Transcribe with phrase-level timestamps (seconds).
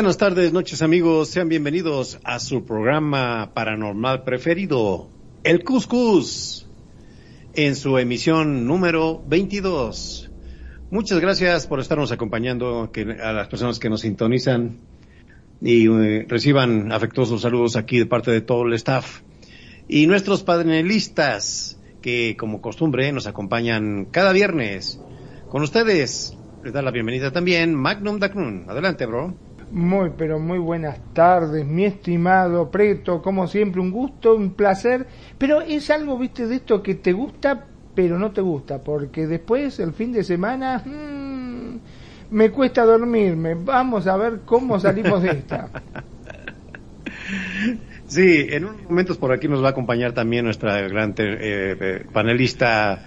[0.00, 5.10] buenas tardes, noches amigos, sean bienvenidos a su programa paranormal preferido,
[5.44, 6.66] El Cuscus,
[7.52, 10.30] en su emisión número 22.
[10.90, 12.90] Muchas gracias por estarnos acompañando,
[13.22, 14.78] a las personas que nos sintonizan
[15.60, 19.20] y eh, reciban afectuosos saludos aquí de parte de todo el staff.
[19.86, 24.98] Y nuestros panelistas, que como costumbre nos acompañan cada viernes.
[25.50, 28.64] Con ustedes, les da la bienvenida también Magnum Dacnun.
[28.66, 29.49] Adelante, bro.
[29.72, 35.06] Muy, pero muy buenas tardes, mi estimado Preto, como siempre, un gusto, un placer,
[35.38, 39.78] pero es algo, viste, de esto que te gusta, pero no te gusta, porque después,
[39.78, 41.78] el fin de semana, mm,
[42.30, 45.70] me cuesta dormirme, vamos a ver cómo salimos de esta.
[48.06, 51.14] Sí, en unos momentos por aquí nos va a acompañar también nuestra gran eh,
[51.80, 53.04] eh, panelista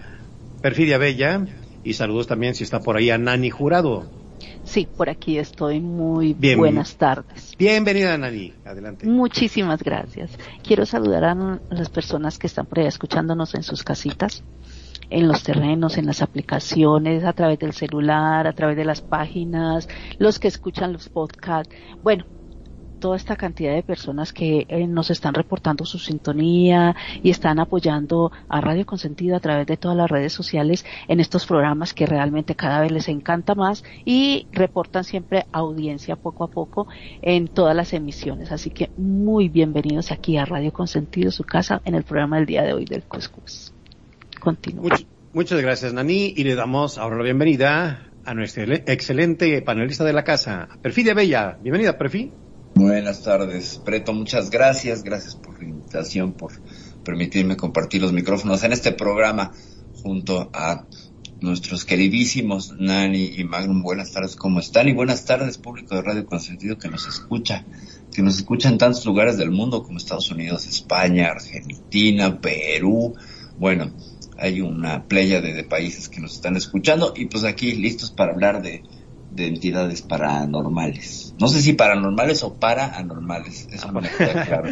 [0.61, 1.45] Perfidia Bella
[1.83, 4.22] y saludos también si está por ahí a Nani Jurado.
[4.63, 5.79] Sí, por aquí estoy.
[5.79, 6.57] Muy Bien.
[6.57, 7.55] buenas tardes.
[7.57, 9.05] Bienvenida Nani, adelante.
[9.05, 10.31] Muchísimas gracias.
[10.63, 14.43] Quiero saludar a las personas que están por ahí escuchándonos en sus casitas,
[15.09, 19.87] en los terrenos, en las aplicaciones, a través del celular, a través de las páginas,
[20.17, 21.73] los que escuchan los podcasts.
[22.01, 22.25] Bueno,
[23.03, 28.31] toda esta cantidad de personas que eh, nos están reportando su sintonía y están apoyando
[28.47, 32.55] a Radio Consentido a través de todas las redes sociales en estos programas que realmente
[32.55, 36.87] cada vez les encanta más y reportan siempre audiencia poco a poco
[37.21, 38.53] en todas las emisiones.
[38.53, 42.63] Así que muy bienvenidos aquí a Radio Consentido, su casa, en el programa del día
[42.63, 43.73] de hoy del Cuscus.
[44.39, 44.83] Continúa.
[44.91, 50.05] Much- muchas gracias Nani y le damos ahora la bienvenida a nuestra ele- excelente panelista
[50.05, 51.57] de la casa, Perfidia Bella.
[51.61, 52.31] Bienvenida, Perfi.
[52.75, 56.53] Buenas tardes, Preto, muchas gracias, gracias por la invitación, por
[57.03, 59.51] permitirme compartir los micrófonos en este programa
[60.01, 60.87] junto a
[61.39, 63.83] nuestros queridísimos Nani y Magnum.
[63.83, 64.89] Buenas tardes, ¿cómo están?
[64.89, 67.63] Y buenas tardes, público de Radio Consentido que nos escucha,
[68.11, 73.13] que nos escucha en tantos lugares del mundo como Estados Unidos, España, Argentina, Perú.
[73.59, 73.91] Bueno,
[74.35, 78.31] hay una playa de, de países que nos están escuchando y pues aquí listos para
[78.31, 78.81] hablar de,
[79.35, 81.33] de entidades paranormales.
[81.39, 84.69] No sé si paranormales o paraanormales, eso no me queda claro.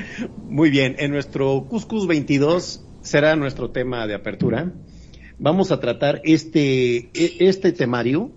[0.47, 4.71] Muy bien, en nuestro Cuscus 22 será nuestro tema de apertura.
[5.39, 8.31] Vamos a tratar este, e- este temario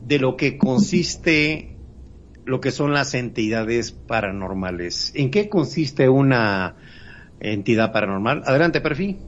[0.00, 1.72] de lo que consiste
[2.44, 5.12] lo que son las entidades paranormales.
[5.14, 6.76] ¿En qué consiste una
[7.40, 8.42] entidad paranormal?
[8.44, 9.18] Adelante, Perfi.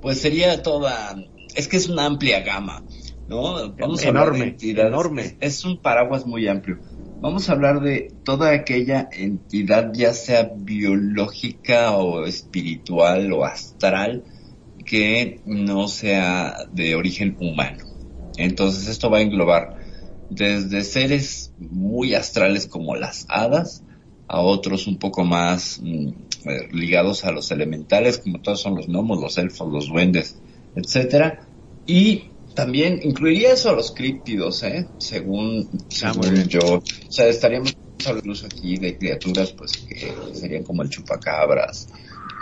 [0.00, 1.16] Pues sería toda,
[1.54, 2.84] es que es una amplia gama,
[3.28, 3.74] ¿no?
[3.74, 4.92] Vamos a Enorme, entidades.
[4.92, 5.22] enorme.
[5.22, 6.78] Es, es un paraguas muy amplio.
[7.20, 14.24] Vamos a hablar de toda aquella entidad, ya sea biológica o espiritual o astral,
[14.84, 17.84] que no sea de origen humano.
[18.36, 19.78] Entonces esto va a englobar
[20.28, 23.84] desde seres muy astrales como las hadas,
[24.26, 26.08] a otros un poco más mm,
[26.46, 30.40] eh, ligados a los elementales, como todos son los gnomos, los elfos, los duendes,
[30.74, 31.40] etcétera,
[31.86, 32.24] y
[32.54, 34.86] también incluiría eso a los críptidos, ¿eh?
[34.98, 35.68] Según,
[36.02, 40.82] Ah, según yo, o sea, estaríamos hablando incluso aquí de criaturas, pues que serían como
[40.82, 41.88] el chupacabras,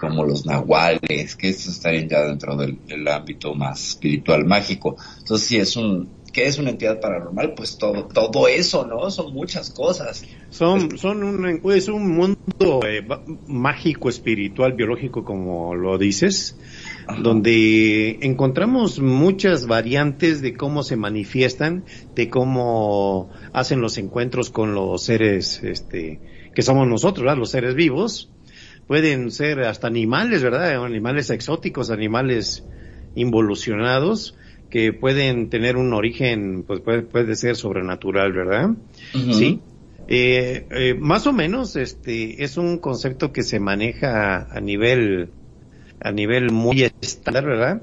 [0.00, 4.97] como los nahuales, que estos estarían ya dentro del, del ámbito más espiritual mágico.
[5.20, 7.55] Entonces, si es un, ¿qué es una entidad paranormal?
[7.55, 9.11] Pues todo, todo eso, ¿no?
[9.11, 10.25] Son muchas cosas.
[10.50, 13.06] Son, son un, es un mundo eh,
[13.47, 16.56] mágico, espiritual, biológico, como lo dices,
[17.06, 17.20] Ajá.
[17.20, 21.84] donde encontramos muchas variantes de cómo se manifiestan,
[22.14, 26.20] de cómo hacen los encuentros con los seres, este,
[26.54, 27.38] que somos nosotros, ¿verdad?
[27.38, 28.31] Los seres vivos.
[28.87, 30.84] Pueden ser hasta animales, ¿verdad?
[30.84, 32.64] Animales exóticos, animales
[33.14, 34.37] involucionados
[34.72, 38.70] que pueden tener un origen, pues puede, puede ser sobrenatural, ¿verdad?
[39.12, 39.60] Sí.
[40.08, 45.28] Eh, eh, más o menos, este, es un concepto que se maneja a nivel,
[46.02, 47.82] a nivel muy estándar, ¿verdad?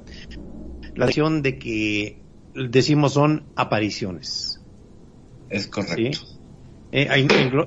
[0.95, 2.21] La acción de que
[2.53, 4.61] decimos son apariciones.
[5.49, 6.19] Es correcto.
[6.91, 7.07] Eh,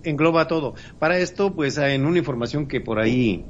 [0.04, 0.74] engloba todo.
[0.98, 3.44] Para esto, pues en una información que por ahí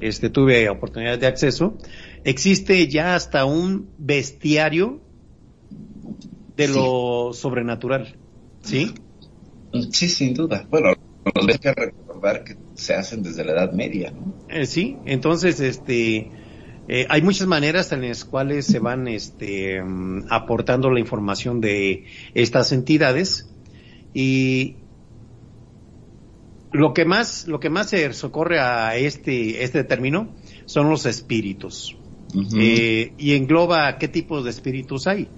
[0.00, 1.76] este, tuve oportunidad de acceso,
[2.24, 5.00] existe ya hasta un bestiario
[6.56, 8.16] de lo sobrenatural.
[8.62, 8.94] ¿Sí?
[9.90, 10.66] Sí, sin duda.
[10.70, 10.90] Bueno,
[11.24, 14.32] hay que recordar que se hacen desde la Edad Media, ¿no?
[14.48, 16.30] Eh, sí, entonces, este,
[16.86, 22.04] eh, hay muchas maneras en las cuales se van, este, mm, aportando la información de
[22.34, 23.50] estas entidades
[24.14, 24.76] y
[26.70, 30.34] lo que más, lo que más se socorre a este, este término
[30.66, 31.96] son los espíritus.
[32.56, 35.28] Eh, y engloba qué tipos de espíritus hay.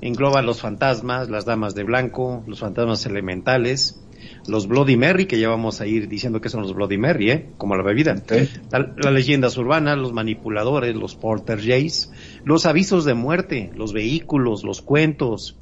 [0.00, 4.00] Engloba los fantasmas, las damas de blanco, los fantasmas elementales,
[4.46, 7.50] los Bloody Mary, que ya vamos a ir diciendo que son los Bloody Mary, ¿eh?
[7.58, 8.22] como la bebida.
[8.70, 12.10] las leyendas urbanas, los manipuladores, los porter jays,
[12.44, 15.58] los avisos de muerte, los vehículos, los cuentos,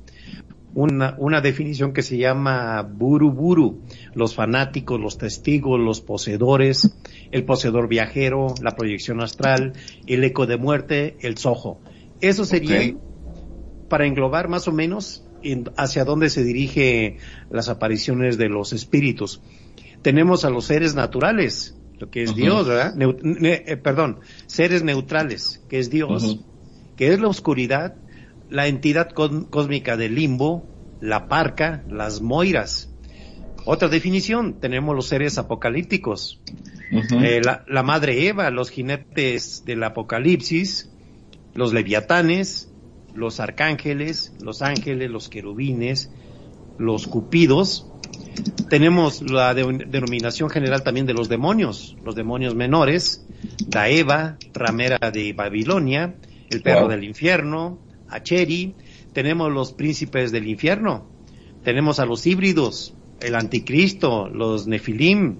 [0.74, 3.82] una, una definición que se llama buru
[4.14, 6.94] los fanáticos, los testigos, los poseedores,
[7.30, 9.72] el poseedor viajero, la proyección astral,
[10.06, 11.80] el eco de muerte, el sojo.
[12.20, 12.94] Eso sería
[13.88, 15.27] para englobar más o menos
[15.76, 17.18] hacia dónde se dirige
[17.50, 19.40] las apariciones de los espíritus.
[20.02, 22.94] Tenemos a los seres naturales, lo que es Dios, ¿verdad?
[23.42, 26.40] Eh, perdón, seres neutrales, que es Dios,
[26.96, 27.96] que es la oscuridad,
[28.50, 30.66] la entidad cósmica del limbo,
[31.00, 32.90] la parca, las moiras.
[33.64, 36.40] Otra definición, tenemos los seres apocalípticos,
[36.90, 40.90] eh, la, madre Eva, los jinetes del apocalipsis,
[41.54, 42.67] los leviatanes,
[43.18, 46.10] los arcángeles, los ángeles, los querubines,
[46.78, 47.86] los cupidos.
[48.70, 53.26] Tenemos la denominación general también de los demonios, los demonios menores,
[53.72, 56.14] la Eva, ramera de Babilonia,
[56.50, 58.74] el perro del infierno, Acheri,
[59.12, 61.10] tenemos los príncipes del infierno,
[61.64, 65.38] tenemos a los híbridos, el anticristo, los nefilim,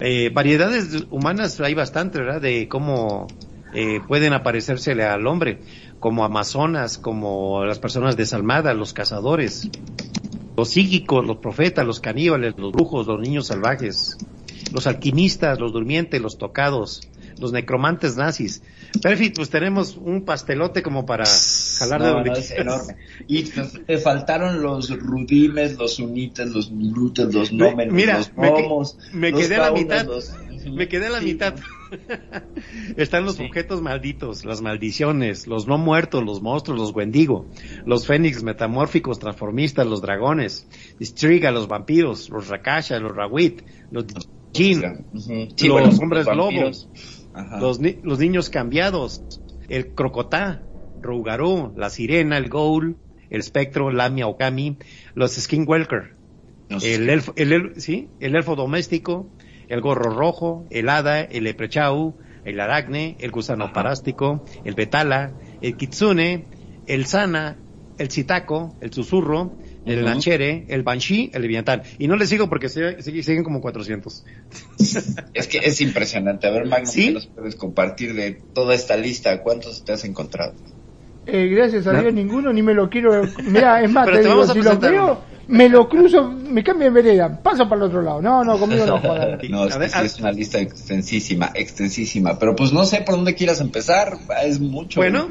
[0.00, 2.40] eh, variedades humanas hay bastante, ¿verdad?
[2.40, 3.26] De cómo
[3.74, 5.58] eh, pueden aparecérsele al hombre,
[6.00, 9.68] como amazonas, como las personas desalmadas, los cazadores,
[10.56, 14.18] los psíquicos, los profetas, los caníbales, los brujos, los niños salvajes,
[14.72, 17.08] los alquimistas, los durmientes, los tocados,
[17.38, 18.62] los necromantes nazis.
[19.02, 21.24] Perfecto, pues tenemos un pastelote como para
[21.78, 22.96] jalar de donde es enorme.
[23.26, 28.98] Y te, faltaron los rudimes, los sunites, los minutes, los nomen, los momos.
[29.12, 30.06] Me, quedé a la mitad.
[30.72, 31.54] Me quedé a la mitad.
[32.96, 37.46] Están los objetos malditos, las maldiciones, los no muertos, los monstruos, los wendigo,
[37.84, 40.68] los fénix metamórficos, transformistas, los dragones,
[41.00, 44.06] Striga, los vampiros, los rakasha, los rawit, los
[44.52, 46.88] jin, los hombres lobos
[47.60, 49.22] los, los, niños cambiados,
[49.68, 50.62] el crocotá,
[51.00, 52.96] Rougarou, la sirena, el ghoul,
[53.30, 54.78] el espectro, Lamia Okami,
[55.14, 56.16] los skinwalker,
[56.82, 58.08] el elfo, el, ¿sí?
[58.20, 59.30] el elfo doméstico,
[59.68, 65.76] el gorro rojo, el hada, el leprechau, el aragne, el gusano parástico, el betala, el
[65.76, 66.46] kitsune,
[66.86, 67.58] el sana,
[67.98, 69.52] el chitaco, el susurro,
[69.84, 71.82] el Lanchere, el Banshee, el Leviatán.
[71.98, 74.24] Y no le sigo porque siguen como 400.
[75.34, 76.46] Es que es impresionante.
[76.46, 79.42] A ver, Magno, ¿qué nos puedes compartir de toda esta lista?
[79.42, 80.54] ¿Cuántos te has encontrado?
[81.26, 83.22] Eh, gracias a Dios, ninguno, ni me lo quiero.
[83.44, 87.42] Mira, es más, te, digo, si lo veo, me lo cruzo, me cambio en vereda,
[87.42, 88.20] paso para el otro lado.
[88.20, 89.38] No, no, conmigo no jodan.
[89.48, 92.38] no, es, que es una lista extensísima, extensísima.
[92.38, 95.00] Pero pues no sé por dónde quieras empezar, es mucho.
[95.00, 95.30] Bueno,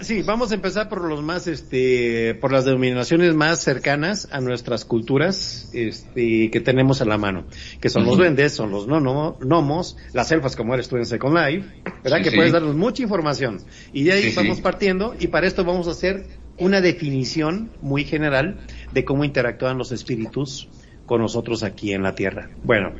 [0.00, 4.86] sí, vamos a empezar por los más, este, por las denominaciones más cercanas a nuestras
[4.86, 7.44] culturas, este, que tenemos a la mano.
[7.80, 11.36] Que son los duendes, son los no, gnomos, las elfas como eres tú en Second
[11.36, 11.68] Life,
[12.02, 12.22] ¿verdad?
[12.22, 13.60] que puedes darnos mucha información.
[13.92, 16.24] Y de ahí vamos partiendo, y para esto vamos a hacer
[16.58, 18.58] una definición muy general
[18.92, 20.68] de cómo interactúan los espíritus
[21.06, 22.50] con nosotros aquí en la tierra.
[22.64, 22.92] Bueno,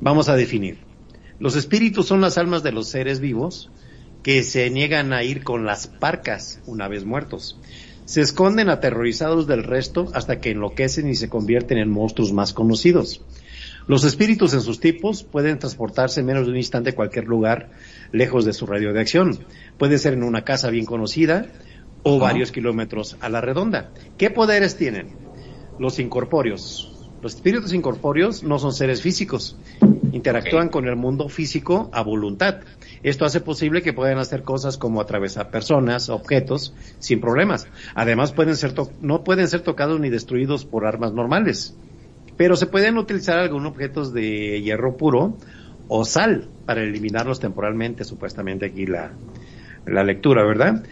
[0.00, 0.78] vamos a definir.
[1.38, 3.70] Los espíritus son las almas de los seres vivos
[4.22, 7.58] que se niegan a ir con las parcas una vez muertos.
[8.04, 13.22] Se esconden aterrorizados del resto hasta que enloquecen y se convierten en monstruos más conocidos.
[13.88, 17.70] Los espíritus en sus tipos pueden transportarse en menos de un instante a cualquier lugar
[18.12, 19.38] lejos de su radio de acción.
[19.76, 21.46] Puede ser en una casa bien conocida,
[22.02, 23.90] o varios kilómetros a la redonda.
[24.18, 25.08] ¿Qué poderes tienen?
[25.78, 26.88] Los incorpóreos.
[27.22, 29.56] Los espíritus incorpóreos no son seres físicos,
[30.10, 32.62] interactúan con el mundo físico a voluntad.
[33.04, 37.68] Esto hace posible que puedan hacer cosas como atravesar personas, objetos, sin problemas.
[37.94, 41.76] Además, pueden ser no pueden ser tocados ni destruidos por armas normales,
[42.36, 45.36] pero se pueden utilizar algunos objetos de hierro puro
[45.86, 49.12] o sal para eliminarlos temporalmente, supuestamente aquí la,
[49.86, 50.82] la lectura, ¿verdad?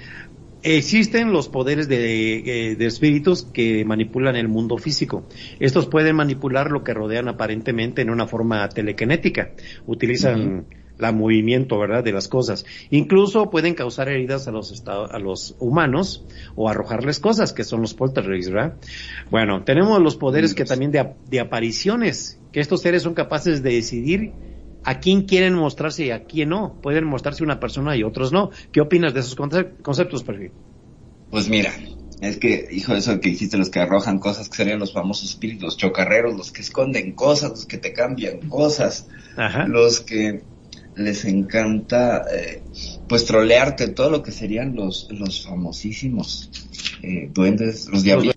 [0.62, 5.24] Existen los poderes de, eh, de, espíritus que manipulan el mundo físico.
[5.58, 9.52] Estos pueden manipular lo que rodean aparentemente en una forma telequinética.
[9.86, 10.66] Utilizan
[10.98, 12.66] la movimiento, ¿verdad?, de las cosas.
[12.90, 16.24] Incluso pueden causar heridas a los a los humanos
[16.54, 18.74] o arrojarles cosas, que son los poltergeists, ¿verdad?
[19.30, 23.72] Bueno, tenemos los poderes que también de, de apariciones, que estos seres son capaces de
[23.72, 24.32] decidir
[24.84, 26.80] a quién quieren mostrarse y a quién no.
[26.80, 28.50] Pueden mostrarse una persona y otros no.
[28.72, 30.52] ¿Qué opinas de esos conceptos, Perfil?
[31.30, 31.72] Pues mira,
[32.20, 35.76] es que, hijo, eso que dijiste, los que arrojan cosas, que serían los famosos espíritus
[35.76, 39.08] chocarreros, los que esconden cosas, los que te cambian cosas,
[39.66, 40.42] los que
[40.96, 42.62] les encanta, eh,
[43.08, 46.50] pues, trolearte, todo lo que serían los, los famosísimos
[47.02, 48.36] eh, duendes, los diablillos,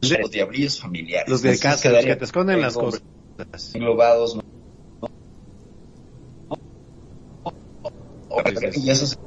[0.00, 1.28] los diablillos familiares.
[1.28, 3.02] Los de casa, los que te esconden las cosas.
[3.74, 4.38] Englobados,
[8.76, 9.18] y esos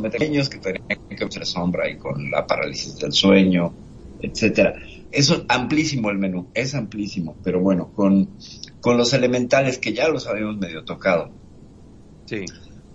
[0.00, 3.72] pequeños que tenían que la sombra y con la parálisis del sueño,
[4.20, 4.74] etcétera.
[5.10, 8.30] Es amplísimo el menú, es amplísimo, pero bueno, con,
[8.80, 11.30] con los elementales que ya los habíamos medio tocado.
[12.24, 12.44] Sí.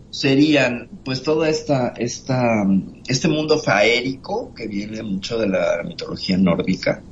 [0.09, 2.65] Serían, pues, toda esta, esta,
[3.07, 7.03] este mundo faérico que viene mucho de la mitología nórdica,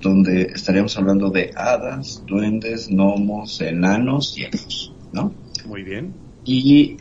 [0.00, 5.32] donde estaríamos hablando de hadas, duendes, gnomos, enanos y elfos, ¿no?
[5.66, 6.12] Muy bien.
[6.44, 6.96] Y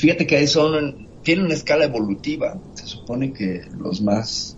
[0.00, 2.58] Fíjate que son, tienen una escala evolutiva.
[2.72, 4.56] Se supone que los más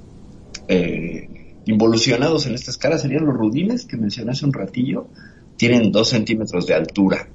[0.69, 5.09] eh, involucionados en esta escala serían los rudines que mencioné hace un ratillo.
[5.57, 7.29] Tienen dos centímetros de altura.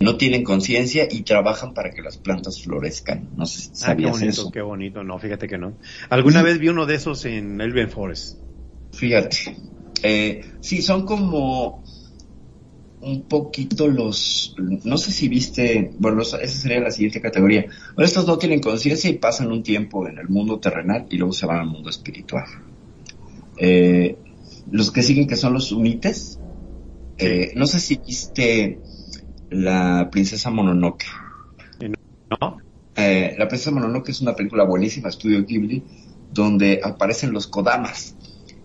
[0.00, 3.30] No tienen conciencia y trabajan para que las plantas florezcan.
[3.34, 4.50] No sé si ah, sabías qué bonito, eso.
[4.52, 5.72] Qué bonito, no, fíjate que no.
[6.10, 8.40] Alguna vez vi uno de esos en Elven Forest.
[8.92, 9.56] Fíjate.
[10.02, 11.81] Eh, sí, son como
[13.02, 14.54] un poquito los,
[14.84, 17.66] no sé si viste, bueno, esa sería la siguiente categoría.
[17.98, 21.46] estos no tienen conciencia y pasan un tiempo en el mundo terrenal y luego se
[21.46, 22.44] van al mundo espiritual.
[23.58, 24.16] Eh,
[24.70, 26.38] los que siguen que son los unites,
[27.18, 28.78] eh, no sé si viste
[29.50, 31.06] la princesa Mononoke.
[32.40, 32.58] No.
[32.94, 35.82] Eh, la princesa Mononoke es una película buenísima, estudio Ghibli,
[36.32, 38.14] donde aparecen los Kodamas,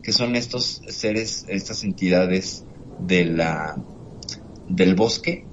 [0.04, 2.66] que son estos seres, estas entidades
[3.00, 3.76] de la
[4.68, 5.46] del bosque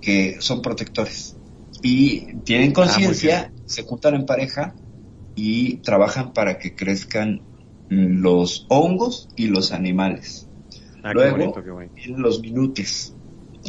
[0.00, 1.36] que son protectores.
[1.82, 4.74] Y tienen ah, conciencia, se juntan en pareja
[5.34, 7.42] y trabajan para que crezcan
[7.88, 10.48] los hongos y los animales.
[11.02, 11.54] Ah, Luego
[11.94, 13.14] vienen los minutes,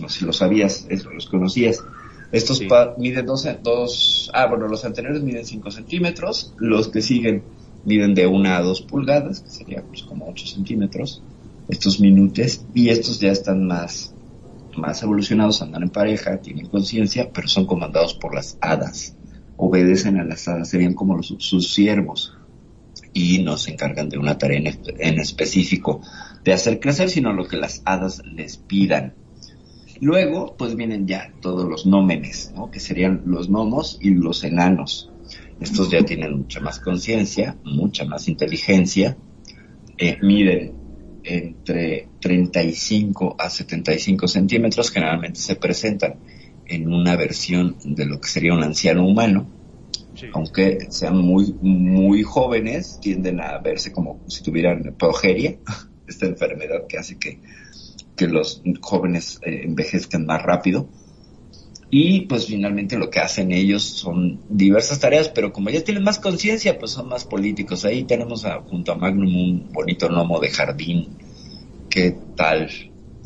[0.01, 1.83] no sé si lo sabías, eso, los conocías.
[2.31, 2.61] Estos
[2.97, 7.43] miden dos, dos, ah, bueno, los anteriores miden 5 centímetros, los que siguen
[7.83, 11.21] miden de 1 a 2 pulgadas, que sería pues como 8 centímetros,
[11.67, 14.13] estos minutes, y estos ya están más,
[14.77, 19.15] más evolucionados andan en pareja, tienen conciencia, pero son comandados por las hadas.
[19.57, 22.35] Obedecen a las hadas, serían como sus siervos
[23.13, 26.01] y no se encargan de una tarea en, específico
[26.43, 29.13] de hacer crecer, sino lo que las hadas les pidan.
[29.99, 32.71] Luego, pues vienen ya todos los nómenes, ¿no?
[32.71, 35.11] que serían los gnomos y los enanos.
[35.59, 39.15] Estos ya tienen mucha más conciencia, mucha más inteligencia,
[39.99, 40.80] eh, miden
[41.23, 46.15] entre 35 a 75 centímetros, generalmente se presentan
[46.65, 49.47] en una versión de lo que sería un anciano humano,
[50.33, 55.57] aunque sean muy, muy jóvenes, tienden a verse como si tuvieran progeria,
[56.07, 57.39] esta enfermedad que hace que,
[58.15, 60.89] que los jóvenes eh, envejezcan más rápido.
[61.93, 66.19] Y pues finalmente lo que hacen ellos son diversas tareas, pero como ya tienen más
[66.19, 67.83] conciencia, pues son más políticos.
[67.83, 71.09] Ahí tenemos junto a Magnum un bonito gnomo de jardín.
[71.89, 72.69] ¿Qué tal?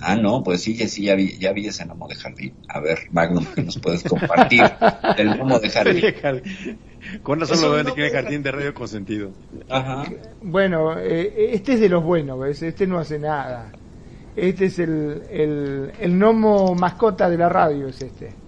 [0.01, 2.53] Ah, no, pues sí, sí, ya vi, ya vi ese gnomo de jardín.
[2.67, 4.63] A ver, Magnum, ¿qué nos puedes compartir
[5.17, 6.03] el gnomo de jardín?
[7.22, 9.31] Con razón lo ven que jardín de radio consentido.
[9.69, 10.05] Ajá.
[10.41, 12.63] Bueno, eh, este es de los buenos, ¿ves?
[12.63, 13.72] Este no hace nada.
[14.36, 18.44] Este es el, el, el gnomo mascota de la radio, es este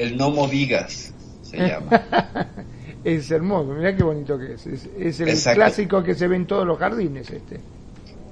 [0.00, 2.46] el Nomo Vigas se llama.
[3.04, 4.66] es hermoso, mira qué bonito que es.
[4.66, 7.56] Es, el clásico que se ve en todos los jardines este.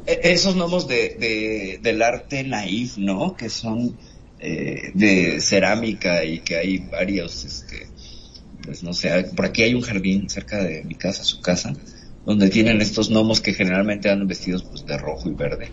[0.06, 3.36] E, esos gnomos de, del arte naif, ¿no?
[3.36, 3.96] Que son
[4.40, 7.88] eh, de cerámica y que hay varios, este,
[8.62, 11.74] pues no sé, por aquí hay un jardín cerca de mi casa, su casa,
[12.24, 15.68] donde tienen estos gnomos que generalmente andan vestidos pues de rojo y verde.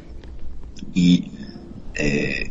[0.93, 1.31] Y
[1.95, 2.49] eh,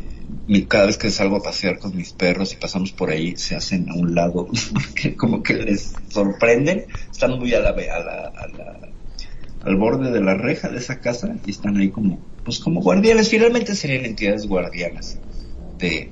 [0.67, 3.89] cada vez que salgo a pasear con mis perros y pasamos por ahí, se hacen
[3.89, 4.47] a un lado,
[5.17, 8.93] como que les sorprenden, están muy a la, a la,
[9.63, 13.29] al borde de la reja de esa casa y están ahí como, pues como guardianes,
[13.29, 15.17] finalmente serían entidades guardianas
[15.79, 16.11] de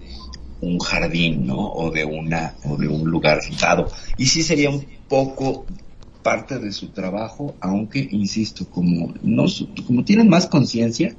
[0.60, 1.72] un jardín, ¿no?
[1.72, 3.91] O de una, o de un lugar dado.
[4.17, 5.67] Y sí sería un poco
[6.24, 9.46] parte de su trabajo, aunque insisto, como no,
[9.86, 11.15] como tienen más conciencia,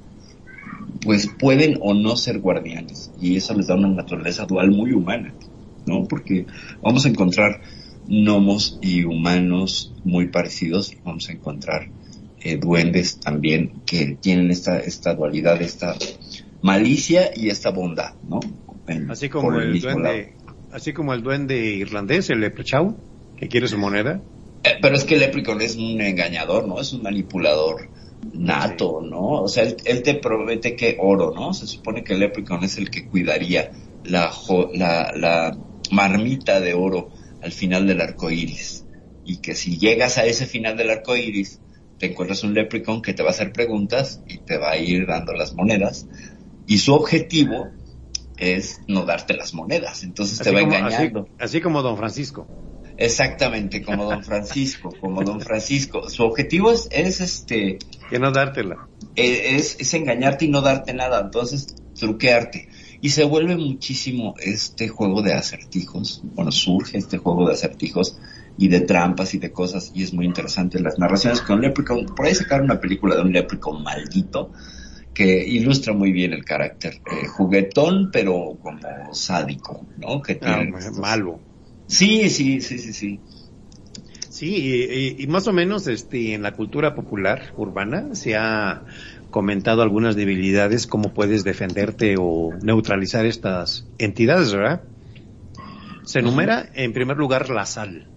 [1.03, 5.35] pues pueden o no ser guardianes y eso les da una naturaleza dual muy humana,
[5.87, 6.05] ¿no?
[6.09, 6.47] Porque
[6.83, 7.61] vamos a encontrar
[8.07, 11.89] gnomos y humanos muy parecidos y vamos a encontrar
[12.43, 15.95] eh, duendes también que tienen esta esta dualidad, esta
[16.63, 18.41] malicia y esta bondad, ¿no?
[18.87, 20.35] En- Así como el, duende,
[20.73, 22.97] así como el duende irlandés, el leprechaun,
[23.37, 24.21] que quiere su moneda.
[24.63, 26.81] Eh, pero es que el Leprechaun es un engañador, ¿no?
[26.81, 27.89] Es un manipulador
[28.33, 29.43] nato, ¿no?
[29.43, 31.53] O sea, él, él te promete que oro, ¿no?
[31.55, 35.59] Se supone que el Leprechaun es el que cuidaría la, jo- la, la
[35.91, 38.87] marmita de oro al final del arco iris.
[39.23, 41.61] Y que si llegas a ese final del arco iris,
[41.99, 45.07] te encuentras un Leprechaun que te va a hacer preguntas y te va a ir
[45.07, 46.09] dando las monedas.
[46.67, 47.69] Y su objetivo
[48.37, 50.03] es no darte las monedas.
[50.05, 51.29] Entonces te va como, así, engañando.
[51.39, 52.51] así como Don Francisco.
[52.97, 56.09] Exactamente, como Don Francisco, como Don Francisco.
[56.09, 57.79] Su objetivo es, es este,
[58.11, 58.89] Que no dártela.
[59.17, 62.69] eh, es, es engañarte y no darte nada, entonces truquearte.
[63.01, 68.19] Y se vuelve muchísimo este juego de acertijos, bueno, surge este juego de acertijos
[68.57, 72.07] y de trampas y de cosas, y es muy interesante las narraciones con Leprechaun.
[72.07, 74.53] Por ahí sacaron una película de un Leprechaun maldito
[75.13, 80.23] que ilustra muy bien el carácter eh, juguetón, pero como sádico, ¿no?
[80.23, 81.41] Que Ah, tiene estos- malo.
[81.87, 83.21] Sí, sí, sí, sí, sí.
[84.35, 88.83] Sí, y, más o menos este, en la cultura popular urbana se ha
[89.31, 94.83] comentado algunas debilidades, cómo puedes defenderte o neutralizar estas entidades, ¿verdad?
[96.05, 98.09] Se enumera en primer lugar la sal.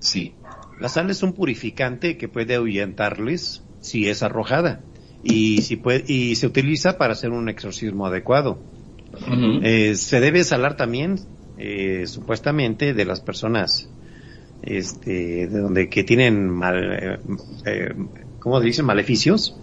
[0.00, 0.34] Sí.
[0.80, 4.82] La sal es un purificante que puede ahuyentarles si es arrojada
[5.22, 8.58] y si puede, y se utiliza para hacer un exorcismo adecuado.
[9.62, 11.18] Eh, se debe salar también,
[11.56, 13.88] eh, supuestamente, de las personas,
[14.62, 17.18] este, de donde que tienen mal, eh,
[17.66, 17.88] eh,
[18.38, 18.84] ¿cómo dicen?
[18.86, 19.58] Maleficios,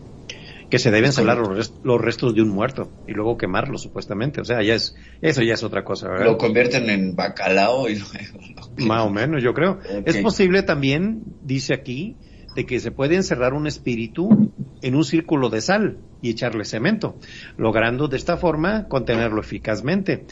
[0.69, 4.41] que se deben salar los, res- los restos de un muerto y luego quemarlos, supuestamente.
[4.41, 6.25] O sea, ya es, eso ya es otra cosa, ¿verdad?
[6.25, 8.39] Lo convierten en bacalao y luego
[8.77, 9.79] lo- Más o menos, yo creo.
[10.05, 12.17] Es posible también, dice aquí,
[12.55, 14.51] de que se puede encerrar un espíritu
[14.81, 17.17] en un círculo de sal y echarle cemento,
[17.57, 20.25] logrando de esta forma contenerlo eficazmente.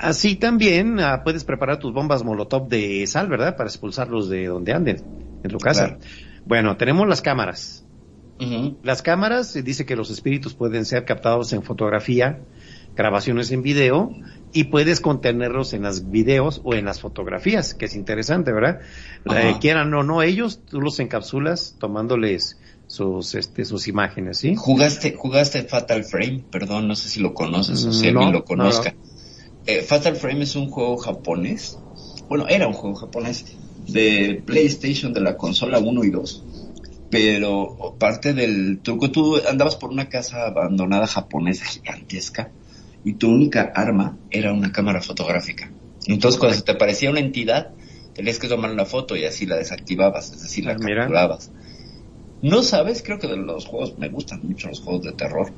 [0.00, 3.56] Así también ah, puedes preparar tus bombas molotov de sal, ¿verdad?
[3.56, 5.02] Para expulsarlos de donde anden,
[5.42, 5.86] en tu casa.
[5.86, 6.00] Claro.
[6.46, 7.84] Bueno, tenemos las cámaras.
[8.82, 12.40] Las cámaras eh, dice que los espíritus pueden ser captados en fotografía,
[12.96, 14.12] grabaciones en video
[14.54, 18.80] y puedes contenerlos en las videos o en las fotografías, que es interesante, ¿verdad?
[19.26, 24.56] Eh, quieran o no ellos, tú los encapsulas tomándoles sus este sus imágenes, ¿sí?
[24.56, 26.42] ¿Jugaste, jugaste Fatal Frame?
[26.50, 28.94] Perdón, no sé si lo conoces o si Mm, No, alguien lo no, conozca.
[29.66, 31.80] Eh, Fatal Frame es un juego japonés.
[32.28, 33.46] Bueno, era un juego japonés
[33.86, 36.44] de PlayStation de la consola 1 y 2.
[37.08, 42.52] Pero parte del truco, tú andabas por una casa abandonada japonesa gigantesca
[43.04, 45.74] y tu única arma era una cámara fotográfica.
[46.06, 47.74] Entonces cuando se te parecía una entidad,
[48.12, 51.06] tenías que tomar una foto y así la desactivabas, es decir, la Ah, mira.
[51.06, 51.52] capturabas.
[52.42, 55.54] No sabes, creo que de los juegos, me gustan mucho los juegos de terror,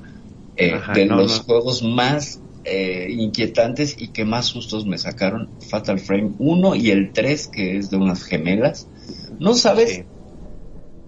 [0.57, 1.43] eh, Ajá, de no, los no.
[1.43, 7.13] juegos más eh, inquietantes y que más sustos me sacaron, Fatal Frame 1 y el
[7.13, 8.89] 3, que es de unas gemelas.
[9.39, 10.05] No sabes Sí.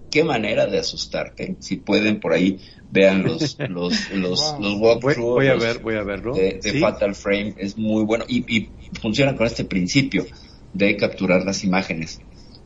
[0.09, 1.55] qué manera de asustarte.
[1.59, 4.61] Si pueden, por ahí, vean los, los, los, Wow.
[4.61, 6.33] los Voy, walkthroughs voy a los- ver, voy a verlo.
[6.35, 6.79] de, de Sí.
[6.79, 7.53] Fatal Frame.
[7.57, 10.25] Es muy bueno y, y funciona con este principio
[10.73, 12.19] de capturar las imágenes.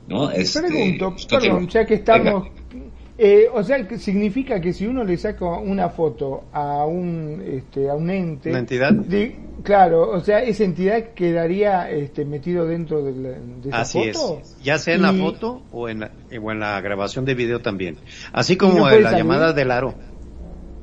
[0.07, 0.31] ¿no?
[0.31, 2.47] Este, Pregunto, perdón, ya que estamos...
[2.73, 2.88] Venga.
[3.19, 7.89] Eh, o sea, que significa que si uno le saca una foto a un, este,
[7.89, 8.49] a un ente...
[8.49, 8.91] ¿Una entidad?
[8.93, 14.11] de- claro, o sea, esa entidad quedaría este, metido dentro de, la, de esa Así
[14.13, 14.39] foto.
[14.41, 14.57] es.
[14.63, 17.97] Ya sea en la foto o en la, o en la grabación de video también.
[18.31, 19.25] Así como no en la salir?
[19.25, 19.95] llamada del aro.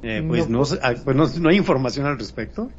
[0.03, 2.71] Eh, pues No ah, pues no, no hay información al respecto.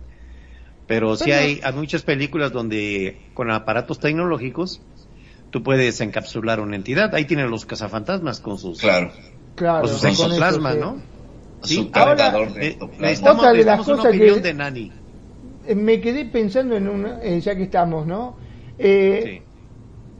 [0.85, 4.81] Pero sí hay, hay muchas películas donde con aparatos tecnológicos
[5.49, 7.13] tú puedes encapsular una entidad.
[7.13, 9.11] Ahí tienen los cazafantasmas con sus, Claro.
[9.57, 10.79] Claro, sus eso, exoplasmas, sí.
[10.79, 10.95] ¿no?
[11.61, 13.01] Su Sí, captador ahora, de ectoplasma.
[13.07, 14.91] necesitamos, Otra de las necesitamos una cosas que- de Nani.
[15.75, 18.35] Me quedé pensando en una, eh, ya que estamos, ¿no?
[18.79, 19.41] Eh, Sí.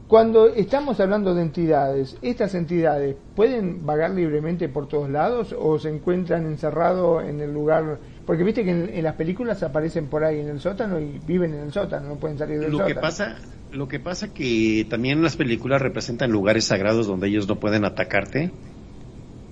[0.08, 5.90] Cuando estamos hablando de entidades, ¿estas entidades pueden vagar libremente por todos lados o se
[5.90, 7.98] encuentran encerrados en el lugar?
[8.24, 11.60] Porque viste que en, las películas aparecen por ahí en el sótano y viven en
[11.60, 12.94] el sótano, no pueden salir del lo sótano.
[12.94, 13.36] Que pasa,
[13.70, 18.50] lo que pasa que también las películas representan lugares sagrados donde ellos no pueden atacarte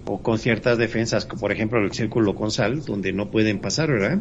[0.06, 3.90] o con ciertas defensas, como por ejemplo el círculo con sal, donde no pueden pasar,
[3.90, 4.18] ¿verdad?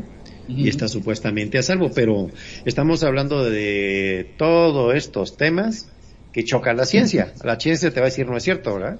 [0.47, 2.29] Y está supuestamente a salvo, pero
[2.65, 5.87] estamos hablando de todos estos temas
[6.31, 7.33] que choca la ciencia.
[7.43, 8.99] La ciencia te va a decir no es cierto, ¿verdad?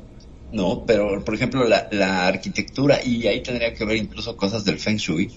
[0.51, 4.79] No, pero por ejemplo la, la arquitectura, y ahí tendría que ver incluso cosas del
[4.79, 5.31] Feng Shui,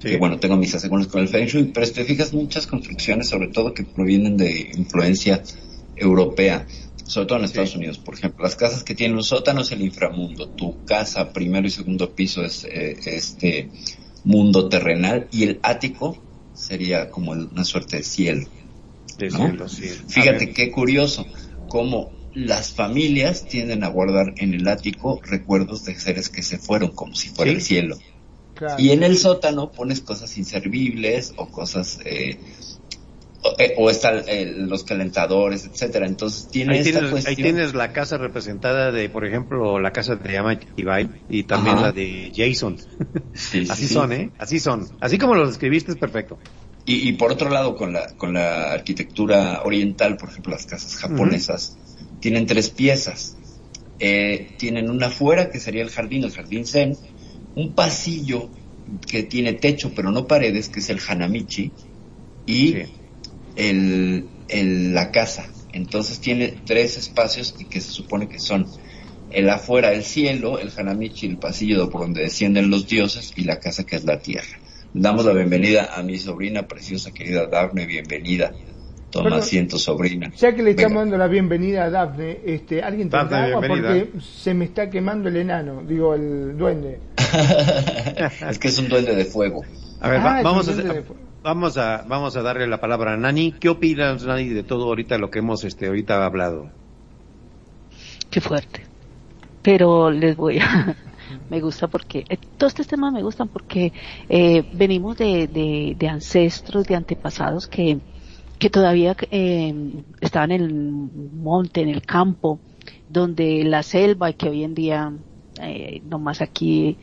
[0.00, 3.28] que bueno, tengo mis asegúnes con el Feng Shui, pero si te fijas muchas construcciones,
[3.28, 5.42] sobre todo que provienen de influencia
[5.96, 6.66] europea,
[7.04, 10.48] sobre todo en Estados Unidos, por ejemplo, las casas que tienen los sótanos, el inframundo,
[10.48, 13.70] tu casa, primero y segundo piso es eh, este
[14.24, 16.16] mundo terrenal, y el ático
[16.54, 18.48] sería como una suerte de cielo.
[20.08, 21.26] Fíjate qué curioso,
[21.68, 26.90] cómo las familias tienden a guardar en el ático recuerdos de seres que se fueron,
[26.90, 27.96] como si fuera el cielo.
[28.78, 32.38] Y en el sótano pones cosas inservibles o cosas eh,
[33.76, 34.22] o, están
[34.68, 36.06] los calentadores, etcétera.
[36.06, 40.16] Entonces tiene ahí esta tienes, Ahí tienes la casa representada de, por ejemplo, la casa
[40.16, 40.58] de Yama
[41.28, 42.78] y también la de Jason.
[43.34, 44.30] Así son, ¿eh?
[44.38, 44.88] Así son.
[45.00, 46.38] Así como lo describiste es perfecto.
[46.86, 51.78] Y, por otro lado, con la, con la arquitectura oriental, por ejemplo, las casas japonesas,
[52.20, 53.38] tienen tres piezas.
[54.00, 56.94] Eh, tienen una afuera, que sería el jardín, el jardín zen,
[57.54, 58.50] un pasillo
[59.06, 61.72] que tiene techo pero no paredes, que es el hanamichi,
[62.46, 62.74] y
[63.56, 65.46] el, la casa.
[65.72, 68.66] Entonces tiene tres espacios que se supone que son
[69.30, 73.58] el afuera, el cielo, el hanamichi, el pasillo por donde descienden los dioses y la
[73.58, 74.58] casa que es la tierra.
[74.92, 78.52] Damos la bienvenida a mi sobrina preciosa, querida Daphne, bienvenida.
[79.10, 80.32] Toma asiento, sobrina.
[80.36, 83.60] Ya que le estamos dando la bienvenida a Daphne, este, ¿alguien te agua?
[83.60, 86.98] Porque se me está quemando el enano, digo, el duende.
[88.50, 89.62] es que es un duende de fuego.
[90.00, 90.72] A ver, ah, vamos, a,
[91.44, 93.52] vamos, a, vamos a darle la palabra a Nani.
[93.52, 96.70] ¿Qué opinas, Nani, de todo ahorita lo que hemos este, ahorita hablado?
[98.30, 98.84] Qué fuerte.
[99.62, 100.96] Pero les voy a,
[101.50, 103.92] me gusta porque eh, todos estos temas me gustan porque
[104.28, 105.46] eh, venimos de,
[105.96, 108.00] de, ancestros, de antepasados que,
[108.58, 112.58] que todavía eh, estaban en el monte, en el campo,
[113.08, 115.12] donde la selva y que hoy en día,
[115.60, 116.96] eh, nomás aquí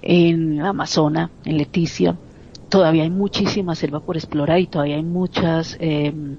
[0.00, 2.16] en Amazonas, en Leticia,
[2.74, 6.38] todavía hay muchísima selva por explorar y todavía hay muchas em,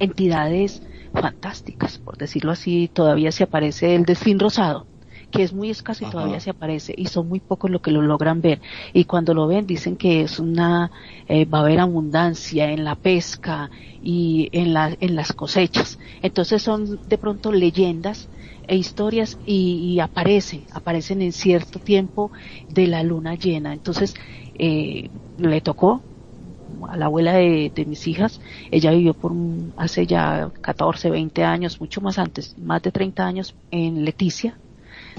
[0.00, 0.82] entidades
[1.12, 4.88] fantásticas, por decirlo así, todavía se aparece el desfín rosado
[5.32, 8.02] que es muy escaso y todavía se aparece y son muy pocos los que lo
[8.02, 8.60] logran ver.
[8.92, 10.92] Y cuando lo ven dicen que es una
[11.26, 15.98] eh, va a haber abundancia en la pesca y en la, en las cosechas.
[16.20, 18.28] Entonces son de pronto leyendas
[18.68, 22.30] e historias y, aparecen aparecen en cierto tiempo
[22.68, 23.72] de la luna llena.
[23.72, 24.14] Entonces
[24.64, 26.00] eh, le tocó
[26.88, 29.32] a la abuela de, de, mis hijas, ella vivió por
[29.76, 34.56] hace ya 14, 20 años, mucho más antes, más de 30 años en Leticia,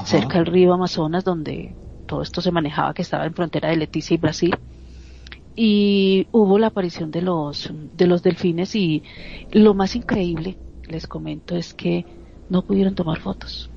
[0.05, 1.75] cerca del río Amazonas, donde
[2.05, 4.55] todo esto se manejaba, que estaba en frontera de Leticia y Brasil.
[5.57, 9.03] Y hubo la aparición de los, de los delfines y
[9.51, 12.05] lo más increíble, les comento, es que
[12.47, 13.72] no pudieron tomar fotos.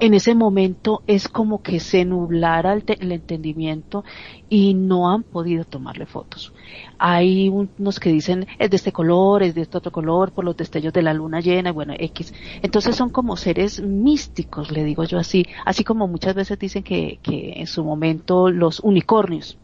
[0.00, 4.04] En ese momento es como que se nublara el, entendimiento
[4.48, 6.52] y no han podido tomarle fotos.
[6.98, 10.56] Hay unos que dicen es de este color, es de este otro color, por los
[10.56, 12.32] destellos de la luna llena, y bueno, X.
[12.62, 17.18] Entonces son como seres místicos, le digo yo así, así como muchas veces dicen que,
[17.22, 19.58] que en su momento los unicornios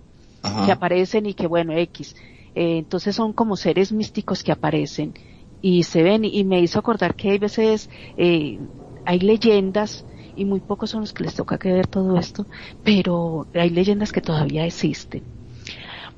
[0.64, 2.14] que aparecen y que bueno, X.
[2.54, 5.14] Eh, entonces son como seres místicos que aparecen
[5.60, 8.58] y se ven y me hizo acordar que hay veces eh,
[9.08, 10.04] hay leyendas
[10.36, 12.44] y muy pocos son los que les toca que ver todo esto,
[12.84, 15.22] pero hay leyendas que todavía existen.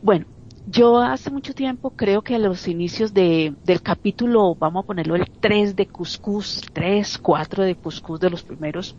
[0.02, 0.26] Bueno,
[0.66, 5.14] yo hace mucho tiempo creo que a los inicios de, del capítulo, vamos a ponerlo
[5.14, 8.96] el 3 de Cuscus, 3, 4 de Cuscus de los primeros,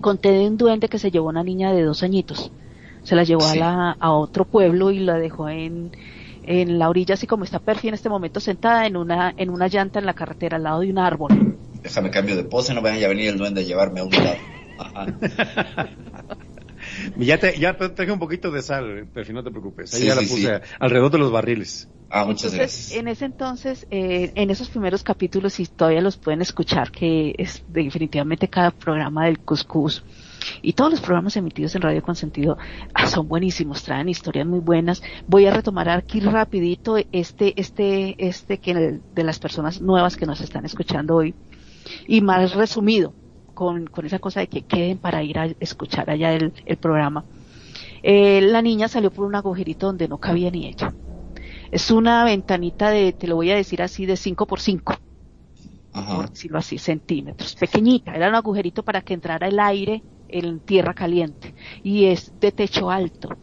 [0.00, 2.50] conté de un duende que se llevó una niña de dos añitos.
[3.04, 5.92] Se la llevó a, la, a otro pueblo y la dejó en,
[6.42, 9.68] en la orilla, así como está Perfi en este momento sentada en una, en una
[9.68, 13.04] llanta en la carretera al lado de un árbol déjame cambio de pose, no vayan
[13.04, 14.36] a venir el duende a llevarme a un lado.
[17.16, 19.94] ya te, ya traje un poquito de sal, pero no te preocupes.
[19.94, 21.88] Ahí ya la puse alrededor de los barriles.
[22.08, 23.00] Ah, muchas Entonces, gracias.
[23.00, 27.62] en ese entonces, eh, en esos primeros capítulos, y todavía los pueden escuchar, que es
[27.68, 30.02] definitivamente cada programa del Cuscus
[30.62, 32.56] y todos los programas emitidos en Radio Consentido
[32.94, 35.02] ah, son buenísimos, traen historias muy buenas.
[35.26, 40.40] Voy a retomar aquí rapidito este, este, este que de las personas nuevas que nos
[40.40, 41.34] están escuchando hoy
[42.06, 43.12] y más resumido
[43.54, 47.24] con, con esa cosa de que queden para ir a escuchar allá el, el programa.
[48.02, 50.94] Eh, la niña salió por un agujerito donde no cabía ni ella.
[51.70, 54.94] Es una ventanita de, te lo voy a decir así, de 5 por 5
[55.92, 56.16] Ajá.
[56.16, 60.94] por decirlo así, centímetros, pequeñita, era un agujerito para que entrara el aire en tierra
[60.94, 63.36] caliente y es de techo alto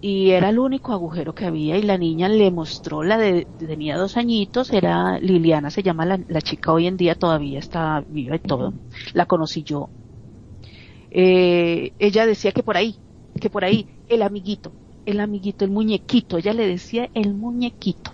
[0.00, 3.98] y era el único agujero que había y la niña le mostró la de tenía
[3.98, 8.36] dos añitos era Liliana se llama la, la chica hoy en día todavía está viva
[8.36, 8.74] y todo
[9.12, 9.92] la conocí yo.
[11.10, 13.02] Eh, ella decía que por ahí
[13.40, 18.12] que por ahí el amiguito el amiguito el muñequito ella le decía el muñequito.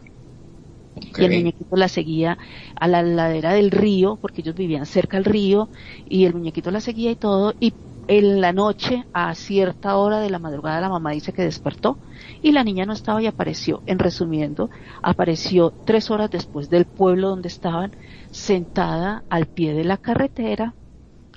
[1.14, 2.38] Y el muñequito la seguía
[2.74, 5.70] a la ladera del río, porque ellos vivían cerca del río,
[6.04, 7.76] y el muñequito la seguía y todo, y
[8.08, 11.98] en la noche, a cierta hora de la madrugada, la mamá dice que despertó,
[12.42, 14.70] y la niña no estaba y apareció, en resumiendo,
[15.02, 17.92] apareció tres horas después del pueblo donde estaban,
[18.30, 20.74] sentada al pie de la carretera,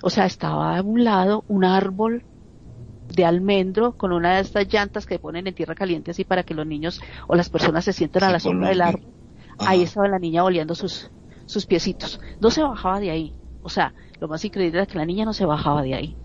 [0.01, 2.23] o sea, estaba a un lado un árbol
[3.13, 6.53] de almendro con una de estas llantas que ponen en tierra caliente así para que
[6.53, 9.07] los niños o las personas se sienten a la sombra del árbol.
[9.57, 9.71] Ajá.
[9.71, 11.09] Ahí estaba la niña oleando sus,
[11.45, 12.21] sus piecitos.
[12.39, 13.33] No se bajaba de ahí.
[13.61, 16.15] O sea, lo más increíble era que la niña no se bajaba de ahí.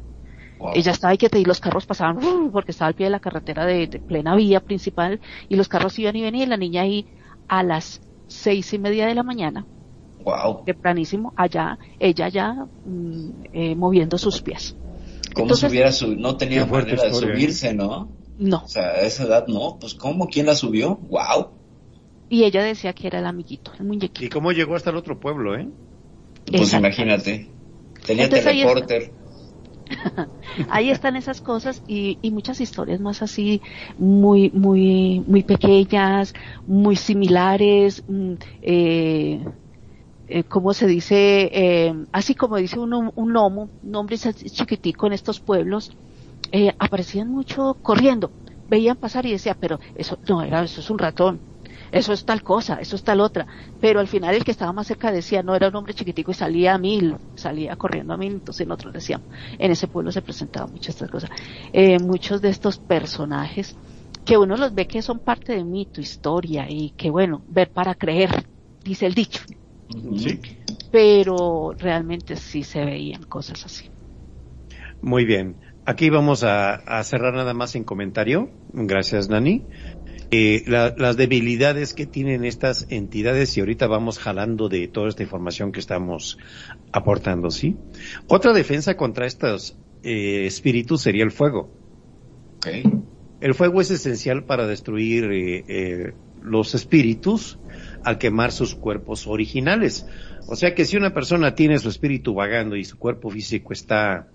[0.58, 0.70] Wow.
[0.74, 2.50] Ella estaba ahí quieta y los carros pasaban ¡rum!
[2.52, 5.98] porque estaba al pie de la carretera de, de plena vía principal y los carros
[5.98, 7.06] iban y venían y la niña ahí
[7.48, 9.66] a las seis y media de la mañana,
[10.24, 10.62] Wow.
[10.64, 14.76] tempranísimo, allá, ella ya mm, eh, moviendo sus pies.
[15.34, 17.36] ¿Cómo Entonces- subiera su, no tenía manera de historia, ¿eh?
[17.36, 18.08] subirse, ¿no?
[18.38, 18.62] No.
[18.64, 20.26] O sea, a esa edad no, pues ¿cómo?
[20.28, 20.96] ¿Quién la subió?
[20.96, 21.48] Wow.
[22.30, 24.34] Y ella decía que era el amiguito, el ¿Y muñequito.
[24.34, 25.68] cómo llegó hasta el otro pueblo, eh?
[26.50, 27.48] Pues imagínate.
[28.06, 29.12] Tenía Entonces teleporter.
[30.70, 33.62] Ahí están esas cosas y, muchas historias más así,
[33.96, 36.32] muy, muy, muy pequeñas,
[36.66, 39.44] muy similares, mm, eh,
[40.26, 41.50] eh, ¿cómo se dice?
[41.52, 45.90] Eh, así como dice uno, un gnomo, un chiquitico en estos pueblos,
[46.52, 48.32] eh, aparecían mucho corriendo,
[48.66, 51.40] veían pasar y decía, pero eso, no, era, eso es un ratón,
[51.90, 53.46] eso es tal cosa, eso es tal otra,
[53.78, 56.34] pero al final el que estaba más cerca decía, no, era un hombre chiquitico y
[56.34, 59.26] salía a mil, salía corriendo a mil, entonces nosotros decíamos,
[59.58, 61.30] en ese pueblo se presentaban muchas estas cosas,
[61.72, 63.76] eh, muchos de estos personajes
[64.24, 67.94] que uno los ve que son parte de mito, historia y que bueno, ver para
[67.94, 68.30] creer,
[68.82, 69.40] dice el dicho.
[70.16, 70.40] Sí.
[70.90, 73.84] pero realmente sí se veían cosas así.
[75.00, 75.60] Muy bien.
[75.84, 78.50] Aquí vamos a, a cerrar nada más en comentario.
[78.68, 79.68] Gracias, Nani.
[80.36, 85.22] Eh, la- las debilidades que tienen estas entidades y ahorita vamos jalando de toda esta
[85.22, 86.38] información que estamos
[86.90, 87.76] aportando, ¿sí?
[88.26, 91.70] Otra defensa contra estos eh, espíritus sería el fuego.
[92.56, 92.66] Ok.
[93.40, 97.58] El fuego es esencial para destruir eh, los espíritus
[98.02, 100.04] al quemar sus cuerpos originales.
[100.48, 104.26] O sea que si una persona tiene su espíritu vagando y su cuerpo físico está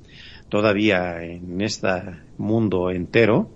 [0.47, 1.89] todavía en este
[2.37, 3.51] mundo entero,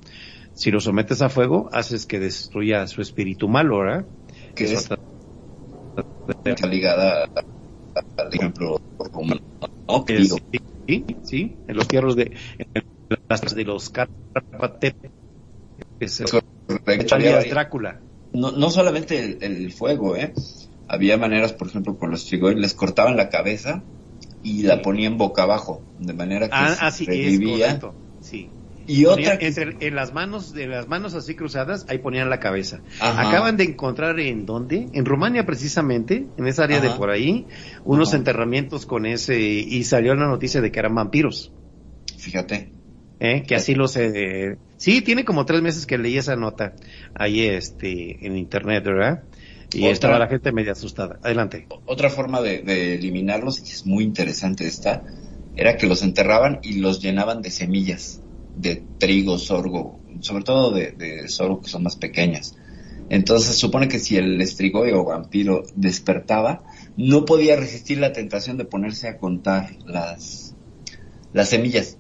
[0.54, 4.08] si lo sometes a fuego, haces que destruya su espíritu malo, ¿verdad?
[4.56, 4.90] Que es-
[6.46, 7.44] Está ligada a-
[8.22, 8.80] al ejemplo
[9.14, 9.40] romano,
[10.90, 12.84] sí, sí, en los tierros de, en
[13.30, 13.92] las de los
[17.12, 18.02] alias vari- Drácula.
[18.32, 20.34] no, no solamente el, el fuego, ¿eh?
[20.88, 23.84] Había maneras, por ejemplo, con los trigoides, les cortaban la cabeza
[24.42, 27.40] y la ponían boca abajo, de manera que Ah, se así es.
[28.20, 28.52] Sí.
[28.86, 32.40] Y Ponían otra entre, en las manos, de las manos así cruzadas, ahí ponían la
[32.40, 32.82] cabeza.
[33.00, 33.30] Ajá.
[33.30, 34.88] Acaban de encontrar en dónde?
[34.94, 37.48] En Rumania precisamente, en esa área de por ahí,
[37.86, 38.18] unos Ajá.
[38.18, 41.54] enterramientos con ese, y salió la noticia de que eran vampiros.
[42.18, 42.74] Fíjate.
[43.20, 43.44] ¿eh?
[43.48, 46.74] Que así los, eh, sí, tiene como tres meses que leí esa nota
[47.16, 49.24] ahí, este, en internet, ¿verdad?
[49.74, 51.20] Y Otra- estaba la gente media asustada.
[51.24, 51.68] Adelante.
[51.86, 55.04] Otra forma de, de eliminarlos, y es muy interesante esta,
[55.56, 58.23] era que los enterraban y los llenaban de semillas,
[58.56, 62.56] de trigo, sorgo, sobre todo de, de sorgo que son más pequeñas.
[63.10, 66.64] Entonces se supone que si el estrigoide o vampiro despertaba,
[66.96, 70.56] no podía resistir la tentación de ponerse a contar las,
[71.34, 71.98] las semillas.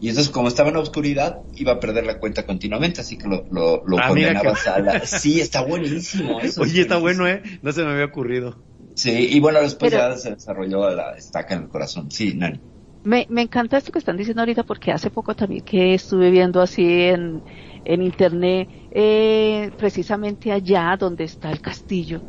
[0.00, 3.28] Y entonces como estaba en la oscuridad, iba a perder la cuenta continuamente, así que
[3.28, 5.06] lo, lo, lo Ah, mira condenabas que- a la...
[5.06, 6.40] Sí, está buenísimo.
[6.40, 7.26] Eso Oye, está buenísimo.
[7.28, 7.58] bueno, ¿eh?
[7.62, 8.56] No se me había ocurrido.
[8.94, 12.10] Sí, y bueno, después Pero- ya se desarrolló la estaca en el corazón.
[12.10, 12.60] Sí, Nani.
[13.04, 16.60] Me, me encanta esto que están diciendo ahorita porque hace poco también que estuve viendo
[16.60, 17.44] así en,
[17.84, 22.24] en internet, eh, precisamente allá donde está el castillo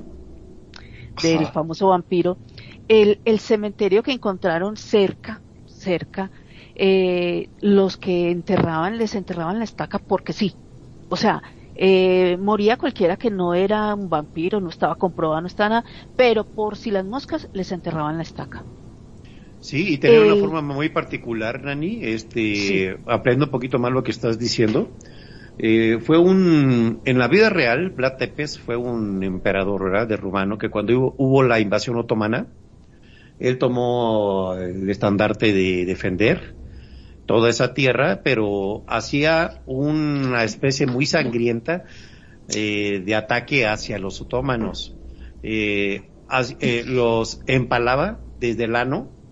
[1.15, 1.47] del Ajá.
[1.47, 2.39] famoso vampiro,
[2.87, 6.31] el, el cementerio que encontraron cerca, cerca,
[6.75, 10.59] eh, los que enterraban, les enterraban la estaca porque sí.
[11.07, 11.43] O sea,
[11.75, 16.45] eh, moría cualquiera que no era un vampiro, no estaba comprobado, no estaba nada, pero
[16.45, 18.67] por si las moscas les enterraban la estaca.
[19.63, 22.03] Sí, y tenía una Eh, forma muy particular, Nani.
[22.03, 22.85] Este, Sí.
[23.07, 24.89] aprendo un poquito más lo que estás diciendo.
[25.57, 30.07] Eh, fue un, en la vida real, Vlad Tepes fue un emperador ¿verdad?
[30.07, 32.47] de rumano que cuando hubo, hubo la invasión otomana,
[33.39, 36.57] él tomó el estandarte de defender
[37.25, 41.85] toda esa tierra, pero hacía una especie muy sangrienta
[42.49, 44.97] eh, de ataque hacia los otomanos.
[45.41, 46.09] Eh,
[46.87, 49.22] los empalaba desde el ano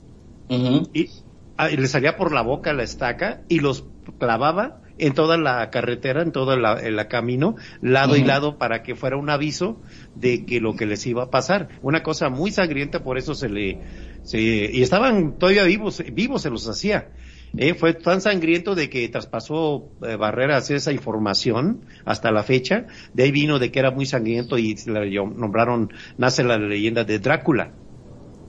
[0.94, 1.10] Y,
[1.58, 3.86] ah, y le salía por la boca la estaca y los
[4.20, 8.96] clavaba en toda la carretera, en todo la, el camino, lado y lado, para que
[8.96, 9.82] fuera un aviso
[10.16, 11.70] de que lo que les iba a pasar.
[11.82, 13.80] Una cosa muy sangrienta, por eso se le,
[14.24, 17.10] se, y estaban todavía vivos, vivos se los hacía.
[17.58, 22.86] Eh, fue tan sangriento de que traspasó eh, barreras esa información hasta la fecha.
[23.14, 27.04] De ahí vino de que era muy sangriento y se le nombraron, nace la leyenda
[27.04, 27.74] de Drácula.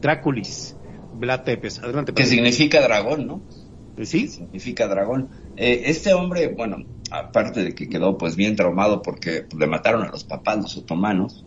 [0.00, 0.76] Dráculis.
[1.82, 2.12] Adelante.
[2.12, 3.42] Que significa dragón, ¿no?
[4.02, 5.28] Sí, significa dragón.
[5.56, 6.78] Eh, este hombre, bueno,
[7.10, 11.44] aparte de que quedó pues bien traumado porque le mataron a los papás, los otomanos,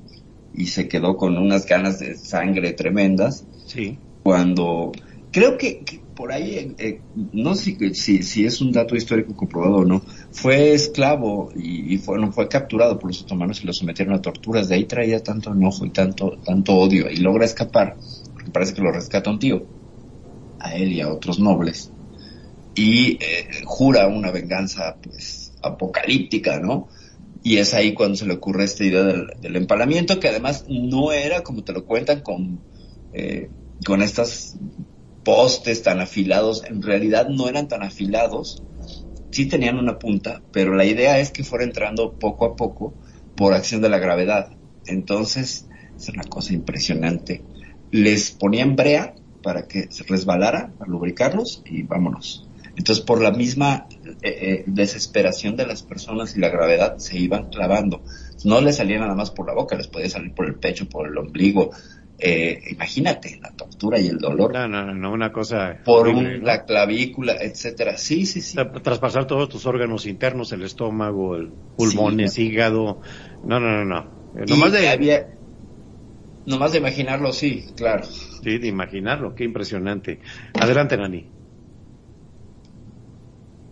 [0.54, 3.98] y se quedó con unas ganas de sangre tremendas, sí.
[4.24, 4.92] cuando
[5.32, 7.02] creo que, que por ahí, eh, eh,
[7.34, 11.94] no sé si, si, si es un dato histórico comprobado o no, fue esclavo y,
[11.94, 14.86] y fue, no, fue capturado por los otomanos y lo sometieron a torturas, de ahí
[14.86, 17.98] traía tanto enojo y tanto, tanto odio y logra escapar,
[18.46, 19.66] porque parece que lo rescata un tío,
[20.60, 21.92] a él y a otros nobles,
[22.76, 26.88] y eh, jura una venganza pues apocalíptica, ¿no?
[27.44, 31.12] Y es ahí cuando se le ocurre esta idea del, del empalamiento, que además no
[31.12, 32.60] era como te lo cuentan con,
[33.14, 33.50] eh,
[33.86, 34.58] con estas
[35.24, 38.64] postes tan afilados, en realidad no eran tan afilados,
[39.32, 42.94] sí tenían una punta, pero la idea es que fuera entrando poco a poco
[43.36, 44.52] por acción de la gravedad.
[44.86, 47.44] Entonces, es una cosa impresionante.
[47.92, 52.50] Les ponían brea para que se resbalara, para lubricarlos y vámonos.
[52.76, 57.46] Entonces, por la misma eh, eh, desesperación de las personas y la gravedad, se iban
[57.50, 58.04] clavando.
[58.44, 61.08] No les salía nada más por la boca, les podía salir por el pecho, por
[61.08, 61.72] el ombligo.
[62.18, 65.82] Eh, imagínate la tortura y el dolor No, no, no, no, una cosa.
[65.86, 66.46] por horrible, un- ¿no?
[66.48, 67.98] la clavícula, etcétera.
[67.98, 68.58] Sí, sí, sí.
[68.58, 73.02] Tra- Traspasar todos tus órganos internos, el estómago, el pulmones, hígado.
[73.44, 74.16] No, no, no, no.
[74.48, 75.28] Nomás de, había,
[76.46, 78.04] nomás de imaginarlo, sí, claro.
[78.06, 80.20] sí, de imaginarlo, qué impresionante.
[80.54, 81.32] Adelante, Nani.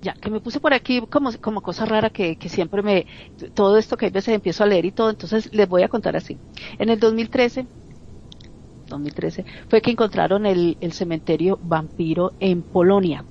[0.02, 3.06] Ya, que me puse por aquí como, como cosa rara que, que siempre me,
[3.54, 6.16] todo esto que a veces empiezo a leer y todo, entonces les voy a contar
[6.18, 6.38] así.
[6.78, 7.68] En el 2013,
[8.88, 13.26] 2013, fue que encontraron el, el cementerio vampiro en Polonia,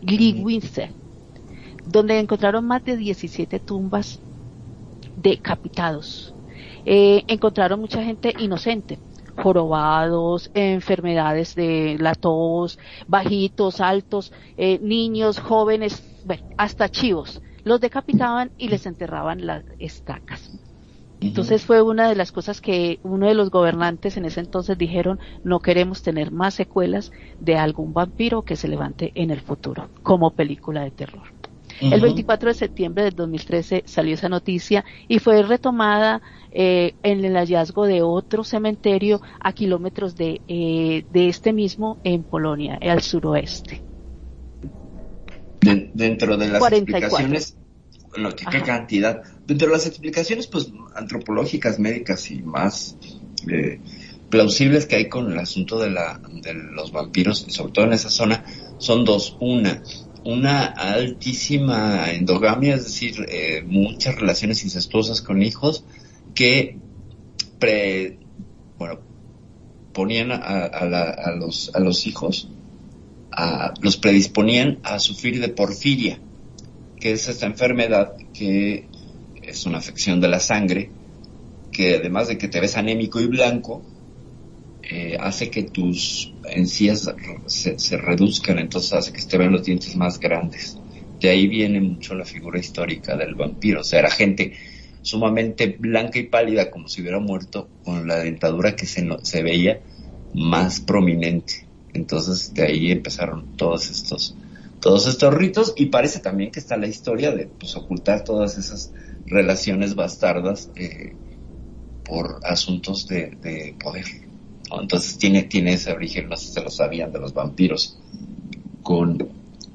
[0.00, 0.94] Gliwice,
[1.84, 4.20] donde encontraron más de 17 tumbas
[5.16, 6.33] decapitados.
[6.84, 9.00] Eh, encontraron mucha gente inocente,
[9.36, 17.40] jorobados, enfermedades de la tos, bajitos, altos, eh, niños, jóvenes, bueno, hasta chivos.
[17.64, 20.50] Los decapitaban y les enterraban las estacas.
[21.20, 25.18] Entonces fue una de las cosas que uno de los gobernantes en ese entonces dijeron,
[25.42, 30.32] no queremos tener más secuelas de algún vampiro que se levante en el futuro, como
[30.32, 31.33] película de terror.
[31.80, 37.34] El 24 de septiembre del 2013 salió esa noticia y fue retomada eh, en el
[37.36, 43.82] hallazgo de otro cementerio a kilómetros de, eh, de este mismo en Polonia, al suroeste.
[45.60, 47.06] De- dentro de las 44.
[47.08, 47.56] explicaciones,
[48.16, 49.22] lo que, qué cantidad.
[49.46, 52.96] Dentro de las explicaciones, pues, antropológicas, médicas y más
[53.50, 53.80] eh,
[54.30, 58.10] plausibles que hay con el asunto de, la, de los vampiros, sobre todo en esa
[58.10, 58.44] zona,
[58.78, 59.36] son dos.
[59.40, 59.82] Una,
[60.24, 65.84] una altísima endogamia, es decir, eh, muchas relaciones incestuosas con hijos
[66.34, 66.78] que
[67.58, 68.18] pre,
[68.78, 69.00] bueno,
[69.92, 72.48] ponían a, a la- a los, a los hijos,
[73.32, 76.18] a- los predisponían a sufrir de porfiria,
[77.00, 78.88] que es esta enfermedad que
[79.42, 80.90] es una afección de la sangre,
[81.72, 83.82] que además de que te ves anémico y blanco,
[84.82, 87.12] eh, hace que tus encías
[87.46, 90.78] se, se reduzcan, entonces hace que te vean los dientes más grandes.
[91.20, 94.54] De ahí viene mucho la figura histórica del vampiro, o sea, era gente
[95.02, 99.80] sumamente blanca y pálida, como si hubiera muerto, con la dentadura que se, se veía
[100.34, 101.66] más prominente.
[101.92, 104.36] Entonces de ahí empezaron todos estos,
[104.80, 108.92] todos estos ritos y parece también que está la historia de pues, ocultar todas esas
[109.26, 111.14] relaciones bastardas eh,
[112.04, 114.04] por asuntos de, poder.
[114.80, 117.98] Entonces tiene, tiene ese origen, no sé si se lo sabían, de los vampiros,
[118.82, 119.28] con,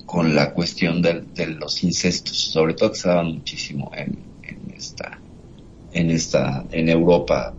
[0.05, 4.73] con la cuestión de, de los incestos, sobre todo que se daban muchísimo en, en
[4.75, 5.19] esta,
[5.93, 7.53] en esta, en Europa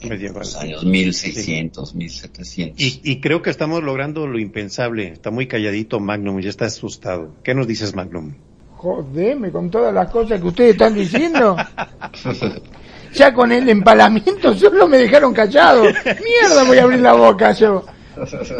[0.00, 2.80] en los años 1600, 1700.
[2.80, 5.08] Y, y creo que estamos logrando lo impensable.
[5.08, 7.34] Está muy calladito Magnum, ya está asustado.
[7.42, 8.34] ¿Qué nos dices, Magnum?
[8.76, 11.56] Jodeme con todas las cosas que ustedes están diciendo.
[13.12, 15.82] ya con el empalamiento solo me dejaron callado.
[15.84, 17.84] Mierda, voy a abrir la boca yo.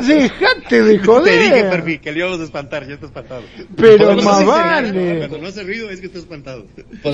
[0.07, 1.25] Dejate de joder.
[1.39, 3.43] Te dije, Perfi, que le íbamos a espantar, ya está espantado.
[3.77, 5.19] Pero más vale.
[5.19, 6.67] Cuando no hace ruido es que está espantado.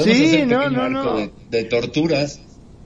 [0.03, 1.31] sí, no, no, no.
[1.51, 2.41] De, torturas.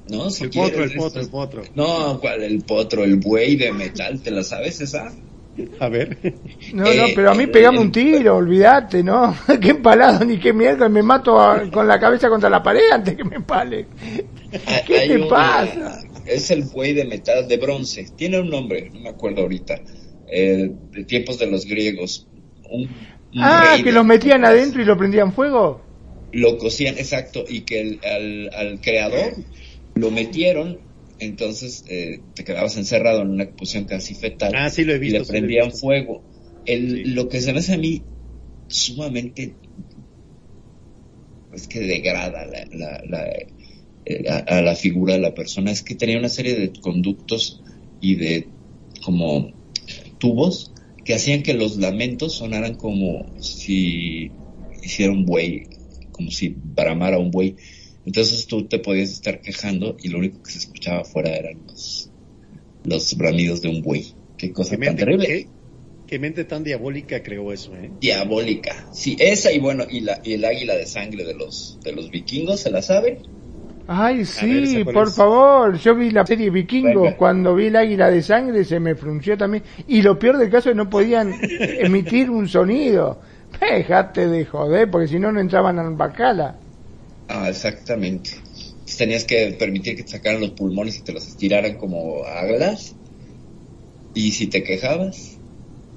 [0.09, 0.26] ¿No?
[0.26, 1.62] el potro, el potro, el potro.
[1.76, 2.42] No, ¿cuál?
[2.42, 5.12] El potro, el buey de metal, ¿te la sabes esa?
[5.78, 6.16] A ver.
[6.72, 9.36] No, no, eh, pero a mí pegame un tiro, olvídate, ¿no?
[9.61, 11.38] qué empalado ni qué mierda, me mato
[11.72, 13.86] con la cabeza contra la pared antes que me empale.
[14.86, 16.01] ¿Qué te pasa?
[16.26, 19.80] Es el buey de metal de bronce, tiene un nombre, no me acuerdo ahorita,
[20.30, 22.28] eh, de tiempos de los griegos.
[23.36, 25.80] ah, que los metían adentro y lo prendían fuego.
[26.32, 29.34] Lo cosían, exacto, y que al, al creador
[29.94, 30.78] lo metieron
[31.20, 35.18] entonces eh, te quedabas encerrado en una posición casi fetal ah, sí lo he visto,
[35.18, 36.24] y le prendían fuego.
[36.64, 38.03] El, Lo que se me hace a mí
[38.66, 39.55] sumamente
[41.53, 43.46] es que degrada la, la, eh,
[44.28, 47.62] a, la figura de la persona es que tenía una serie de conductos
[48.01, 48.48] y de
[49.05, 49.53] como
[50.18, 50.72] tubos
[51.05, 54.30] que hacían que los lamentos sonaran como si
[54.82, 55.66] hiciera un buey,
[56.12, 57.57] como si bramara un buey.
[58.07, 62.11] Entonces tú te podías estar quejando y lo único que se escuchaba afuera eran los,
[62.84, 64.14] los bramidos de un buey.
[64.36, 65.48] Qué cosa tan terrible.
[66.07, 67.90] Qué, mente tan diabólica creó eso, ¿eh?
[68.01, 68.88] Diabólica.
[68.92, 72.11] Sí, esa y bueno, y, la, y el águila de sangre de los, de los
[72.11, 73.18] vikingos, ¿se la saben?
[73.93, 75.76] Ay, sí, por favor.
[75.76, 77.14] Yo vi la serie Vikingos.
[77.14, 79.64] Cuando vi el águila de sangre se me frunció también.
[79.88, 83.20] Y lo peor del caso es que no podían emitir un sonido.
[83.61, 86.57] Déjate de joder, porque si no, no entraban al bacala.
[87.26, 88.30] Ah, exactamente.
[88.97, 92.95] Tenías que permitir que te sacaran los pulmones y te los estiraran como águilas.
[94.14, 95.36] Y si te quejabas,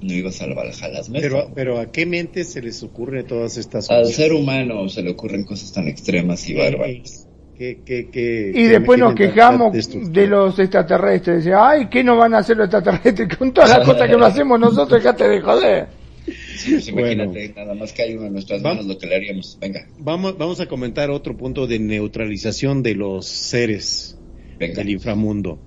[0.00, 1.00] no ibas a Valhalla.
[1.12, 4.08] Pero, pero ¿a qué mente se les ocurre todas estas cosas?
[4.08, 7.23] Al ser humano se le ocurren cosas tan extremas y bárbaras.
[7.58, 9.72] Y después nos quejamos
[10.12, 11.46] de los extraterrestres.
[11.56, 14.58] Ay, ¿qué nos van a hacer los extraterrestres con todas las cosas que no hacemos
[14.58, 15.02] nosotros?
[15.02, 15.86] Dejate de joder.
[16.24, 19.58] Pues imagínate, nada más que hay uno en nuestras manos lo que le haríamos.
[19.60, 19.86] Venga.
[19.98, 24.18] Vamos, vamos a comentar otro punto de neutralización de los seres
[24.58, 25.58] del inframundo.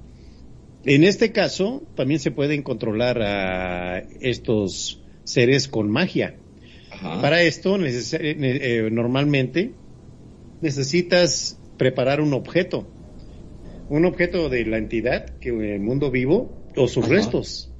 [0.86, 6.36] En este caso, también se pueden controlar a estos seres con magia.
[7.22, 9.74] Para esto, eh, normalmente,
[10.62, 12.88] necesitas preparar un objeto.
[13.90, 17.72] Un objeto de la entidad, que el mundo vivo, o sus restos.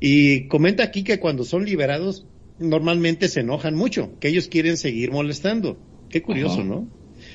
[0.00, 2.26] Y comenta aquí que cuando son liberados
[2.58, 5.78] normalmente se enojan mucho, que ellos quieren seguir molestando.
[6.08, 6.88] Qué curioso, ¿no?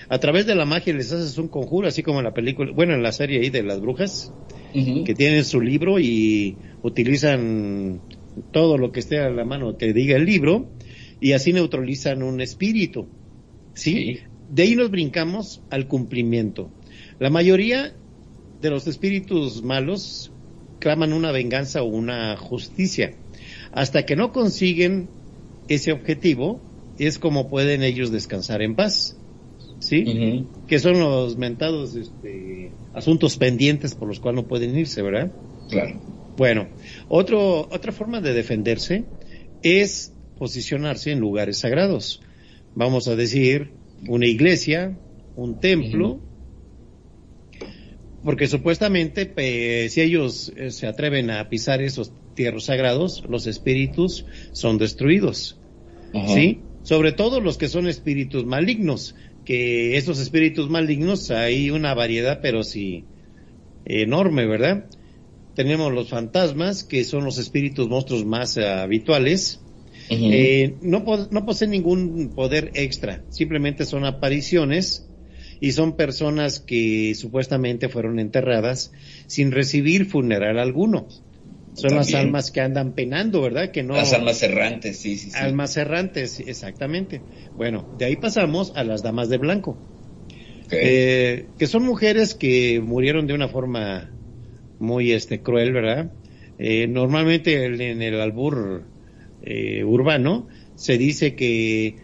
[0.10, 2.94] A través de la magia les haces un conjuro, así como en la película, bueno,
[2.94, 4.34] en la serie ahí de las brujas,
[4.74, 8.02] que tienen su libro y utilizan
[8.52, 10.70] todo lo que esté a la mano que diga el libro,
[11.20, 13.08] y así neutralizan un espíritu.
[13.74, 14.20] ¿sí?
[14.50, 16.70] De ahí nos brincamos al cumplimiento.
[17.20, 17.94] La mayoría
[18.62, 20.32] de los espíritus malos
[20.80, 23.14] claman una venganza o una justicia
[23.72, 25.10] hasta que no consiguen
[25.68, 26.62] ese objetivo,
[26.98, 29.18] es como pueden ellos descansar en paz.
[29.80, 30.44] ¿Sí?
[30.68, 35.32] Que son los mentados este, asuntos pendientes por los cuales no pueden irse, ¿verdad?
[35.70, 36.02] Claro.
[36.36, 36.68] Bueno,
[37.08, 39.06] otro, otra forma de defenderse
[39.62, 42.22] es posicionarse en lugares sagrados.
[42.74, 43.72] Vamos a decir,
[44.08, 44.98] una iglesia,
[45.36, 46.20] un templo,
[48.24, 54.78] porque supuestamente si ellos eh, se atreven a pisar esos tierras sagrados, los espíritus son
[54.78, 55.58] destruidos.
[56.28, 56.62] ¿Sí?
[56.84, 62.64] Sobre todo los que son espíritus malignos, que esos espíritus malignos hay una variedad, pero
[62.64, 63.06] sí
[63.86, 64.86] enorme, ¿verdad?
[65.56, 69.62] Tenemos los fantasmas, que son los espíritus monstruos más habituales.
[70.10, 75.08] Eh, no, no poseen ningún poder extra, simplemente son apariciones
[75.60, 78.92] y son personas que supuestamente fueron enterradas
[79.28, 81.08] sin recibir funeral alguno.
[81.74, 83.70] Son las almas que andan penando, ¿verdad?
[83.70, 83.94] Que no.
[83.94, 85.38] Las almas errantes, sí, sí, sí.
[85.38, 87.22] Almas errantes, exactamente.
[87.56, 89.78] Bueno, de ahí pasamos a las damas de blanco.
[90.72, 94.10] Eh, que son mujeres que murieron de una forma
[94.80, 96.12] muy este cruel, ¿verdad?
[96.58, 98.84] Eh, normalmente en en el albur
[99.50, 101.96] eh, urbano se dice que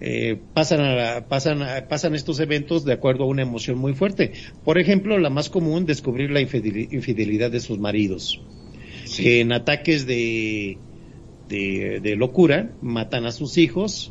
[0.00, 3.92] eh, pasan, a la- pasan, a- pasan estos eventos de acuerdo a una emoción muy
[3.94, 4.32] fuerte.
[4.64, 8.40] Por ejemplo, la más común, descubrir la infideli- infidelidad de sus maridos.
[9.04, 9.22] Sí.
[9.24, 10.78] Que en ataques de,
[11.48, 14.10] de, de locura matan a sus hijos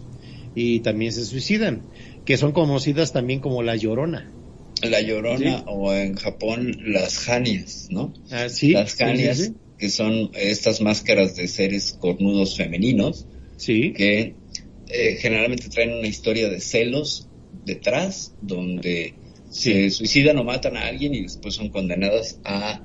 [0.56, 1.82] y también se suicidan,
[2.26, 4.32] que son conocidas también como la llorona.
[4.84, 5.64] La llorona Sí.
[5.68, 8.14] o en Japón las janias, ¿no?
[8.32, 13.26] Ah, sí, las janias, sí, que son estas máscaras de seres cornudos femeninos
[13.58, 13.94] sí.
[13.94, 14.36] que
[14.90, 17.28] eh, generalmente traen una historia de celos
[17.66, 19.14] detrás, donde
[19.52, 19.72] Sí.
[19.74, 22.84] se suicidan o matan a alguien y después son condenadas a,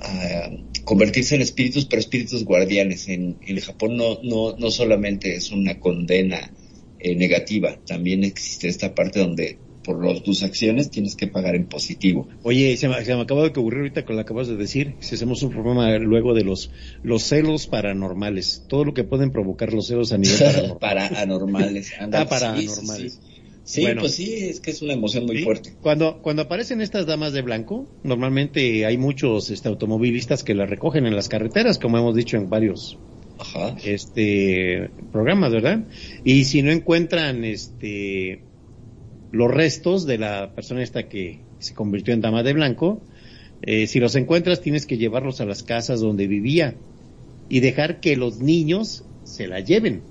[0.00, 0.50] a
[0.84, 3.08] convertirse en espíritus, pero espíritus guardianes.
[3.08, 6.52] En, en Japón no, no, no solamente es una condena
[7.00, 9.58] eh, negativa, también existe esta parte donde
[9.90, 12.28] por los- tus acciones tienes que pagar en positivo.
[12.42, 14.96] Oye, se me, se me acaba de ocurrir ahorita con lo que acabas de decir,
[15.00, 16.70] si hacemos un programa luego de los,
[17.02, 20.78] los celos paranormales, todo lo que pueden provocar los celos a nivel paranormal.
[20.78, 21.92] para anormales.
[22.00, 23.12] Ah, para sí, sí, anormales.
[23.14, 23.20] Sí,
[23.62, 24.00] Sí, Bueno.
[24.00, 25.42] pues sí, es que es una emoción muy ¿Sí?
[25.44, 25.74] fuerte.
[25.80, 31.06] Cuando, cuando aparecen estas damas de blanco, normalmente hay muchos este, automovilistas que las recogen
[31.06, 32.98] en las carreteras, como hemos dicho en varios
[33.38, 33.76] Ajá.
[33.84, 35.86] este programas, ¿verdad?
[36.24, 38.49] Y si no encuentran este
[39.30, 43.02] los restos de la persona esta que se convirtió en dama de blanco,
[43.62, 46.74] eh, si los encuentras tienes que llevarlos a las casas donde vivía
[47.48, 50.02] y dejar que los niños se la lleven.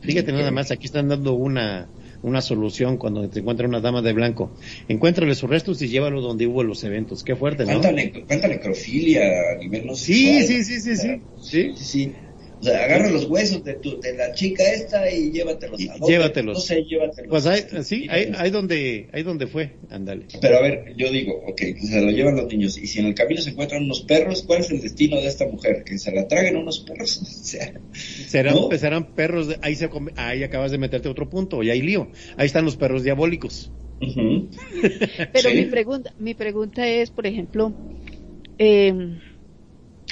[0.00, 1.90] Fíjate nada más, aquí están dando una
[2.20, 4.52] una solución cuando te encuentra una dama de blanco.
[4.88, 7.22] Encuéntrale sus restos y llévalo donde hubo los eventos.
[7.22, 7.72] Qué fuerte, ¿no?
[7.80, 11.74] ¿Cuánta, ne- cuánta necrofilia a nivel no Sí, sí, sí, sí, sí.
[11.74, 12.14] Sí.
[12.60, 15.80] O sea, agarra los huesos de, tu, de la chica esta y llévatelos.
[15.80, 16.56] Y- a llévatelos.
[16.56, 17.30] No sé, llévatelos.
[17.30, 20.26] Pues ahí, sí, ahí, ahí donde, ahí donde fue, ándale.
[20.40, 22.76] Pero a ver, yo digo, ok, se lo llevan los niños.
[22.78, 25.46] Y si en el camino se encuentran unos perros, ¿cuál es el destino de esta
[25.46, 25.84] mujer?
[25.84, 27.20] Que se la traguen unos perros.
[27.48, 27.72] O sea,
[28.26, 28.68] Serán, ¿No?
[28.76, 32.10] serán perros, de- ahí se, ahí acabas de meterte otro punto, y hay lío.
[32.36, 33.70] Ahí están los perros diabólicos.
[35.32, 35.56] Pero Sí.
[35.56, 37.72] mi pregunta, mi pregunta es, por ejemplo,
[38.58, 38.92] eh,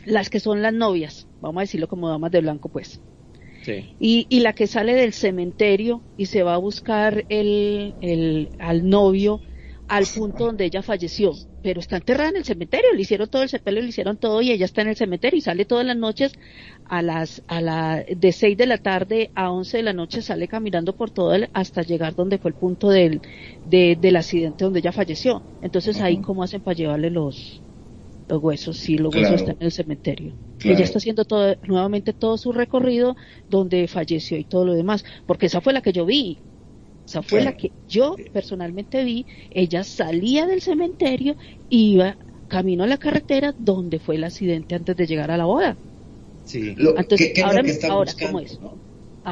[0.05, 3.03] las que son las novias, vamos a decirlo como damas de blanco, pues,
[3.61, 3.97] Sí.
[3.99, 8.89] y, y la que sale del cementerio y se va a buscar el, el, al
[8.89, 9.43] novio
[9.89, 13.49] al punto donde ella falleció, pero está enterrada en el cementerio, le hicieron todo el
[13.49, 16.33] sepelio, le hicieron todo y ella está en el cementerio y sale todas las noches
[16.85, 20.49] a las, a la, de 6 de la tarde a 11 de la noche sale
[20.49, 23.23] caminando por todo el, hasta llegar donde fue el punto del,
[23.65, 25.47] de- del accidente donde ella falleció.
[25.61, 26.21] Entonces ahí Ujú.
[26.21, 27.63] cómo hacen para llevarle los,
[28.29, 29.29] los huesos, si los Claro.
[29.29, 30.33] huesos están en el cementerio.
[30.59, 30.77] Claro.
[30.77, 33.17] Ella está haciendo todo, nuevamente todo su recorrido
[33.49, 36.39] donde falleció y todo lo demás, porque esa fue la que yo vi.
[37.07, 37.53] Esa fue Claro.
[37.53, 39.27] la que yo personalmente vi.
[39.53, 41.37] Ella salía del cementerio
[41.71, 42.17] y iba
[42.49, 45.77] camino a la carretera donde fue el accidente antes de llegar a la boda.
[46.45, 46.75] Sí.
[46.77, 48.33] Lo- Entonces, ¿qué, qué es ahora- lo que están ahora, buscando?
[48.39, 48.61] ¿cómo es?
[48.61, 48.87] no?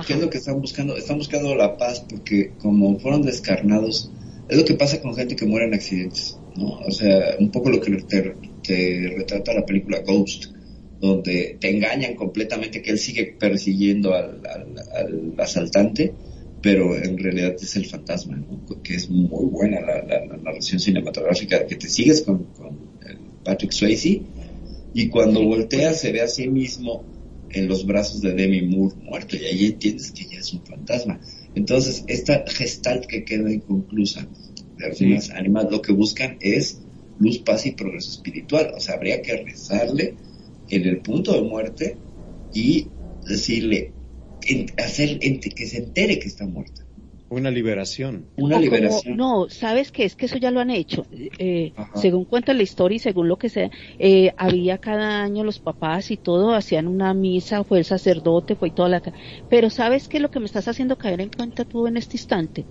[0.07, 0.97] ¿Qué es lo que están buscando?
[0.97, 4.11] Están buscando la paz porque como fueron descarnados,
[4.49, 6.81] es lo que pasa con gente que muere en accidentes, ¿no?
[6.87, 8.35] O sea, un poco lo que te,
[8.67, 10.47] te retrata la película Ghost,
[11.01, 16.15] donde te engañan completamente que él sigue persiguiendo al, al- al asaltante,
[16.61, 18.65] pero en realidad es el fantasma, ¿no?
[18.83, 22.49] Que es muy buena la, la- la narración cinematográfica, que te sigues con,
[23.45, 24.23] Patrick Swayze
[24.95, 25.47] y cuando Sí.
[25.47, 27.05] voltea se ve a sí mismo
[27.51, 31.21] en los brazos de Demi Moore muerto y ahí entiendes que ya es un fantasma.
[31.55, 34.27] Entonces, esta gestalt que queda inconclusa
[34.79, 36.81] de algunas ánimas lo que buscan es
[37.19, 38.73] luz, paz y progreso espiritual.
[38.77, 40.17] O sea, habría que rezarle
[40.69, 41.97] en el punto de muerte
[42.53, 42.89] y
[43.27, 43.93] decirle,
[44.47, 46.83] en- hacer que se entere que está muerta.
[47.31, 48.27] Una liberación.
[48.37, 49.17] Una como- liberación.
[49.17, 51.05] no, sabes que es que eso ya lo han hecho.
[51.39, 55.59] Eh, según cuenta la historia y según lo que sea, eh, había cada año los
[55.59, 59.03] papás y todo hacían una misa, fue el sacerdote, fue toda la.
[59.49, 62.67] Pero sabes que lo que me estás haciendo caer en cuenta tú en este instante,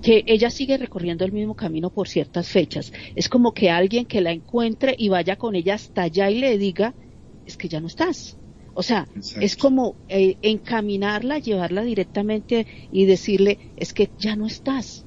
[0.00, 2.92] Que ella sigue recorriendo el mismo camino por ciertas fechas.
[3.14, 6.58] Es como que alguien que la encuentre y vaya con ella hasta allá y le
[6.58, 6.96] diga,
[7.44, 8.38] es que ya no estás.
[8.74, 9.44] O sea, Exacto.
[9.44, 15.06] es como eh, encaminarla, llevarla directamente y decirle, es que ya no estás.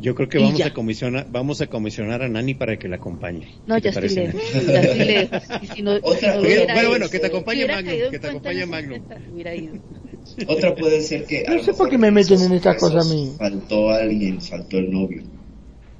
[0.00, 3.48] Yo creo que vamos a comisionar, vamos a comisionar a Nani para que la acompañe.
[3.66, 5.42] No, ¿Qué te ya estoy lejos, ya estoy lejos.
[5.60, 8.28] Y si no, si no lo bueno, bueno, que te acompañe Magnum, en que te
[8.28, 9.02] acompañe Magnum.
[10.46, 11.44] Otra puede ser que...
[11.48, 13.34] No lo sé por qué me meten en estas cosas a mí.
[13.36, 15.22] Faltó alguien, faltó el novio.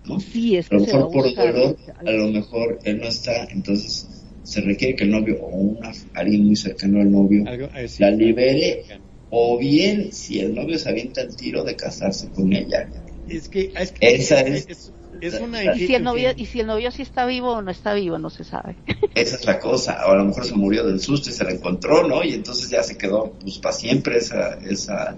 [0.04, 0.20] ¿no?
[0.20, 3.44] Sí, es A lo que a mejor por dolor, a lo mejor él no está,
[3.50, 4.06] entonces
[4.42, 8.02] se requiere que el novio o una, alguien muy cercano al novio Algo- eh, sí.
[8.02, 8.84] la libere,
[9.28, 12.90] o bien si el novio se avienta el tiro de casarse con ella.
[13.28, 16.66] Es que, es que Esa es- Es una y si el novio y si el
[16.68, 18.76] novio sí está vivo o no está vivo no se sabe.
[19.14, 19.98] Esa es la cosa.
[20.06, 22.70] O a lo mejor se murió del susto y se la encontró no y entonces
[22.70, 25.16] ya se quedó pues para siempre esa esa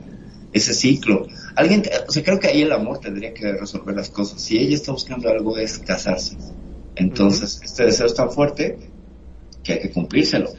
[0.53, 1.27] ese ciclo.
[1.55, 4.41] Alguien o sea creo que ahí el amor tendría que resolver las cosas.
[4.41, 6.37] Si ella está buscando algo es casarse.
[6.97, 8.91] Entonces este deseo es tan fuerte
[9.63, 10.51] que hay que cumplírselo.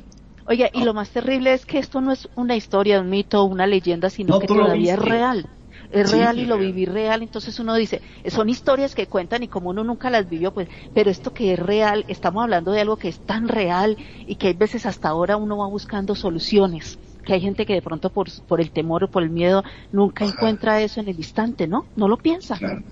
[0.46, 3.68] Oye, y lo más terrible es que esto no es una historia, un mito, una
[3.68, 5.46] leyenda, sino No, que todavía es real.
[5.92, 9.50] Es Sí, real y lo viví real, entonces uno dice, son historias que cuentan y
[9.50, 12.98] como uno nunca las vivió, pues, pero esto que es real, estamos hablando de algo
[12.98, 17.34] que es tan real y que hay veces hasta ahora uno va buscando soluciones, que
[17.34, 20.34] hay gente que de pronto por, por el temor o por el miedo nunca Ajá.
[20.34, 21.90] encuentra eso en el instante, ¿no?
[21.96, 22.58] No lo piensa.
[22.58, 22.84] Claro.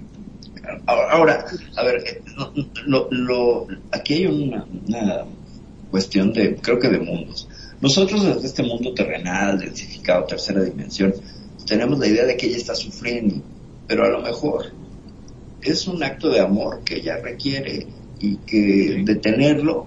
[0.88, 1.46] Ahora,
[1.76, 2.22] a ver, eh,
[2.86, 5.26] lo, lo- aquí hay una, una
[5.90, 7.48] cuestión de, creo que de mundos.
[7.82, 11.14] Nosotros desde este mundo terrenal, densificado, tercera dimensión,
[11.70, 13.36] tenemos la idea de que ella está sufriendo,
[13.88, 14.66] pero a lo mejor
[15.62, 17.88] es un acto de amor que ella requiere
[18.20, 19.86] y que detenerlo,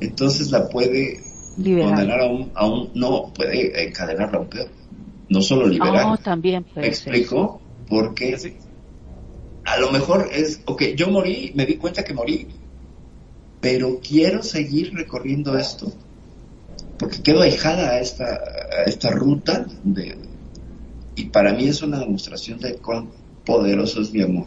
[0.00, 1.20] entonces la puede
[1.58, 1.90] Liberar.
[1.90, 4.68] condenar a un, a un, no, puede encadenarla a un peor.
[5.28, 6.06] No solo liberar.
[6.06, 7.14] Oh, también ¿Me puede ser.
[7.14, 7.60] explico?
[7.88, 8.54] Porque Sí.
[9.64, 12.46] a lo mejor es, ok, yo morí, me di cuenta que morí,
[13.60, 15.92] pero quiero seguir recorriendo esto,
[16.98, 20.16] porque quedo ahijada a esta, a esta ruta de,
[21.18, 23.08] y para mí es una demostración de cuán
[23.44, 24.46] poderoso es mi amor.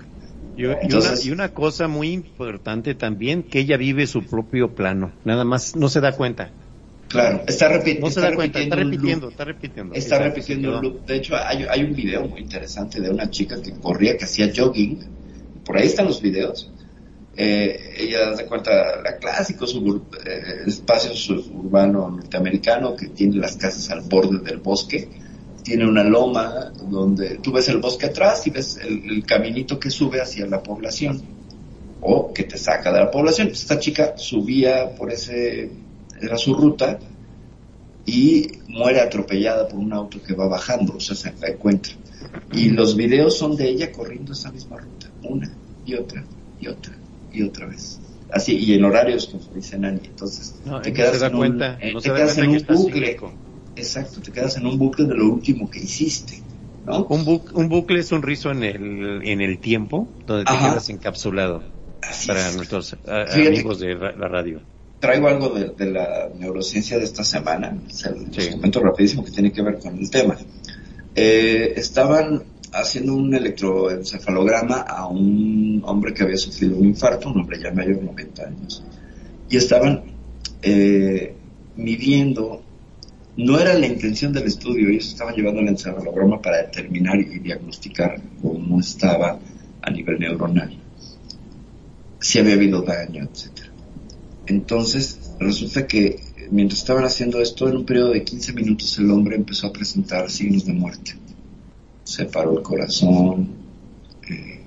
[0.57, 4.69] Y, y una, Entonces- y una cosa muy importante también, que ella vive su propio
[4.75, 6.51] plano, nada más no se da cuenta.
[7.07, 9.93] Claro, está, repi- No se da cuenta, está repitiendo repitiendo, está repitiendo.
[9.95, 11.05] Está Exacto, repitiendo un loop.
[11.05, 14.49] De hecho, hay, hay un video muy interesante de una chica que corría, que hacía
[14.55, 14.99] jogging.
[15.65, 16.71] Por ahí están los videos.
[17.35, 23.89] Eh, ella se cuenta la clásico subur- eh, espacio suburbano norteamericano que tiene las casas
[23.89, 25.09] al borde del bosque.
[25.63, 29.91] Tiene una loma donde tú ves el bosque atrás y ves el, el caminito que
[29.91, 31.21] sube hacia la población
[32.01, 33.49] o que te saca de la población.
[33.49, 35.71] Esta chica subía por ese,
[36.19, 36.99] era su ruta
[38.05, 41.93] y muere atropellada por un auto que va bajando, o sea, se la encuentra.
[42.51, 45.51] Y los videos son de ella corriendo esa misma ruta, una
[45.85, 46.23] y otra
[46.59, 46.93] y otra
[47.31, 47.99] y otra vez.
[48.31, 53.19] Así, y en horarios, como dice Nani, entonces No, te quedas en un, que bucle.
[53.75, 56.39] Exacto, te quedas en un bucle de lo último que hiciste,
[56.85, 57.05] ¿no?
[57.05, 60.69] Un, bu- un bucle es un rizo en el, en el tiempo, donde te Ajá.
[60.71, 61.63] quedas encapsulado
[62.01, 62.55] Así para es.
[62.55, 63.47] nuestros Fíjate.
[63.47, 64.61] amigos de ra- la radio.
[64.99, 68.49] traigo algo de, de la neurociencia de esta semana, se los Sí.
[68.81, 70.37] rapidísimo que tiene que ver con el tema.
[71.15, 72.43] Eh, estaban
[72.73, 78.01] haciendo un electroencefalograma a un hombre que había sufrido un infarto, un hombre ya mayor,
[78.03, 78.83] 90 años,
[79.49, 80.03] y estaban
[80.61, 81.35] eh,
[81.75, 82.61] midiendo,
[83.37, 88.21] no era la intención del estudio, ellos estaban llevando el encefalograma para determinar y diagnosticar
[88.41, 89.39] cómo estaba
[89.81, 90.77] a nivel neuronal,
[92.19, 93.69] si había habido daño, etcétera.
[94.47, 96.19] Entonces, resulta que
[96.51, 100.29] mientras estaban haciendo esto, en un periodo de 15 minutos el hombre empezó a presentar
[100.29, 101.13] signos de muerte.
[102.03, 103.49] Se paró el corazón,
[104.29, 104.59] eh,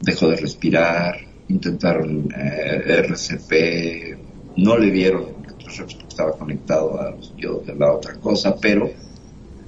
[0.00, 4.18] dejó de respirar, intentaron eh, RCP,
[4.56, 5.37] no le dieron
[5.68, 8.90] estaba conectado a los diodos de la otra cosa, pero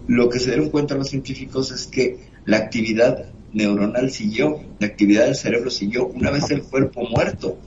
[0.06, 5.26] lo que se dieron cuenta los científicos es que la actividad neuronal siguió, la actividad
[5.26, 7.58] del cerebro siguió una vez el cuerpo muerto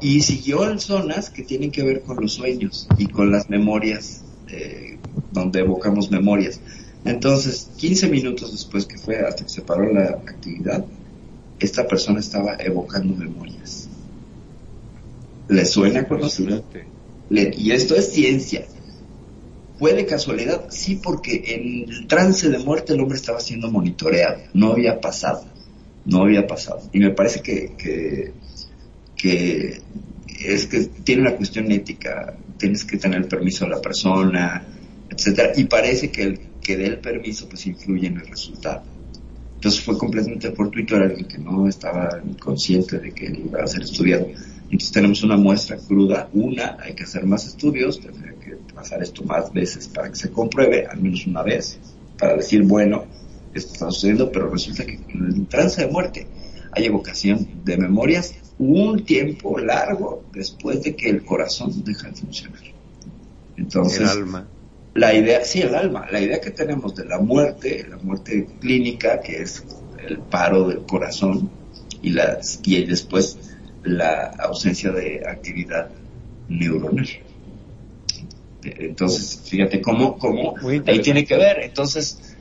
[0.00, 4.22] y siguió en zonas que tienen que ver con los sueños y con las memorias,
[4.48, 4.98] eh,
[5.32, 6.60] donde evocamos memorias.
[7.04, 10.84] Entonces, 15 minutos después que fue hasta que se paró la actividad,
[11.60, 13.88] esta persona estaba evocando memorias.
[15.48, 16.62] ¿Le suena conocido?
[17.30, 18.66] Y esto es ciencia.
[19.78, 20.66] ¿Fue de casualidad?
[20.70, 25.44] Sí, porque en el trance de muerte el hombre estaba siendo monitoreado, no había pasado,
[26.04, 26.80] no había pasado.
[26.92, 28.32] Y me parece que, que,
[29.16, 29.82] que
[30.40, 34.66] es que tiene una cuestión ética, tienes que tener el permiso de la persona,
[35.10, 38.82] etcétera, y parece que el que dé el permiso pues influye en el resultado.
[39.54, 43.82] Entonces fue completamente fortuito, era alguien que no estaba consciente de que iba a ser
[43.82, 44.26] estudiado.
[44.66, 49.22] Entonces tenemos una muestra cruda, una, hay que hacer más estudios, tendría que pasar esto
[49.22, 51.78] más veces para que se compruebe, al menos una vez,
[52.18, 53.04] para decir, bueno,
[53.54, 56.26] esto está sucediendo, pero resulta que en el trance de muerte
[56.72, 62.60] hay evocación de memorias un tiempo largo después de que el corazón deja de funcionar.
[63.56, 64.48] Entonces, el alma.
[64.94, 69.20] la idea, sí, el alma, la idea que tenemos de la muerte, la muerte clínica,
[69.20, 69.62] que es
[70.06, 71.50] el paro del corazón,
[72.02, 73.38] y, la, y después
[73.86, 75.90] la ausencia de actividad
[76.48, 77.08] neuronal.
[78.62, 80.54] Entonces, fíjate cómo, cómo
[80.86, 81.60] ahí tiene que ver.
[81.62, 82.36] Entonces,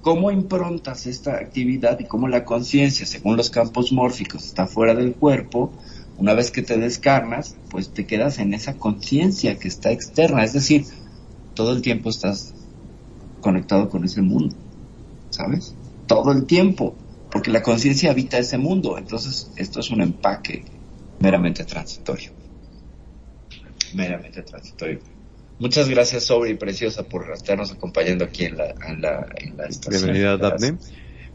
[0.00, 5.14] cómo improntas esta actividad y cómo la conciencia, según los campos mórficos, está fuera del
[5.14, 5.72] cuerpo,
[6.18, 10.52] una vez que te descarnas, pues te quedas en esa conciencia que está externa, es
[10.52, 10.84] decir,
[11.54, 12.54] todo el tiempo estás
[13.40, 14.54] conectado con ese mundo,
[15.30, 15.74] ¿sabes?
[16.06, 16.94] Todo el tiempo,
[17.30, 20.64] porque la conciencia habita ese mundo, entonces esto es un empaque
[21.20, 22.30] meramente transitorio,
[23.94, 25.00] meramente transitorio.
[25.58, 29.66] Muchas gracias, Sobre y Preciosa, por estarnos acompañando aquí en la, en la, en la
[29.66, 30.12] estación.
[30.12, 30.76] Bienvenida, Daphne.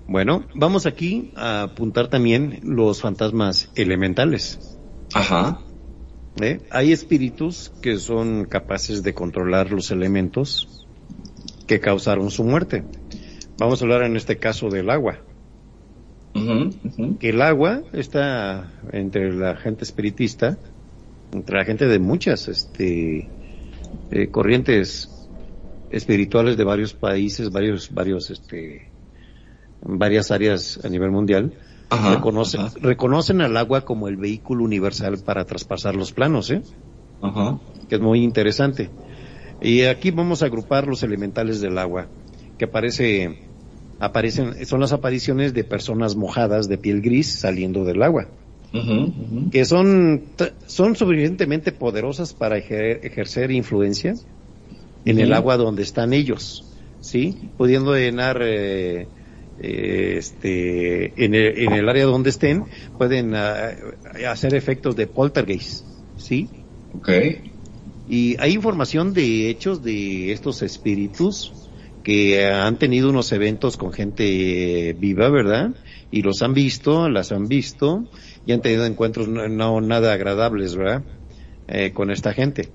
[0.08, 4.78] Bueno, vamos aquí a apuntar también los fantasmas elementales.
[5.14, 5.62] Ajá.
[6.40, 6.60] ¿Eh?
[6.70, 10.88] Hay espíritus que son capaces de controlar los elementos
[11.66, 12.84] que causaron su muerte.
[13.58, 15.20] Vamos a hablar en este caso del agua.
[17.20, 20.58] Que el agua está entre la gente espiritista,
[21.34, 23.30] entre la gente de muchas este,
[24.12, 25.10] eh, corrientes
[25.92, 28.90] espirituales de varios países, varios, varios, este,
[29.82, 31.54] varias áreas a nivel mundial,
[31.90, 32.74] Ajá, reconocen, ajá.
[32.82, 36.62] reconocen al agua como el vehículo universal para traspasar los planos, ¿eh?
[37.22, 37.60] Ajá.
[37.90, 38.90] que es muy interesante.
[39.62, 42.08] Y aquí vamos a agrupar los elementales del agua,
[42.58, 43.51] que aparece,
[44.02, 48.28] aparecen, son las apariciones de personas mojadas de piel gris saliendo del agua,
[49.52, 50.22] que son,
[50.66, 54.16] son suficientemente poderosas para ejer- ejercer influencia
[55.06, 56.64] en el agua donde están ellos,
[57.00, 57.38] ¿sí?
[57.58, 59.08] Pudiendo llenar, eh,
[59.62, 62.64] eh, este, en el, en el área donde estén,
[62.98, 63.72] pueden ah,
[64.28, 65.86] hacer efectos de poltergeist,
[66.18, 66.48] ¿sí?
[66.96, 67.10] Ok.
[68.10, 71.54] Y hay información de hechos de estos espíritus
[72.04, 75.72] que han tenido unos eventos con gente viva, ¿verdad?
[76.12, 78.06] Y los han visto, las han visto
[78.46, 81.04] y han tenido encuentros no, no nada agradables, ¿verdad?
[81.68, 82.70] Eh, con esta gente.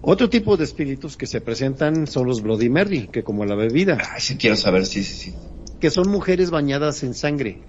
[0.00, 3.98] Otro tipo de espíritus que se presentan son los Bloody Mary, que como la bebida,
[4.14, 5.34] Ay, sí quiero saber, sí, sí, sí.
[5.80, 7.62] que son mujeres bañadas en sangre.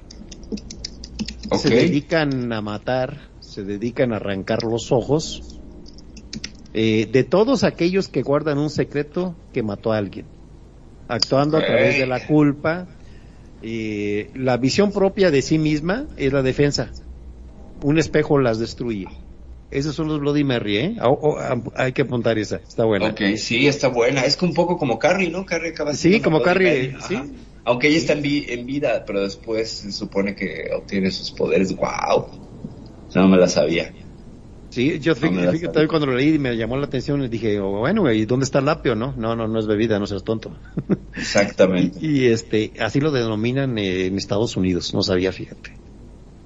[1.49, 1.59] Ok.
[1.59, 5.59] Se dedican a matar, se dedican a arrancar los ojos
[6.73, 10.27] eh, de todos aquellos que guardan un secreto que mató a alguien,
[11.10, 12.88] actuando a través de la culpa.
[13.62, 16.93] eh, la visión propia de sí misma es la defensa.
[17.84, 19.07] Un espejo las destruye.
[19.70, 20.95] Esos son los Bloody Mary, ¿eh?
[21.03, 23.10] O- o- am- hay que apuntar esa, está buena.
[23.10, 24.22] Ok, sí, está buena.
[24.26, 25.45] Es que un poco como Carrie, ¿no?
[25.45, 27.45] Carrie acaba Sí, como Carrie, sí.
[27.66, 31.76] Aunque ella está en, vi- en vida, pero después se supone que obtiene sus poderes.
[31.76, 32.28] ¡Wow!
[33.14, 33.93] No me la sabía.
[34.80, 38.25] Sí, yo No cuando lo leí me llamó la atención y dije, oh, bueno, ¿y
[38.25, 39.13] dónde está el apio, no?
[39.17, 40.57] No, no, no es bebida, no seas tonto.
[41.15, 41.99] Exactamente.
[42.01, 45.69] Y este, así lo denominan eh, en Estados Unidos, no sabía, fíjate.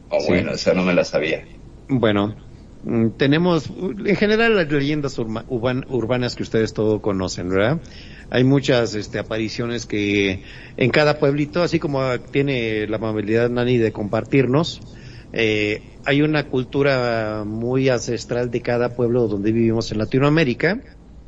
[0.10, 0.28] Oh, Sí.
[0.28, 1.44] bueno, esa no me la sabía.
[1.88, 2.36] Bueno,
[2.82, 7.82] mm, tenemos en general las leyendas urban- urbanas que ustedes todo conocen, ¿verdad?
[8.30, 10.44] Hay muchas este, apariciones que
[10.78, 14.80] en cada pueblito, así como tiene la amabilidad Nani de compartirnos,
[15.34, 20.82] eh, hay una cultura muy ancestral de cada pueblo donde vivimos en Latinoamérica,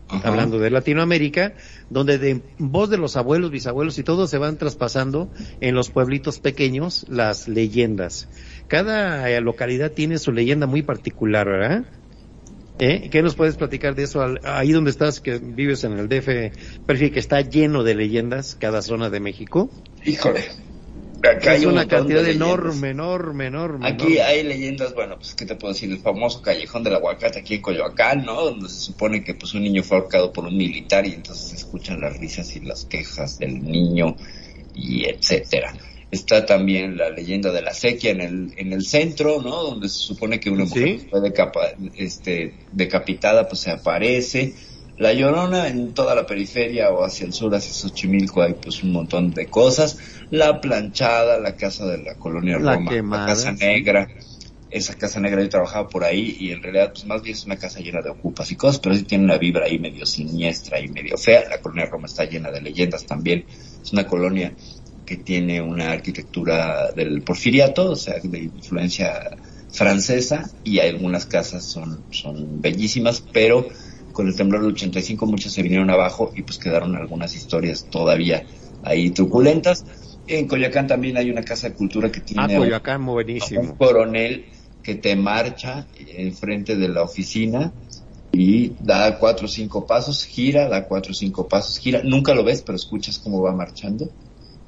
[0.08, 0.28] Ajá.
[0.30, 1.56] hablando de Latinoamérica,
[1.90, 6.40] donde de voz de los abuelos, bisabuelos y todos se van traspasando en los pueblitos
[6.40, 8.30] pequeños las leyendas.
[8.68, 11.86] Cada eh, localidad tiene su leyenda muy particular, ¿verdad?
[12.78, 13.10] ¿Eh?
[13.10, 14.22] ¿Qué nos puedes platicar de eso?
[14.22, 16.52] Al- Ahí donde estás, que vives en el DF,
[16.86, 19.72] perfil que está lleno de leyendas, cada zona de México.
[20.04, 20.44] Híjole.
[21.28, 23.88] Acá hay una cantidad enorme, enorme, enorme.
[23.88, 24.22] Aquí enorme.
[24.22, 27.62] hay leyendas, bueno, pues qué te puedo decir, el famoso callejón del aguacate aquí en
[27.62, 28.46] Coyoacán, ¿no?
[28.46, 31.56] Donde se supone que pues un niño fue ahorcado por un militar y entonces se
[31.56, 34.16] escuchan las risas y las quejas del niño
[34.74, 35.74] y etcétera.
[36.12, 39.64] Está también la leyenda de la sequía en el, en el centro, ¿no?
[39.64, 41.08] Donde se supone que una mujer Sí.
[41.10, 44.54] fue decapa- este, decapitada, pues se aparece.
[44.98, 48.94] La Llorona en toda la periferia o hacia el sur, hacia Xochimilco, hay pues un
[48.94, 49.98] montón de cosas.
[50.30, 53.66] La planchada, la casa de la colonia La Roma, quemada, la casa sí.
[53.66, 54.08] negra.
[54.70, 57.58] Esa casa negra yo trabajaba por ahí y en realidad pues más bien es una
[57.58, 60.88] casa llena de ocupas y cosas, pero sí tiene una vibra ahí medio siniestra y
[60.88, 61.48] medio fea.
[61.50, 63.46] La colonia Roma está llena de leyendas también.
[63.82, 64.54] Es una colonia
[65.06, 69.38] que tiene una arquitectura del porfiriato, o sea, de influencia
[69.72, 73.68] francesa y algunas casas son, son bellísimas, pero
[74.16, 78.46] con el temblor del 85 muchas se vinieron abajo y pues quedaron algunas historias todavía
[78.82, 79.84] ahí truculentas.
[80.26, 83.76] En Coyoacán también hay una casa de cultura que Ah, tiene Coyoacán, muy un buenísimo.
[83.78, 84.46] coronel
[84.82, 87.74] que te marcha enfrente de la oficina
[88.32, 92.44] y da cuatro o cinco pasos, gira, da cuatro o cinco pasos, gira, nunca lo
[92.46, 94.10] ves, pero escuchas cómo va marchando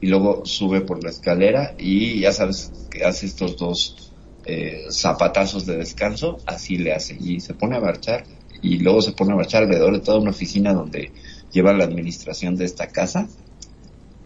[0.02, 4.14] y luego sube por la escalera y ya sabes que hace estos dos
[4.46, 8.26] eh, zapatazos de descanso, así le hace y se pone a marchar
[8.62, 11.12] y luego se pone a marchar alrededor de toda una oficina donde
[11.52, 13.28] lleva la administración de esta casa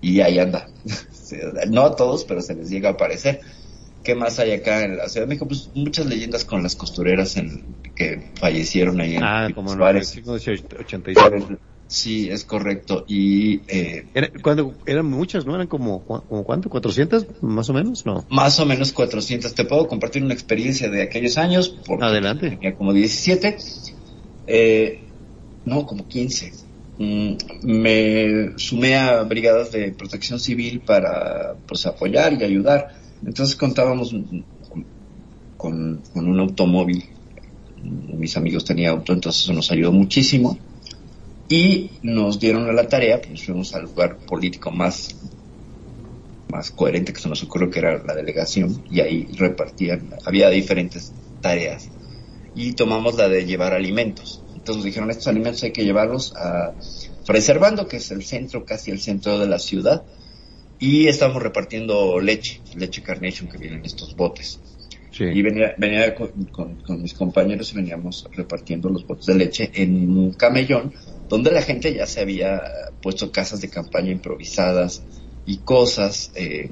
[0.02, 0.68] y ahí anda.
[1.70, 3.42] no a todos, pero se les llega a aparecer.
[4.04, 5.48] ¿Qué más hay acá en la Ciudad de México?
[5.48, 7.64] Pues muchas leyendas con las costureras en,
[7.96, 10.20] que fallecieron ahí en Ah, como no, Juárez.
[10.26, 10.64] 86.
[11.92, 13.04] Sí, es correcto.
[13.06, 15.56] Y eh, Era, cuando, eran muchas, ¿no?
[15.56, 16.70] Eran como, como ¿cuánto?
[16.70, 17.42] ¿400?
[17.42, 18.26] Más o menos, ¿no?
[18.30, 19.54] más o menos 400.
[19.54, 21.78] Te puedo compartir una experiencia de aquellos años.
[21.86, 22.52] Porque Adelante.
[22.52, 23.58] Tenía como 17.
[24.54, 25.00] Eh,
[25.64, 26.52] no, como 15.
[26.98, 32.90] Mm, me sumé a brigadas de protección civil para pues apoyar y ayudar.
[33.26, 34.14] Entonces contábamos
[35.56, 37.06] con, un automóvil.
[37.82, 40.58] Mis amigos tenían auto, entonces eso nos ayudó muchísimo.
[41.48, 45.16] Y nos dieron a la tarea, pues fuimos al lugar político más,
[46.50, 51.14] más coherente que se nos ocurrió, que era la delegación, y ahí repartían, había diferentes
[51.40, 51.90] tareas.
[52.54, 54.41] Y tomamos la de llevar alimentos.
[54.62, 56.74] Entonces nos dijeron, estos alimentos hay que llevarlos a
[57.26, 60.04] Preservando, que es el centro, casi el centro de la ciudad,
[60.80, 64.60] y estábamos repartiendo leche, leche Carnation que viene en estos botes.
[65.12, 65.26] Sí.
[65.26, 69.72] Y venía, venía con, con- con mis compañeros y veníamos repartiendo los botes de leche
[69.74, 70.94] en un camellón
[71.28, 72.62] donde la gente ya se había
[73.02, 75.04] puesto casas de campaña improvisadas
[75.46, 76.72] y cosas eh,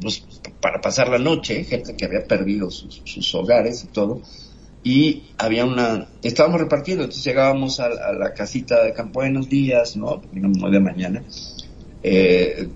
[0.00, 0.24] pues,
[0.60, 4.22] para pasar la noche, gente que había perdido sus, sus hogares y todo.
[4.84, 9.96] Y había una, estábamos repartiendo, entonces llegábamos a, a la casita de campo buenos días,
[9.96, 10.22] ¿no?
[10.32, 11.22] Muy de mañana.
[12.02, 12.68] Eh,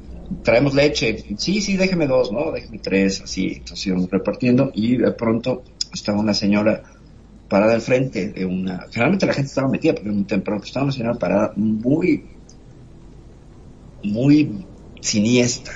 [0.43, 2.53] traemos leche, sí, sí, déjeme dos, ¿no?
[2.53, 6.83] Déjeme tres, así, entonces íbamos repartiendo y de pronto estaba una señora
[7.49, 10.85] parada al frente de una, generalmente la gente estaba metida era muy temprano, pero estaba
[10.85, 12.25] una señora parada muy,
[14.03, 14.67] muy
[15.01, 15.75] siniestra,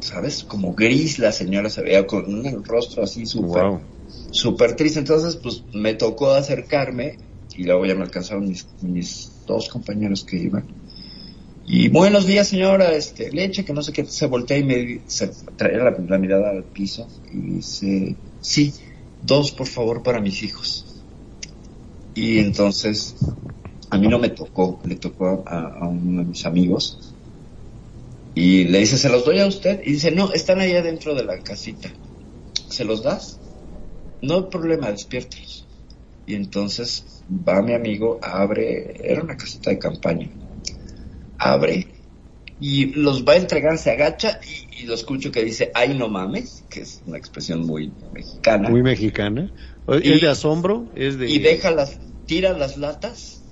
[0.00, 0.44] ¿sabes?
[0.44, 3.80] Como gris la señora se veía con un rostro así súper, Wow.
[4.34, 7.18] Súper triste, entonces pues me tocó acercarme
[7.56, 10.66] y luego ya me alcanzaron mis, mis dos compañeros que iban.
[11.66, 15.30] Y buenos días señora, este, leche, que no sé qué, se voltea y me se
[15.58, 18.74] la mirada al piso y dice, sí,
[19.22, 20.84] dos por favor para mis hijos.
[22.16, 23.14] Y entonces
[23.88, 27.14] a mí no me tocó, le tocó a, a uno de mis amigos
[28.34, 29.80] y le dice, ¿se los doy a usted?
[29.86, 31.88] Y dice, no, están allá dentro de la casita.
[32.68, 33.38] ¿Se los das?
[34.26, 35.66] No hay problema, despiértelos.
[36.26, 40.30] Y entonces va mi amigo, abre, era una casita de campaña,
[41.38, 41.86] abre
[42.58, 46.08] y los va a entregar, se agacha y, y lo escucho que dice, ay no
[46.08, 48.70] mames, que es una expresión muy mexicana.
[48.70, 49.52] Muy mexicana.
[49.86, 50.88] O- Y- ¿Es de asombro?
[50.96, 51.28] ¿Es de...?
[51.30, 53.42] y deja las, tira las latas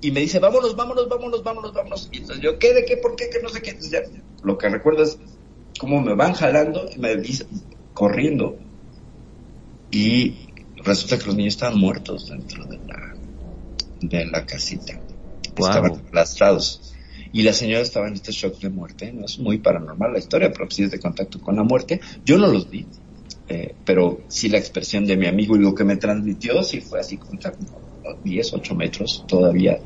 [0.00, 2.08] y me dice, vámonos, vámonos, vámonos, vámonos, vámonos.
[2.12, 3.70] Y entonces yo, ¿qué, de qué, por qué, que no sé qué?
[3.70, 4.02] Entonces
[4.42, 5.18] lo que recuerdo es
[5.78, 7.48] cómo me van jalando y me dicen,
[7.92, 8.58] corriendo.
[9.92, 12.98] Y resulta que los niños estaban muertos dentro de la,
[14.00, 15.00] de la casita.
[15.56, 15.68] Wow.
[15.68, 16.92] Estaban lastrados.
[17.30, 19.12] Y la señora estaba en este shock de muerte.
[19.12, 22.00] No es muy paranormal la historia, pero sí es de contacto con la muerte.
[22.24, 22.88] Yo no los vi.
[23.48, 27.00] Eh, pero sí la expresión de mi amigo y lo que me transmitió sí fue
[27.00, 27.38] así como
[28.22, 29.78] 10, 8 metros todavía.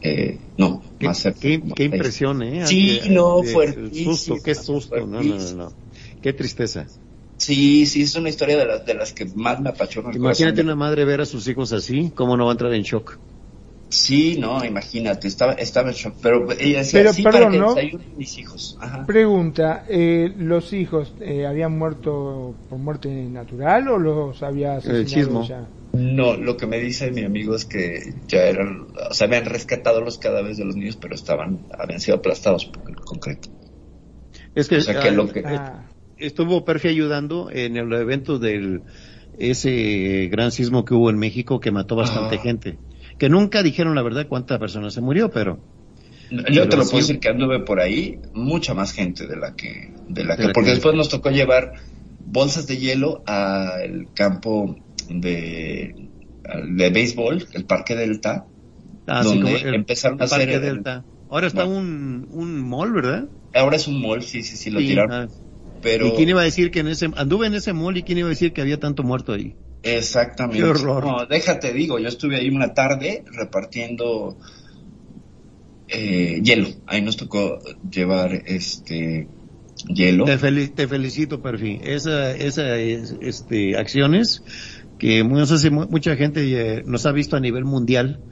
[0.00, 1.40] Eh, no, Qué, más cerca.
[1.40, 2.66] qué- qué impresión, ¿eh?
[2.66, 5.06] Sí, Qué- no, qué fuertísimo, susto, qué susto.
[5.06, 5.72] No, no, no, no.
[6.22, 6.86] Qué tristeza.
[7.38, 10.74] Sí, sí, es una historia de las, de las que más me el Imagínate una
[10.74, 13.18] madre ver a sus hijos así, ¿cómo no va a entrar en shock?
[13.88, 17.58] Sí, no, imagínate, estaba, estaba en shock, pero ella decía, Pero, sí, perdón, para que
[17.58, 17.98] ¿no?
[18.16, 18.76] mis hijos.
[18.80, 19.06] Ajá.
[19.06, 25.46] Pregunta, eh, ¿los hijos eh, habían muerto por muerte natural o los había asesinado chismo.
[25.46, 25.70] ya?
[25.92, 30.00] No, lo que me dice mi amigo es que ya eran, o sea, habían rescatado
[30.00, 33.48] los cadáveres de los niños, pero estaban, habían sido aplastados por el concreto.
[34.54, 35.84] Es que, O sea, que ah, lo que- Ah,
[36.18, 38.82] estuvo Perfi ayudando en el evento del
[39.38, 42.40] ese gran sismo que hubo en México que mató bastante Ah.
[42.42, 42.78] gente.
[43.18, 45.58] Que nunca dijeron la verdad cuánta persona se murió, pero
[46.30, 46.90] Yo Pero te lo sí.
[46.90, 50.42] puedo decir que anduve por ahí, mucha más gente de la que, de la De
[50.42, 51.72] que, la porque que- después nos tocó llevar
[52.18, 54.74] bolsas de hielo al campo
[55.08, 55.94] de,
[56.68, 58.46] de béisbol, el Parque Delta,
[59.06, 61.04] ah, sí, donde el empezaron a Parque hacer, el- Delta.
[61.28, 61.78] Ahora está Bueno.
[61.80, 63.28] un, un mall, ¿verdad?
[63.54, 65.28] ahora es un mall, sí, sí, sí, lo Sí, tiraron, ah.
[65.86, 68.18] Pero ¿Y quién iba a decir que en ese anduve en ese mall y quién
[68.18, 69.54] iba a decir que había tanto muerto ahí?
[69.82, 70.58] exactamente.
[70.58, 71.04] Qué horror.
[71.04, 74.36] No, déjate, digo, yo estuve ahí una tarde repartiendo
[75.88, 77.58] eh, hielo, ahí nos tocó
[77.88, 79.28] llevar este
[79.88, 80.24] hielo.
[80.24, 81.78] Te, feli- te felicito, Perfi.
[81.82, 84.42] Esa, esa es, este, acciones
[84.98, 86.40] que mucha gente
[86.78, 88.22] eh, nos ha visto a nivel mundial,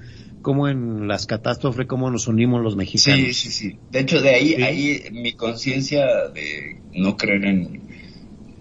[0.44, 3.18] como en las catástrofes, cómo nos unimos los mexicanos.
[3.18, 3.78] Sí, sí, sí.
[3.90, 4.62] De hecho, de ahí, Sí.
[4.62, 7.82] ahí mi conciencia de no creer en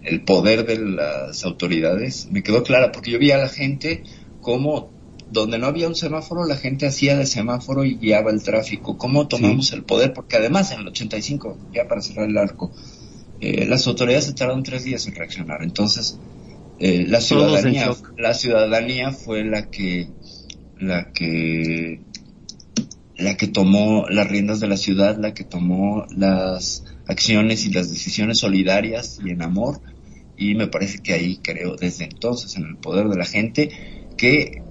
[0.02, 4.02] el poder de las autoridades me quedó clara, porque yo vi a la gente
[4.40, 4.90] como
[5.30, 8.96] donde no había un semáforo, la gente hacía de semáforo y guiaba el tráfico.
[8.96, 10.12] ¿Cómo tomamos el poder?
[10.14, 12.72] Porque además en el 85, ya para cerrar el arco,
[13.40, 15.62] eh, las autoridades se tardaron tres días en reaccionar.
[15.62, 16.18] Entonces,
[16.78, 20.08] eh, la ciudadanía, la ciudadanía fue la que,
[20.78, 22.00] la que,
[23.16, 27.90] la que tomó las riendas de la ciudad, la que tomó las acciones y las
[27.90, 29.80] decisiones solidarias y en amor.
[30.36, 33.70] Y me parece que ahí creo desde entonces en el poder de la gente
[34.16, 34.62] que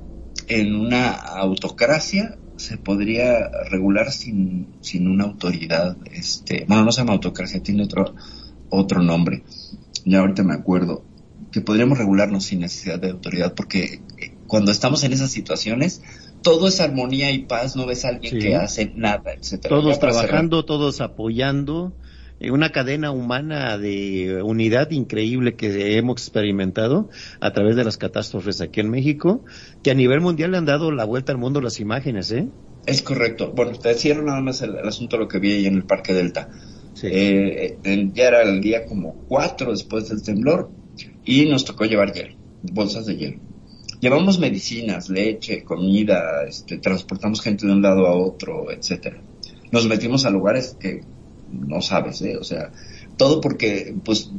[0.48, 7.14] en una autocracia se podría regular sin, sin una autoridad, este, bueno, no se llama
[7.14, 8.16] autocracia, tiene otro,
[8.70, 9.44] otro nombre,
[10.06, 11.04] ya ahorita me acuerdo,
[11.52, 14.02] que podríamos regularnos sin necesidad de autoridad, porque
[14.48, 16.02] cuando estamos en esas situaciones,
[16.42, 19.76] todo es armonía y paz, no ves a alguien que hace nada, etcétera.
[19.76, 21.94] Todos trabajando, todos apoyando,
[22.40, 28.62] eh, una cadena humana de unidad increíble que hemos experimentado a través de las catástrofes
[28.62, 29.44] aquí en México,
[29.82, 32.48] que a nivel mundial le han dado la vuelta al mundo las imágenes, ¿eh?
[32.86, 33.54] Es correcto.
[33.56, 36.14] Bueno, te decía nada más el, asunto de lo que vi ahí en el Parque
[36.14, 36.50] Delta.
[37.02, 37.78] Eh,
[38.14, 40.70] ya era el día como cuatro después del temblor
[41.26, 43.53] y nos tocó llevar hielo, bolsas de hielo.
[44.04, 49.22] Llevamos medicinas, leche, comida, este, transportamos gente de un lado a otro, etcétera.
[49.72, 51.04] Nos metimos a lugares que
[51.50, 52.36] no sabes, ¿eh?
[52.36, 52.74] O sea,
[53.16, 54.30] todo porque, pues,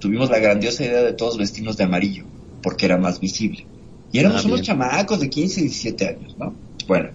[0.00, 2.24] tuvimos la grandiosa idea de todos vestirnos de amarillo,
[2.64, 3.64] porque era más visible.
[4.10, 6.56] Y éramos ah, unos chamacos de 15 y 17 años, ¿no?
[6.88, 7.10] Bueno,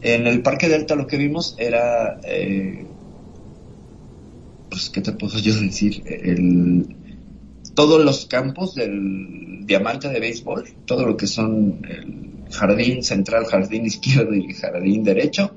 [0.00, 2.86] en el Parque Delta lo que vimos era, eh,
[4.70, 6.02] pues, ¿qué te puedo yo decir?
[6.06, 6.96] El,
[7.76, 13.84] todos los campos del diamante de béisbol, todo lo que son el jardín central, jardín
[13.84, 15.52] izquierdo y jardín derecho,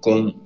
[0.00, 0.36] con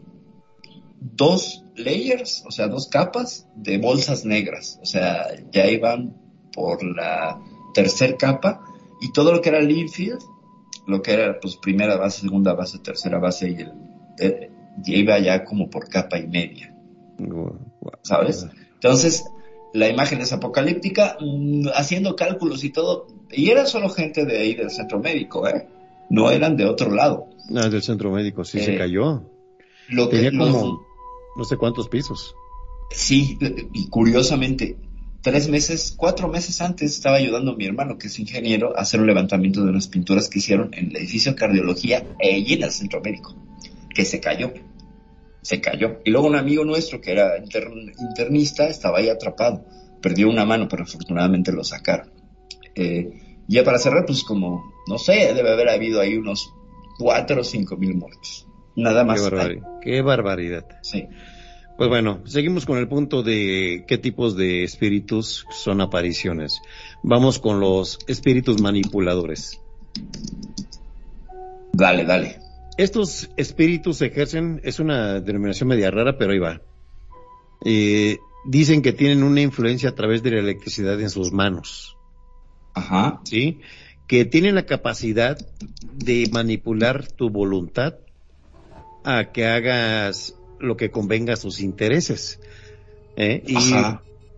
[1.01, 4.78] dos layers, o sea, dos capas de bolsas negras.
[4.82, 6.16] O sea, ya iban
[6.53, 7.40] por la
[7.74, 8.64] tercera capa
[9.01, 10.20] y todo lo que era el infield,
[10.86, 13.72] lo que era pues primera base, segunda base, tercera base y el,
[14.20, 14.51] eh,
[14.86, 16.72] ya iba ya como por capa y media.
[18.03, 18.47] ¿Sabes?
[18.74, 19.24] Entonces,
[19.75, 24.55] la imagen es apocalíptica, mm, haciendo cálculos y todo, y era solo gente de ahí
[24.55, 25.66] del centro médico, ¿eh?
[26.09, 27.27] No eran de otro lado.
[27.55, 29.29] Ah, del centro médico, sí se eh, cayó.
[29.89, 30.87] Lo que, como
[31.37, 32.37] no sé cuántos pisos.
[32.93, 33.37] Sí,
[33.72, 34.77] y curiosamente,
[35.22, 39.01] tres meses, cuatro meses antes estaba ayudando a mi hermano, que es ingeniero, a hacer
[39.01, 42.70] un levantamiento de unas pinturas que hicieron en el edificio de cardiología y en el
[42.70, 43.35] centro médico,
[43.93, 44.53] que se cayó.
[45.45, 46.01] Se cayó.
[46.07, 49.66] Y luego un amigo nuestro, que era internista, estaba ahí atrapado.
[50.01, 52.11] Perdió una mano, pero afortunadamente lo sacaron.
[52.74, 56.51] Eh, ya para cerrar, pues como, no sé, debe haber habido ahí unos
[56.99, 58.47] cuatro o cinco mil muertos.
[58.74, 59.20] Nada más.
[59.82, 60.64] Qué, barbaridad.
[60.80, 61.07] Sí.
[61.76, 66.62] Pues bueno, seguimos con el punto de qué tipos de espíritus son apariciones.
[67.03, 69.61] Vamos con los espíritus manipuladores.
[71.74, 72.38] Dale, dale.
[72.77, 76.61] Estos espíritus ejercen, es una denominación media rara, pero ahí va.
[77.64, 81.97] Eh, dicen que tienen una influencia a través de la electricidad en sus manos.
[82.75, 83.20] Ajá.
[83.25, 83.61] ¿Sí?
[84.09, 85.39] Que tienen la capacidad
[85.95, 87.95] de manipular tu voluntad
[89.05, 92.41] a que hagas lo que convenga a sus intereses.
[93.16, 93.43] ¿eh?
[93.47, 93.57] Y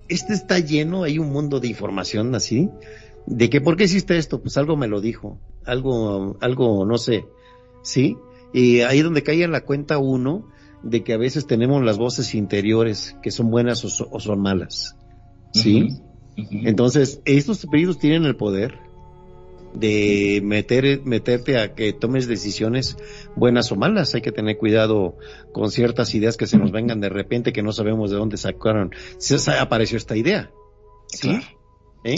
[0.09, 2.69] este está lleno, hay un mundo de información así,
[3.27, 4.41] de que ¿por qué hiciste esto?
[4.41, 7.25] Pues algo me lo dijo, algo, algo, no sé,
[7.83, 8.17] ¿sí?
[8.57, 10.49] Y ahí donde cae en la cuenta uno
[10.83, 14.97] de que a veces tenemos las voces interiores que son buenas o, son malas,
[15.53, 15.91] ¿sí?
[16.37, 18.79] Entonces, estos espíritus tienen el poder
[19.75, 22.97] de meter, meterte a que tomes decisiones
[23.35, 24.15] buenas o malas.
[24.15, 25.19] Hay que tener cuidado
[25.53, 28.91] con ciertas ideas que se nos vengan de repente que no sabemos de dónde sacaron.
[29.19, 30.51] Si apareció esta idea.
[31.09, 31.41] ¿Sí?
[32.05, 32.17] ¿Eh?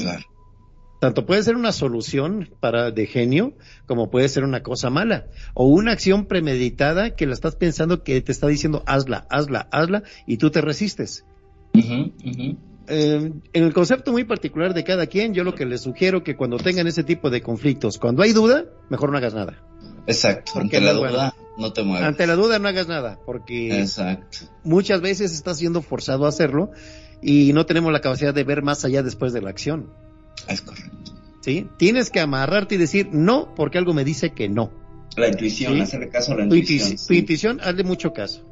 [1.00, 3.54] Tanto puede ser una solución para de genio
[3.86, 8.20] como puede ser una cosa mala o una acción premeditada que la estás pensando que
[8.20, 11.24] te está diciendo hazla, hazla, hazla y tú te resistes.
[12.90, 16.36] Eh, en el concepto muy particular de cada quien, yo lo que les sugiero que
[16.36, 19.62] cuando tengan ese tipo de conflictos, cuando hay duda, mejor no hagas nada.
[20.06, 20.58] Exacto.
[20.58, 22.08] ante la duda, no te mueves.
[22.08, 23.86] Ante la duda, no hagas nada, porque
[24.64, 26.70] muchas veces estás siendo forzado a hacerlo
[27.20, 29.90] y no tenemos la capacidad de ver más allá después de la acción.
[30.46, 31.12] Es correcto.
[31.40, 31.68] ¿Sí?
[31.78, 34.70] Tienes que amarrarte y decir no, porque algo me dice que no.
[35.16, 36.96] La intuición, hacerle caso a la intuición.
[37.06, 38.44] Tu, intuición, hazle mucho caso.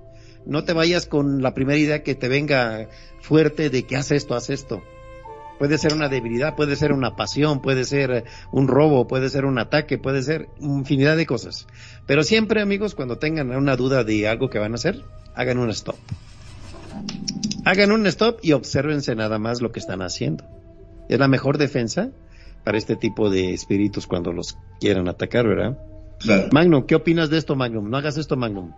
[0.46, 2.88] No te vayas con la primera idea que te venga
[3.20, 4.82] fuerte de que haz esto, haz esto.
[5.58, 9.58] Puede ser una debilidad, puede ser una pasión, puede ser un robo, puede ser un
[9.58, 11.66] ataque, puede ser infinidad de cosas.
[12.06, 15.02] Pero siempre, amigos, cuando tengan una duda de algo que van a hacer,
[15.34, 15.96] hagan un stop.
[17.64, 20.44] Hagan un stop y obsérvense nada más lo que están haciendo.
[21.08, 22.10] Es la mejor defensa
[22.64, 25.78] para este tipo de espíritus cuando los quieran atacar, ¿verdad?
[26.18, 26.48] Claro.
[26.52, 27.88] Magnum, ¿qué opinas de esto, Magnum?
[27.88, 28.72] No hagas esto, Magnum.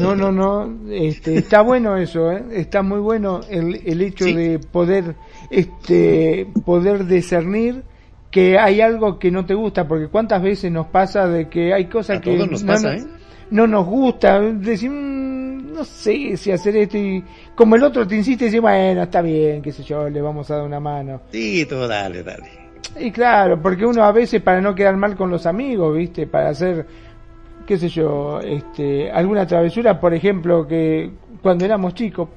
[0.00, 2.44] No, no, no, este, está bueno eso, ¿eh?
[2.52, 4.34] está muy bueno el, el hecho Sí.
[4.34, 5.16] de poder,
[5.50, 7.82] este, poder discernir
[8.30, 11.86] que hay algo que no te gusta, porque cuántas veces nos pasa de que hay
[11.86, 13.06] cosas A que todos nos no, pasa, no- ¿eh?
[13.50, 17.24] no nos gusta, decimos, "Mm, no sé si hacer esto y
[17.54, 20.56] como el otro te insiste, dice, bueno, está bien, qué sé yo, le vamos a
[20.56, 21.22] dar una mano.
[21.30, 22.50] Sí, tú dale, dale.
[22.98, 26.26] Y claro, porque uno a veces para no quedar mal con los amigos, ¿viste?
[26.26, 26.86] Para hacer,
[27.66, 31.10] qué sé yo, este, alguna travesura, por ejemplo, que
[31.42, 32.28] cuando éramos chicos,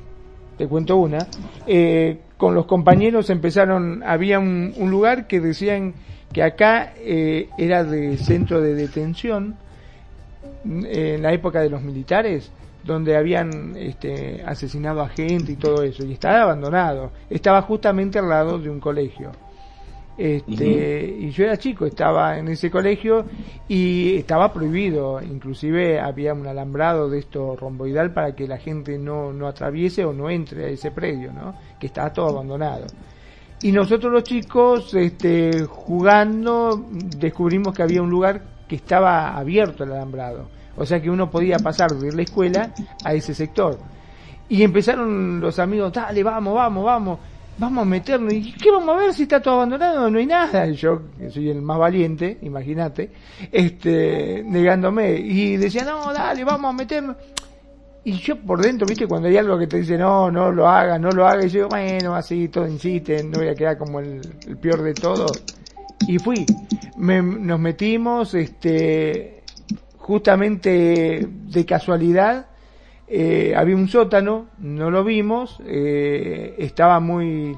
[0.57, 1.27] te cuento una,
[1.67, 5.93] eh, con los compañeros empezaron, había un, un lugar que decían
[6.31, 9.55] que acá eh, era de centro de detención,
[10.65, 12.51] en la época de los militares,
[12.85, 17.11] donde habían este, asesinado a gente y todo eso, y estaba abandonado.
[17.29, 19.31] Estaba justamente al lado de un colegio.
[20.17, 23.25] Este, Y yo era chico, estaba en ese colegio
[23.67, 29.33] y estaba prohibido, inclusive había un alambrado de esto romboidal para que la gente no,
[29.33, 31.55] no atraviese o no entre a ese predio, ¿no?
[31.77, 32.85] que estaba todo abandonado.
[33.61, 36.85] Y nosotros los chicos, este, jugando,
[37.17, 40.54] descubrimos que había un lugar que estaba abierto el alambrado.
[40.77, 42.73] O sea que uno podía pasar de la escuela
[43.03, 43.77] a ese sector.
[44.49, 47.19] Y empezaron los amigos, dale, vamos, vamos, vamos,
[47.57, 48.33] vamos a meternos.
[48.33, 50.09] ¿Y qué vamos a ver si está todo abandonado?
[50.09, 50.67] No hay nada.
[50.67, 53.09] Y yo, que soy el más valiente, imagínate,
[53.51, 55.13] este, negándome.
[55.13, 57.15] Y decía, no, dale, vamos a meternos.
[58.03, 60.99] Y yo por dentro, viste, cuando hay algo que te dice, no, no lo hagas,
[61.01, 64.21] no lo hagas, y yo, bueno, así, todos insisten, no voy a quedar como el,
[64.47, 65.31] el peor de todos.
[66.07, 66.45] Y fui.
[66.97, 69.34] Me- nos metimos, este,
[70.09, 72.45] justamente de casualidad,
[73.07, 77.55] eh, había un sótano, no lo vimos, eh, estaba muy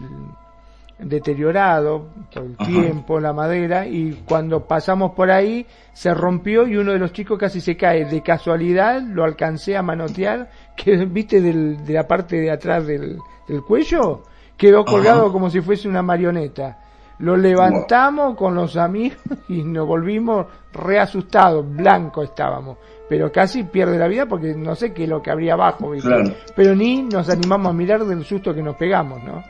[0.97, 2.65] deteriorado por el Ajá.
[2.71, 7.37] tiempo, la madera, y cuando pasamos por ahí se rompió y uno de los chicos
[7.37, 8.05] casi se cae.
[8.05, 13.17] De casualidad lo alcancé a manotear, que viste del- de la parte de atrás del,
[13.47, 14.23] del cuello,
[14.55, 15.31] quedó colgado Ajá.
[15.33, 16.79] como si fuese una marioneta.
[17.19, 22.77] Lo levantamos con los amigos y nos volvimos re asustados, blanco estábamos,
[23.09, 26.07] pero casi pierde la vida porque no sé qué es lo que habría abajo, ¿viste?
[26.09, 26.31] Claro.
[26.55, 29.43] pero ni nos animamos a mirar del susto que nos pegamos, ¿no?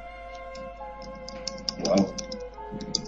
[1.85, 2.07] Wow.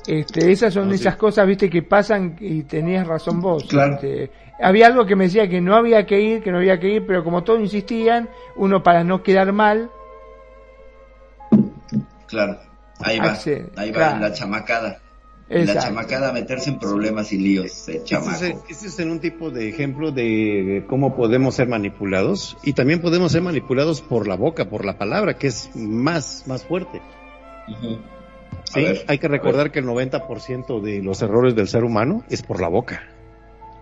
[0.07, 1.01] Este, esas son No, sí.
[1.01, 3.63] esas cosas, viste, que pasan y tenías razón vos.
[3.69, 3.93] Claro.
[3.93, 4.31] Este,
[4.61, 7.05] había algo que me decía que no había que ir, que no había que ir,
[7.05, 9.89] pero como todos insistían, uno para no quedar mal,
[12.27, 12.59] Claro.
[12.99, 13.31] Ahí va.
[13.31, 14.19] Accede, Ahí va claro.
[14.19, 14.99] la chamacada.
[15.49, 15.81] La Exacto.
[15.81, 18.31] chamacada a meterse en problemas y líos de chamaco.
[18.33, 22.73] Este es, este es en un tipo de ejemplo de cómo podemos ser manipulados y
[22.73, 27.01] también podemos ser manipulados por la boca, por la palabra, que es más, más fuerte.
[28.65, 28.81] ¿sí?
[28.83, 32.61] ver, Hay que recordar que el 90% de los errores del ser humano es por
[32.61, 33.01] la boca.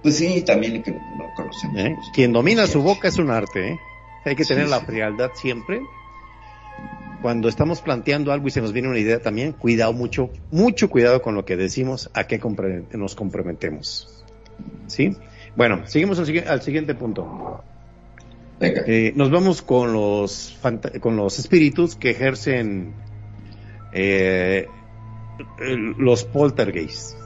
[0.04, 1.00] Pues sí, también que lo
[1.36, 1.78] conocemos.
[1.80, 1.92] ¿eh?
[1.96, 3.72] pues, Quien domina su boca es un arte.
[3.72, 3.80] ¿eh?
[4.26, 5.82] Hay que Sí, tener la frialdad siempre.
[7.22, 11.22] Cuando estamos planteando algo y se nos viene una idea también, cuidado mucho, mucho cuidado
[11.22, 12.40] con lo que decimos, a qué
[12.94, 14.24] nos comprometemos.
[14.88, 15.16] ¿Sí?
[15.56, 17.64] Bueno, seguimos al, sigui- al siguiente punto.
[18.60, 18.84] Venga.
[18.88, 20.58] Eh, nos vamos con los
[21.00, 22.94] con los espíritus que ejercen
[23.94, 24.68] eh,
[25.98, 27.18] los poltergeists.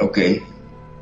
[0.00, 0.18] Ok.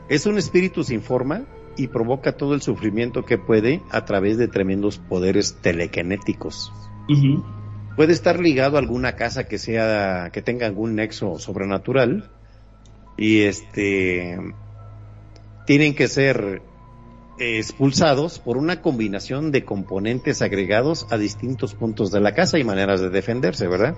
[0.08, 1.44] Es un espíritu sin forma
[1.76, 6.72] y provoca todo el sufrimiento que puede a través de tremendos poderes telequinéticos.
[7.08, 7.44] Ujú.
[7.98, 12.30] Puede estar ligado a alguna casa que sea que tenga algún nexo sobrenatural
[13.16, 14.38] y este
[15.66, 16.62] tienen que ser
[17.40, 22.62] eh, expulsados por una combinación de componentes agregados a distintos puntos de la casa y
[22.62, 23.96] maneras de defenderse, ¿verdad?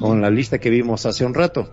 [0.00, 1.68] Con la lista que vimos hace un rato.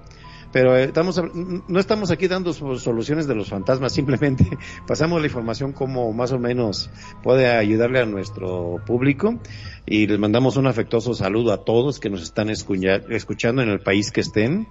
[0.51, 1.21] Pero eh, estamos,
[1.67, 4.45] no estamos aquí dando so- soluciones de los fantasmas, simplemente
[4.87, 6.89] pasamos la información como más o menos
[7.23, 9.39] puede ayudarle a nuestro público
[9.85, 14.11] y les mandamos un afectuoso saludo a todos que nos están escuchando en el país
[14.11, 14.67] que estén,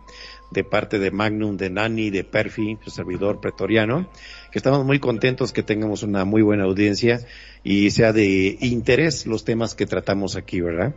[0.51, 4.09] de parte de Magnum, de Nani, de Perfi, su servidor pretoriano,
[4.53, 7.21] que estamos muy contentos que tengamos una muy buena audiencia
[7.65, 10.95] y sea de interés los temas que tratamos aquí, ¿verdad?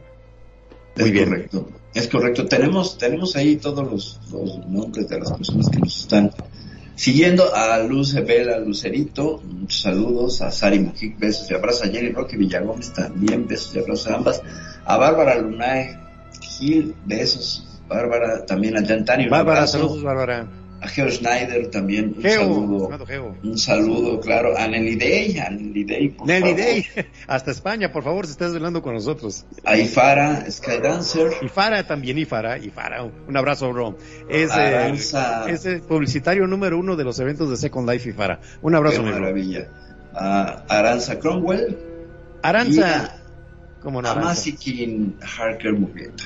[0.96, 1.26] Muy es bien.
[1.30, 1.70] correcto.
[1.94, 2.46] Es correcto.
[2.46, 6.32] Tenemos, tenemos ahí todos los, los nombres de las personas que nos están
[6.96, 7.54] siguiendo.
[7.56, 10.42] A Luz Vela Lucerito, muchos saludos.
[10.42, 11.88] A Sari Mujic, besos y abrazos.
[11.88, 14.42] A Jenny Roque Villagómez también, besos y abrazos a ambas.
[14.86, 15.98] A Bárbara Lunae
[16.42, 17.66] Gil, besos.
[17.90, 20.48] Bárbara, también a Yantani, Bárbara, saludos, Bárbara.
[20.82, 22.14] A Geo Schneider también.
[22.16, 23.06] Un Geo, saludo.
[23.06, 23.36] Geo.
[23.44, 24.58] Un saludo, claro.
[24.58, 26.58] A Nelly Day, a Nelly Day, por Nelly favor.
[26.58, 26.86] Day,
[27.28, 29.46] hasta España, por favor, se está hablando con nosotros.
[29.66, 31.32] A Ifara, Skydancer.
[31.42, 33.98] Y Fara también, y Fara, y Fara, un abrazo, bro.
[34.30, 35.50] Es, Aranza.
[35.50, 38.40] es el publicitario número uno de los eventos de Second Life y Fara.
[38.62, 39.68] Un abrazo, Qué maravilla.
[40.14, 41.78] A Aranza Cromwell.
[41.78, 44.16] Y Aranza, a- como no, a.
[44.16, 46.24] Masikin Harker Murrieta.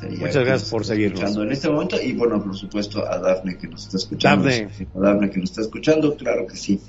[0.00, 1.36] Sería Muchas gracias por seguirnos.
[1.36, 4.44] En este momento, y bueno, por supuesto, a Dafne que nos está escuchando.
[4.46, 4.68] Dafne.
[4.94, 6.80] A Dafne que nos está escuchando, claro que sí.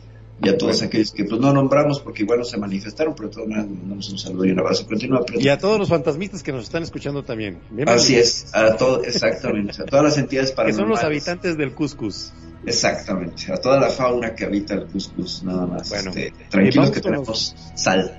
[0.44, 3.34] Y a todos aquellos que pues no nombramos porque igual no se manifestaron, pero de
[3.36, 4.88] todas maneras mandamos un saludo y un abrazo.
[4.88, 7.60] Continúa, pero- Y a todos los fantasmistas que nos están escuchando también.
[7.70, 8.04] Bienvenidos.
[8.04, 10.82] Así es, a todo, exactamente, a todas las entidades Que paranormales.
[10.82, 12.32] son los habitantes del Cuscus.
[12.66, 15.90] Exactamente, a toda la fauna que habita el Cuscus, nada más.
[15.90, 18.18] Bueno, este, tranquilos que tenemos sal.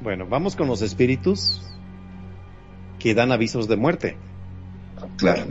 [0.00, 1.62] Bueno, vamos con los espíritus
[3.04, 4.16] que dan avisos de muerte.
[5.18, 5.42] Claro.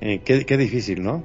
[0.00, 1.22] Eh, qué, qué difícil, ¿no?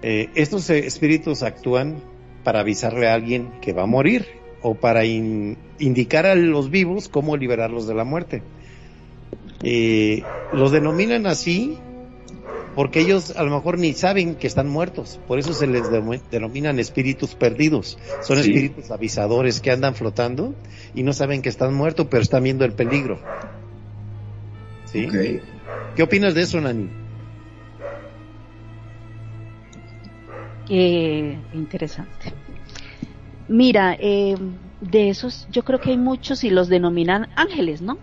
[0.00, 1.96] Eh, estos espíritus actúan
[2.44, 4.26] para avisarle a alguien que va a morir
[4.62, 8.42] o para in- indicar a los vivos cómo liberarlos de la muerte.
[9.64, 10.22] Eh,
[10.52, 11.76] los denominan así
[12.76, 16.20] porque ellos a lo mejor ni saben que están muertos, por eso se les de-
[16.30, 17.98] denominan espíritus perdidos.
[18.20, 18.50] Son Sí.
[18.50, 20.54] espíritus avisadores que andan flotando
[20.94, 23.18] y no saben que están muertos, pero están viendo el peligro.
[24.94, 25.08] ¿Sí?
[25.96, 26.88] ¿Qué opinas de eso, Nani?
[30.68, 32.32] Eh, interesante.
[33.48, 34.36] Mira, eh,
[34.80, 37.98] de esos yo creo que hay muchos y los denominan ángeles, ¿no?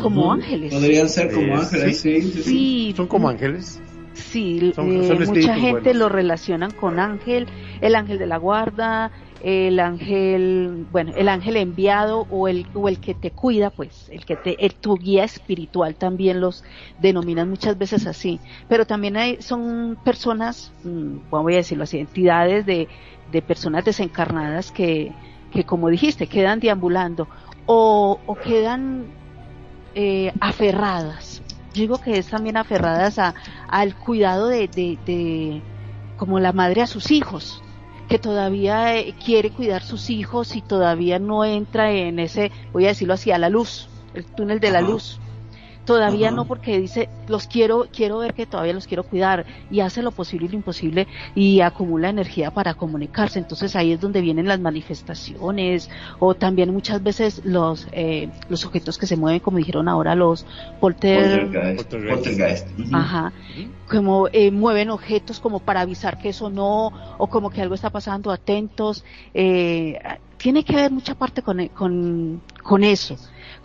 [0.00, 0.32] Como Ujú.
[0.32, 0.72] ángeles.
[0.72, 2.42] Podrían ser como Eh, ángeles, sí, sí, sí.
[2.42, 3.80] Sí, ¿Son como ángeles?
[4.14, 5.96] Sí, Son- eh, son mucha gente buenos.
[5.96, 7.46] lo relacionan con ángel,
[7.82, 13.00] el ángel de la guarda, el ángel, bueno, el ángel enviado o el o el
[13.00, 16.62] que te cuida, pues, el que te tu guía espiritual también los
[16.96, 22.66] denominan muchas veces así, pero también hay son personas, mm, voy a decirlo así, entidades
[22.66, 22.88] de
[23.26, 25.16] de personas desencarnadas que
[25.50, 27.28] que como dijiste, quedan deambulando
[27.64, 29.14] o o quedan
[29.94, 31.42] eh, aferradas.
[31.72, 33.34] Yo digo que es también aferradas a,
[33.68, 35.00] al cuidado de, de-
[36.16, 37.65] como la madre a sus hijos,
[38.06, 42.88] que todavía eh, quiere cuidar sus hijos y todavía no entra en ese, voy a
[42.88, 45.22] decirlo así, a la luz, el túnel de la luz.
[45.86, 50.02] Todavía no porque dice, los quiero, quiero ver que todavía los quiero cuidar y hace
[50.02, 51.06] lo posible y lo imposible
[51.36, 53.38] y acumula energía para comunicarse.
[53.38, 55.88] Entonces ahí es donde vienen las manifestaciones
[56.18, 60.44] o también muchas veces los, eh, los objetos que se mueven, como dijeron ahora los
[60.80, 61.76] polter, Poltergeist.
[61.76, 62.14] Poltergeist.
[62.14, 62.78] Poltergeist.
[62.80, 62.96] Ujú.
[62.96, 63.32] Ajá.
[63.88, 67.90] Como eh, mueven objetos como para avisar que eso no, o como que algo está
[67.90, 69.04] pasando, atentos.
[69.34, 69.98] Eh,
[70.36, 73.16] tiene que ver mucha parte con, con, con eso,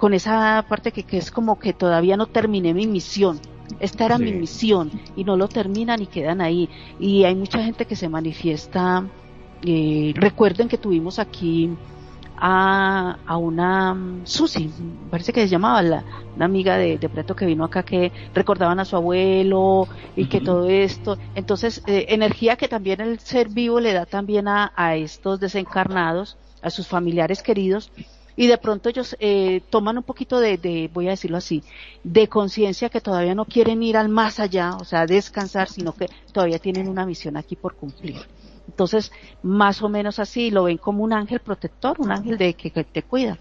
[0.01, 3.41] con esa parte que, que es como que todavía no terminé mi misión.
[3.79, 4.23] Esta era Sí.
[4.25, 6.69] mi misión y no lo terminan y quedan ahí.
[6.97, 9.11] Y hay mucha gente que se manifiesta.
[9.63, 11.79] eh, recuerden que tuvimos aquí
[12.35, 14.73] a, a una mm, Susi,
[15.09, 16.05] parece que se llamaba la,
[16.35, 20.41] una amiga de, de Preto que vino acá que recordaban a su abuelo y que
[20.41, 21.17] todo esto.
[21.35, 26.39] Entonces, eh, energía que también el ser vivo le da también a, a estos desencarnados,
[26.61, 27.91] a sus familiares queridos.
[28.35, 31.63] Y de pronto ellos eh, toman un poquito de, de, voy a decirlo así,
[32.03, 36.07] de conciencia que todavía no quieren ir al más allá, o sea, descansar, sino que
[36.31, 38.17] todavía tienen una misión aquí por cumplir.
[38.67, 39.11] Entonces,
[39.43, 42.83] más o menos así, lo ven como un ángel protector, un ángel de que, que
[42.83, 43.37] te cuida.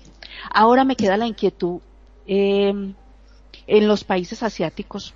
[0.52, 1.80] Ahora me queda la inquietud,
[2.26, 2.72] eh,
[3.66, 5.14] en los países asiáticos,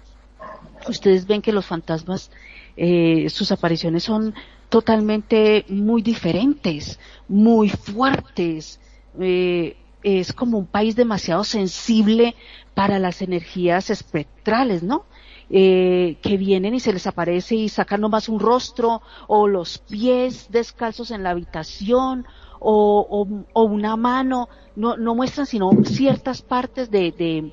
[0.89, 2.31] ustedes ven que los fantasmas,
[2.77, 4.35] eh, sus apariciones son
[4.69, 6.99] totalmente muy diferentes,
[7.29, 8.81] muy fuertes.
[9.21, 12.35] Eh, es como un país demasiado sensible
[12.75, 15.07] para las energías espectrales, ¿no?
[15.49, 20.47] Eh, que vienen y se les aparece y sacan nomás un rostro o los pies
[20.51, 22.27] descalzos en la habitación
[22.61, 27.53] o, o- o una mano, no, no muestran sino ciertas partes de, de,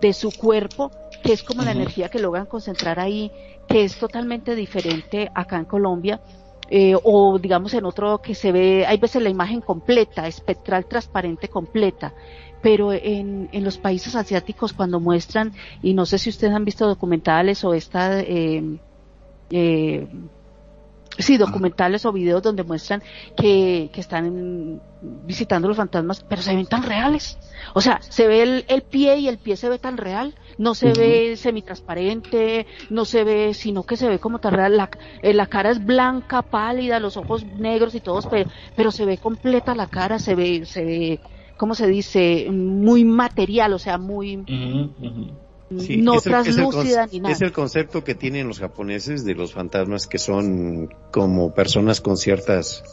[0.00, 0.90] de su cuerpo,
[1.22, 3.30] que es como la energía que logran concentrar ahí,
[3.68, 6.20] que es totalmente diferente acá en Colombia,
[6.68, 11.48] eh, o digamos en otro que se ve, hay veces la imagen completa, espectral, transparente,
[11.48, 12.12] completa,
[12.62, 15.52] pero en, en los países asiáticos cuando muestran,
[15.82, 18.78] y no sé si ustedes han visto documentales o esta, eh,
[19.50, 20.08] eh,
[21.18, 23.02] sí, documentales o videos donde muestran
[23.36, 27.38] que, que están visitando los fantasmas, pero se ven tan reales.
[27.74, 30.74] O sea, se ve el, el pie y el pie se ve tan real, no
[30.74, 30.98] se Ujú.
[30.98, 34.76] ve semitransparente, no se ve, sino que se ve como tan real.
[34.76, 34.90] La,
[35.22, 39.18] eh, la cara es blanca, pálida, los ojos negros y todos, pero, pero se ve
[39.18, 41.20] completa la cara, se ve, se ve,
[41.56, 42.48] ¿cómo se dice?
[42.50, 44.48] Muy material, o sea, muy.
[45.78, 47.34] Sí, no es el- es ni nada.
[47.34, 52.16] Es el concepto que tienen los japoneses de los fantasmas que son como personas con
[52.16, 52.84] ciertas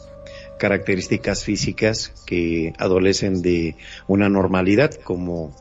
[0.58, 3.76] características físicas que adolecen de
[4.08, 5.54] una normalidad, como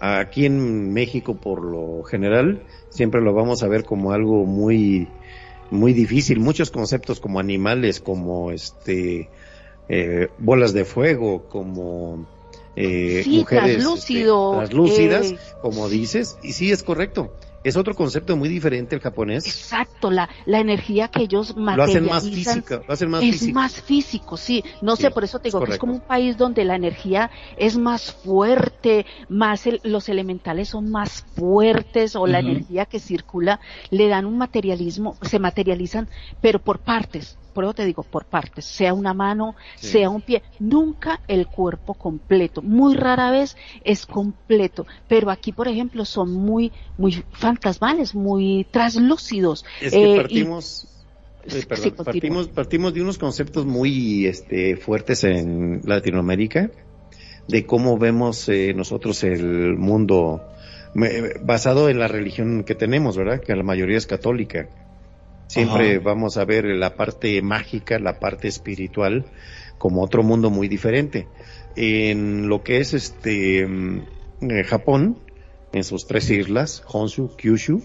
[0.00, 5.08] aquí en México por lo general siempre lo vamos a ver como algo muy
[5.70, 9.28] muy difícil, muchos conceptos como animales, como este
[9.88, 12.26] eh, bolas de fuego, como
[12.76, 14.22] eh, Sí, mujeres este,
[14.84, 17.32] eh, como dices, y sí es correcto.
[17.62, 19.44] Es otro concepto muy diferente el japonés.
[19.46, 23.30] Exacto, la, la energía que ellos Lo hacen más materializan física, lo hacen más es
[23.30, 23.54] físico.
[23.54, 24.62] más físico, sí.
[24.80, 26.74] No Sí, sé, por eso te es digo que es como un país donde la
[26.76, 32.98] energía es más fuerte, más el- los elementales son más fuertes o la energía que
[33.00, 36.08] circula le dan un materialismo, se materializan,
[36.40, 37.38] pero por partes.
[37.56, 39.86] Por eso te digo, por partes, sea una mano, Sí.
[39.88, 45.66] sea un pie, nunca el cuerpo completo, muy rara vez es completo, pero aquí por
[45.66, 49.64] ejemplo son muy, muy fantasmales, muy translúcidos.
[49.80, 51.06] Es que eh, y- partimos,
[51.46, 56.70] eh, perdón, partimos, partimos de unos conceptos muy este, fuertes en Latinoamérica,
[57.48, 60.42] de cómo vemos eh, nosotros el mundo
[61.42, 63.40] basado en la religión que tenemos, ¿verdad?
[63.40, 64.68] Que la mayoría es católica.
[65.56, 66.00] Siempre Ajá.
[66.04, 69.24] vamos a ver la parte mágica, la parte espiritual,
[69.78, 71.28] como otro mundo muy diferente.
[71.76, 74.02] En lo que es este mm,
[74.50, 75.18] eh, Japón,
[75.72, 77.82] en sus tres islas, Honshu, Kyushu,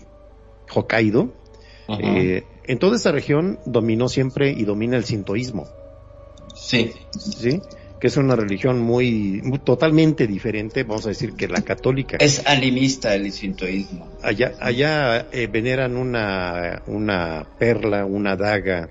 [0.74, 1.34] Hokkaido,
[1.88, 5.70] eh, en toda esta región dominó siempre y domina el sintoísmo,
[6.54, 6.92] sí.
[7.18, 7.62] ¿sí?
[8.02, 12.18] Que es una religión muy, muy- totalmente diferente, vamos a decir, que la católica.
[12.20, 14.10] Es animista el sintoísmo.
[14.24, 18.90] Allá, allá eh, veneran una, una perla, una daga,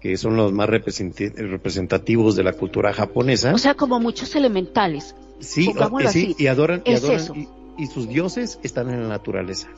[0.00, 3.52] que son los más representativos de la cultura japonesa.
[3.52, 5.16] O sea, como muchos elementales.
[5.40, 7.34] sí, pongámoslo eh, sí, y adoran, y adoran, eso.
[7.34, 9.68] y, y sus dioses están en la naturaleza.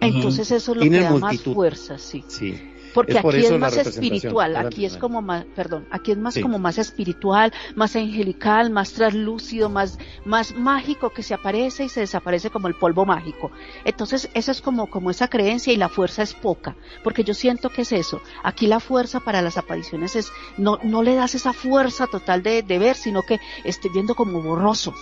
[0.00, 1.46] Entonces eso es lo Tienen que da multitud.
[1.48, 2.24] más fuerza, sí.
[2.26, 2.58] Sí.
[2.94, 6.34] Porque Es por aquí es más espiritual, aquí es como más, perdón, aquí es más
[6.34, 6.42] Sí.
[6.42, 12.00] como más espiritual, más angelical, más translúcido, más, más mágico que se aparece y se
[12.00, 13.50] desaparece como el polvo mágico.
[13.84, 17.70] Entonces, eso es como, como esa creencia y la fuerza es poca, porque yo siento
[17.70, 18.20] que es eso.
[18.42, 22.62] Aquí la fuerza para las apariciones es, no, no le das esa fuerza total de,
[22.62, 24.94] de ver, sino que estoy viendo como borroso.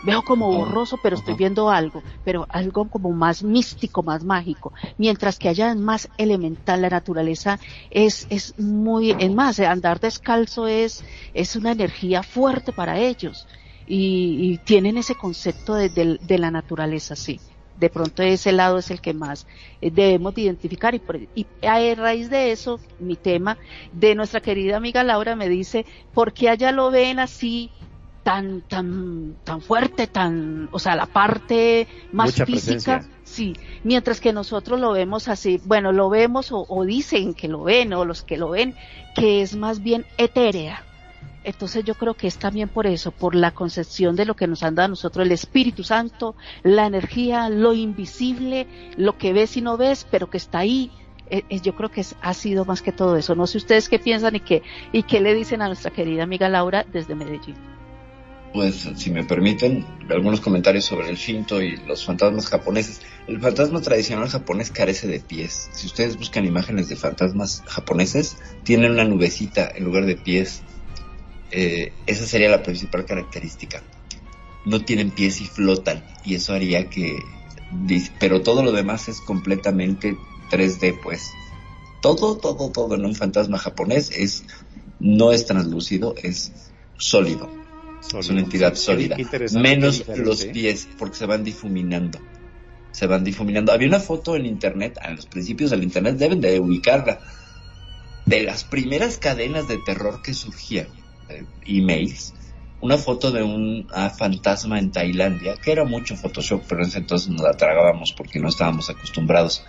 [0.00, 4.72] Veo como borroso, pero estoy viendo algo, pero algo como más místico, más mágico.
[4.96, 7.58] Mientras que allá es más elemental, la naturaleza
[7.90, 13.46] es, es muy, es más, andar descalzo es, es una energía fuerte para ellos.
[13.86, 17.42] Y, y tienen ese concepto de, de- de la naturaleza, sí.
[17.74, 19.46] De pronto ese lado es el que más
[19.80, 23.58] eh, debemos de identificar y, por- y a raíz de eso, mi tema
[23.92, 27.72] de nuestra querida amiga Laura me dice, ¿por qué allá lo ven así
[28.28, 33.20] tan, tan, tan fuerte, tan, o sea, la parte más Mucha física, presencia.
[33.24, 37.62] sí, mientras que nosotros lo vemos así, bueno, lo vemos o, o dicen que lo
[37.62, 38.74] ven o los que lo ven,
[39.14, 40.84] que es más bien etérea.
[41.42, 44.62] Entonces yo creo que es también por eso, por la concepción de lo que nos
[44.62, 48.66] han dado a nosotros el Espíritu Santo, la energía, lo invisible,
[48.98, 50.90] lo que ves y no ves, pero que está ahí.
[51.30, 53.34] Eh, eh, yo creo que es- ha sido más que todo eso.
[53.34, 56.50] No sé ustedes qué piensan y qué, y qué le dicen a nuestra querida amiga
[56.50, 57.56] Laura desde Medellín.
[58.52, 63.00] Pues, si me permiten, algunos comentarios sobre el Shinto y los fantasmas japoneses.
[63.26, 65.68] El fantasma tradicional japonés carece de pies.
[65.72, 70.62] Si ustedes buscan imágenes de fantasmas japoneses, tienen una nubecita en lugar de pies.
[71.50, 73.82] Eh, esa sería la principal característica.
[74.64, 77.18] No tienen pies y flotan, y eso haría que...
[78.18, 80.16] Pero todo lo demás es completamente
[80.50, 81.30] 3D, pues.
[82.00, 84.44] Todo, todo, todo en un fantasma japonés es...
[85.00, 86.50] No es translúcido, es
[86.96, 87.67] sólido.
[88.00, 89.16] Es una entidad sólida.
[89.52, 90.50] Menos los ¿eh?
[90.52, 92.18] pies, porque se van difuminando.
[92.92, 93.72] Se van difuminando.
[93.72, 97.20] Había una foto en internet, a los principios del internet deben de ubicarla,
[98.24, 100.88] de las primeras cadenas de terror que surgían,
[101.28, 102.34] eh, emails,
[102.80, 106.98] una foto de un ah, fantasma en Tailandia, que era mucho Photoshop, pero en ese
[106.98, 109.64] entonces nos la tragábamos porque no estábamos acostumbrados.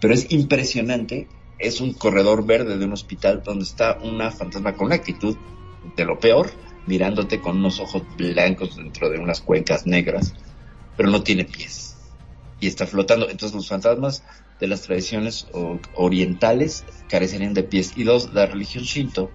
[0.00, 1.28] Pero es impresionante,
[1.58, 5.36] es un corredor verde de un hospital donde está una fantasma con una actitud
[5.96, 6.50] de lo peor,
[6.86, 10.34] mirándote con unos ojos blancos dentro de unas cuencas negras,
[10.96, 11.96] pero no tiene pies.
[12.60, 13.28] Y está flotando.
[13.28, 14.22] Entonces los fantasmas
[14.58, 15.46] de las tradiciones
[15.94, 17.92] orientales carecerían de pies.
[17.96, 19.30] Y dos, la religión Shinto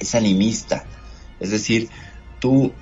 [0.00, 0.84] es animista.
[1.40, 1.88] Es decir,
[2.40, 2.72] tú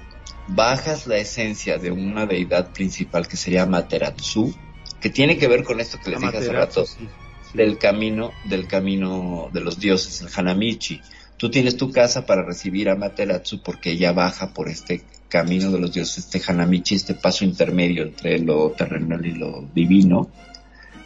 [0.49, 4.55] bajas la esencia de una deidad principal que sería Materatsu,
[5.01, 7.09] que tiene que ver con esto que les dije hace rato, sí, sí.
[7.57, 11.01] del camino, del camino de los dioses, el Hanamichi.
[11.41, 15.01] Tú tienes tu casa para recibir a Materatsu porque ella baja por este
[15.31, 20.29] camino de los dioses, este Hanamichi, este paso intermedio entre lo terrenal y lo divino.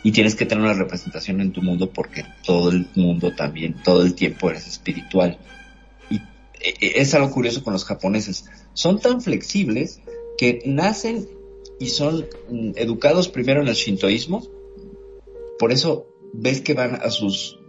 [0.02, 4.02] Y tienes que tener una representación en tu mundo porque todo el mundo también, todo
[4.02, 5.39] el tiempo eres espiritual.
[6.11, 8.47] Y e, e, es algo curioso con los japoneses.
[8.73, 10.01] Son tan flexibles
[10.36, 11.28] que nacen
[11.78, 14.44] y son mm, educados primero en el shintoísmo.
[15.61, 17.61] Por eso ves que van a sus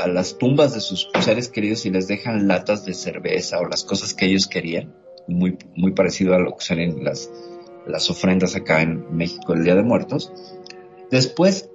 [0.00, 3.84] a las tumbas de sus seres queridos y les dejan latas de cerveza o las
[3.84, 4.94] cosas que ellos querían,
[5.26, 7.30] muy, muy parecido a lo que son las,
[7.86, 10.32] las ofrendas acá en México el Día de Muertos.
[11.10, 11.70] Después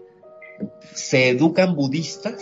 [0.93, 2.41] se educan budistas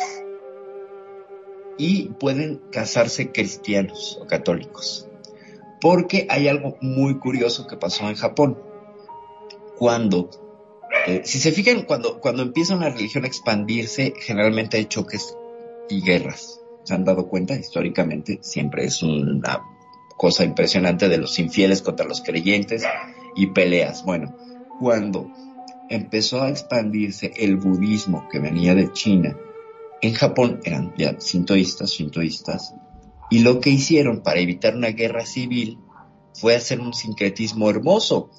[1.78, 5.08] y pueden casarse cristianos o católicos.
[5.82, 8.58] Porque hay algo muy curioso que pasó en Japón.
[9.78, 10.30] Cuando,
[11.06, 15.36] eh, si se fijan, cuando, cuando empieza una religión a expandirse, generalmente hay choques
[15.90, 16.60] y guerras.
[16.84, 17.56] ¿Se han dado cuenta?
[17.56, 19.62] Históricamente siempre es una
[20.18, 22.84] cosa impresionante de los infieles contra los creyentes
[23.36, 24.03] y peleas.
[24.06, 24.36] Bueno,
[24.80, 25.32] cuando
[25.90, 29.36] empezó a expandirse el budismo que venía de China,
[30.02, 32.76] en Japón eran ya sintoístas, sintoístas,
[33.30, 35.80] y lo que hicieron para evitar una guerra civil
[36.34, 38.30] fue hacer un sincretismo hermoso.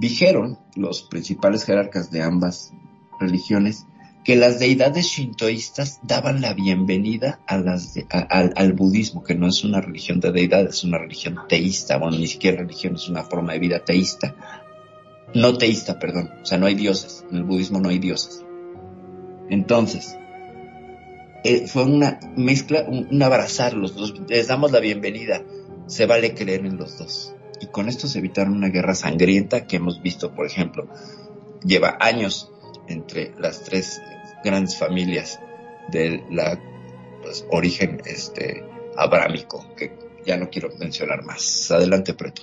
[0.00, 2.72] Dijeron los principales jerarcas de ambas
[3.20, 3.86] religiones
[4.24, 9.80] que las deidades shintoístas daban la bienvenida a las al, budismo, que no es una
[9.80, 13.58] religión de deidades, es una religión teísta, bueno, ni siquiera religión, es una forma de
[13.58, 14.34] vida teísta.
[15.34, 18.44] No teísta, perdón, o sea, no hay dioses, en el budismo no hay dioses.
[19.48, 20.16] Entonces,
[21.42, 25.42] eh, fue una mezcla, un, abrazar los dos, les damos la bienvenida,
[25.86, 27.34] se vale creer en los dos.
[27.60, 30.88] Y con esto se evitaron una guerra sangrienta que hemos visto, por ejemplo,
[31.64, 32.51] lleva años
[32.88, 34.02] entre las tres
[34.44, 35.40] grandes familias
[35.88, 36.58] de la
[37.22, 38.64] pues, origen este
[38.96, 39.92] abrámico, que
[40.24, 41.70] ya no quiero mencionar más.
[41.70, 42.42] Adelante, Preto.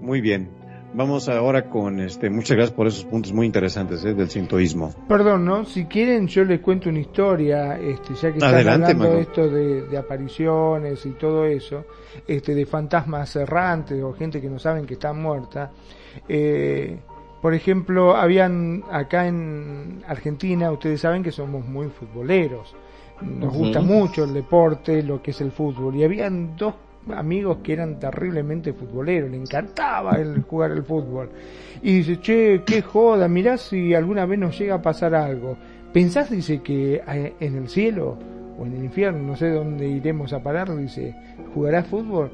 [0.00, 0.62] Muy bien.
[0.94, 4.12] Vamos ahora con este, muchas gracias por esos puntos muy interesantes ¿eh?
[4.12, 4.92] del sintoísmo.
[5.08, 5.64] Perdón, ¿no?
[5.64, 9.96] Si quieren yo les cuento una historia, este, ya que están hablando de esto de,
[9.96, 11.86] apariciones y todo eso,
[12.26, 15.72] este, de fantasmas errantes o gente que no saben que está muerta.
[16.28, 16.98] Eh,
[17.42, 22.72] por ejemplo, habían acá en Argentina, ustedes saben que somos muy futboleros.
[23.20, 25.96] Nos gusta mucho el deporte, lo que es el fútbol.
[25.96, 26.74] Y habían dos
[27.12, 31.30] amigos que eran terriblemente futboleros, le encantaba el jugar el fútbol.
[31.82, 35.56] Y dice, che, qué joda, mirá si alguna vez nos llega a pasar algo.
[35.92, 38.18] ¿Pensás, dice, que eh, en el cielo
[38.56, 41.12] o en el infierno, no sé dónde iremos a parar, dice,
[41.52, 42.30] ¿jugarás fútbol?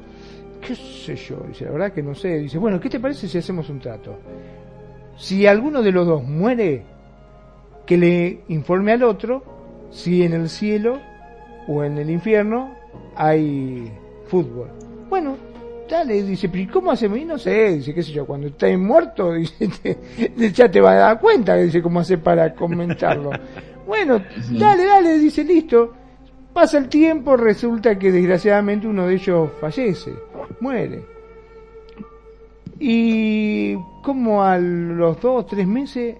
[0.61, 1.43] ¿Qué sé yo?
[1.47, 2.37] Dice, la verdad que no sé.
[2.37, 4.19] Dice, bueno, ¿qué te parece si hacemos un trato?
[5.19, 6.83] Si alguno de los dos muere,
[7.85, 9.43] que le informe al otro
[9.91, 10.99] si en el cielo
[11.67, 12.73] o en el infierno
[13.15, 13.91] hay
[14.27, 14.69] fútbol.
[15.09, 15.35] Bueno,
[15.89, 17.17] dale, dice, pero ¿cómo hacemos?
[17.17, 19.97] Y no sé, dice, qué sé yo, cuando estés muerto, dice,
[20.53, 23.31] ya te vas a dar cuenta, dice, cómo hace para comentarlo.
[23.87, 24.21] bueno,
[24.51, 25.93] dale, dale, dice, listo.
[26.53, 30.13] Pasa el tiempo, resulta que desgraciadamente uno de ellos fallece,
[30.61, 31.18] muere.
[32.79, 36.15] Y como a los dos o tres meses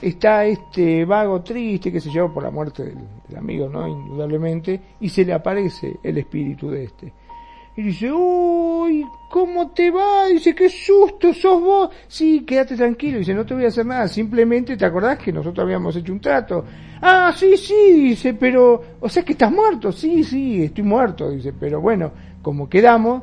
[0.00, 3.86] está este vago triste que se lleva por la muerte del, amigo, ¿no?
[3.86, 7.12] Indudablemente, y se le aparece el espíritu de este.
[7.74, 10.26] Y dice, uy, ¿cómo te va?
[10.26, 11.90] Dice, qué susto, sos vos.
[12.06, 13.18] Sí, quédate tranquilo.
[13.18, 14.08] Dice, no te voy a hacer nada.
[14.08, 16.66] Simplemente te acordás que nosotros habíamos hecho un trato.
[17.00, 19.90] Ah, sí, sí, dice, pero, o sea que estás muerto.
[19.90, 21.30] Sí, sí, estoy muerto.
[21.30, 22.12] Dice, pero bueno,
[22.42, 23.22] como quedamos,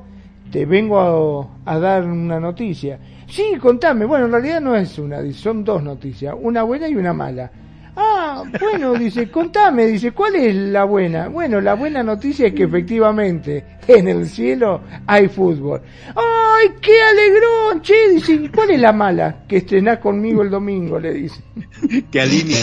[0.52, 3.00] te vengo a, dar una noticia.
[3.28, 4.06] Sí, contame.
[4.06, 7.52] Bueno, en realidad no es una, son dos noticias, una buena y una mala.
[7.96, 11.28] Ah, bueno, dice, contame, dice, ¿cuál es la buena?
[11.28, 15.82] Bueno, la buena noticia es que efectivamente en el cielo hay fútbol.
[16.16, 17.82] ¡Ay, qué alegrón!
[17.82, 19.44] Che, dice, ¿cuál es la mala?
[19.48, 21.42] Que estrenás conmigo el domingo, le dice.
[22.12, 22.58] que alinea.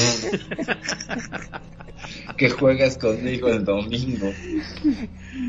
[2.37, 4.33] que juegas conmigo el domingo.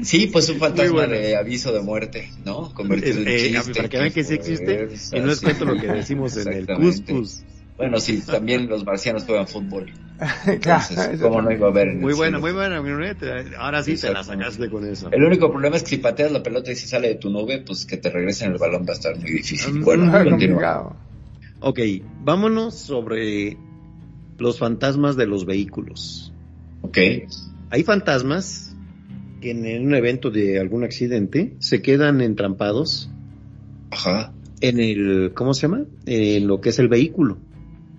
[0.04, 2.74] Sí, pues un fantasma de aviso de muerte, ¿no?
[2.74, 5.80] Convertido en eh, chiste, Para que vean que sí existe y no es cuento lo
[5.80, 7.44] que decimos en el Cuscus.
[7.78, 9.92] Bueno, sí, también los marcianos juegan fútbol.
[10.48, 11.94] Entonces, ¿cómo no iba a ver?
[11.94, 12.84] muy bueno, muy bueno,
[13.60, 15.10] Ahora sí te la sacaste con eso.
[15.12, 17.64] El único problema es que si pateas la pelota y si sale de tu nube,
[17.66, 19.76] pues que te regresen el balón va a estar muy difícil.
[19.76, 20.98] Mm, bueno, continúa.
[21.60, 21.80] Ok,
[22.24, 23.58] vámonos sobre
[24.40, 26.34] los fantasmas de los vehículos.
[26.82, 26.98] Ok.
[27.70, 28.76] Hay fantasmas
[29.42, 33.10] que en un evento de algún accidente se quedan entrampados.
[33.92, 34.34] Ajá.
[34.62, 35.86] En el, ¿cómo se llama?
[36.06, 37.38] En lo que es el vehículo.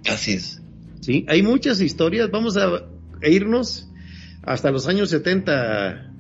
[0.09, 0.63] Así es.
[1.01, 2.31] Sí, hay muchas historias.
[2.31, 2.87] Vamos a
[3.23, 3.89] irnos
[4.43, 6.13] hasta los años 70.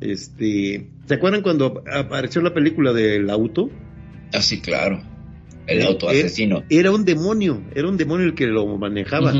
[0.00, 3.70] Este, ¿se acuerdan cuando apareció la película del auto?
[4.32, 5.13] Ah, sí, claro.
[5.66, 6.62] El auto asesino.
[6.68, 9.32] Era un demonio, era un demonio el que lo manejaba.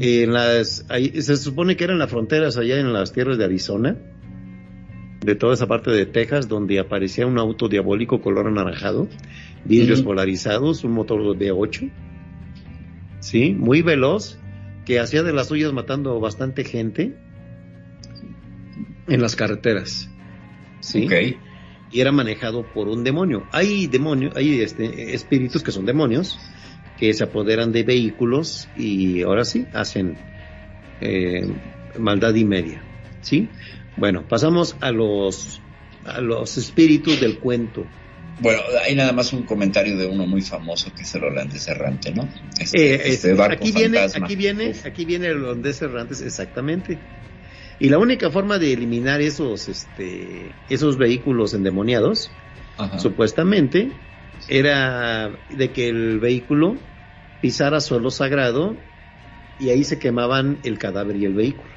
[0.00, 3.96] En las, ahí- se supone que eran las fronteras allá en las tierras de Arizona,
[5.20, 9.08] de toda esa parte de Texas, donde aparecía un auto diabólico color anaranjado,
[9.64, 10.08] vidrios Ujú.
[10.08, 11.90] polarizados, un motor V8,
[13.20, 14.38] sí, muy veloz,
[14.84, 17.14] que hacía de las suyas matando bastante gente
[19.08, 20.08] en las carreteras,
[20.80, 21.12] sí, Ok.
[21.92, 23.46] Y era manejado por un demonio.
[23.52, 26.40] Hay demonios, hay este, espíritus que son demonios
[26.96, 30.16] que se apoderan de vehículos y ahora sí hacen
[31.00, 31.46] eh,
[31.98, 32.84] maldad y media,
[33.20, 33.50] ¿sí?
[33.96, 35.60] Bueno, pasamos a los
[36.04, 37.86] a los espíritus del cuento.
[38.40, 42.12] Bueno, hay nada más un comentario de uno muy famoso que es el holandés errante,
[42.12, 42.28] ¿no?
[42.58, 44.86] Este, Eh, este es- barco aquí viene, aquí viene, Uf.
[44.86, 46.98] aquí viene el holandés errantes, exactamente.
[47.78, 52.30] Y la única forma de eliminar esos, este, esos vehículos endemoniados
[52.76, 52.98] Ajá.
[52.98, 53.90] supuestamente,
[54.48, 56.76] era de que el vehículo
[57.40, 58.76] pisara suelo sagrado
[59.58, 61.72] y ahí se quemaban el cadáver y el vehículo.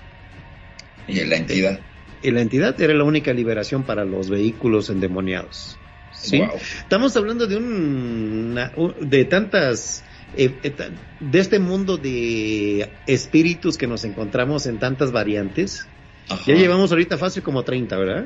[1.07, 1.81] Y la entidad.
[2.21, 5.79] Y la entidad era la única liberación para los vehículos endemoniados.
[6.11, 6.39] ¿sí?
[6.39, 6.55] Wow.
[6.55, 8.59] Estamos hablando de un,
[9.01, 10.04] de tantas,
[10.37, 10.73] eh, eh,
[11.19, 15.87] de este mundo de espíritus que nos encontramos en tantas variantes.
[16.29, 16.41] Ajá.
[16.47, 18.25] Ya llevamos ahorita fácil como 30, ¿verdad?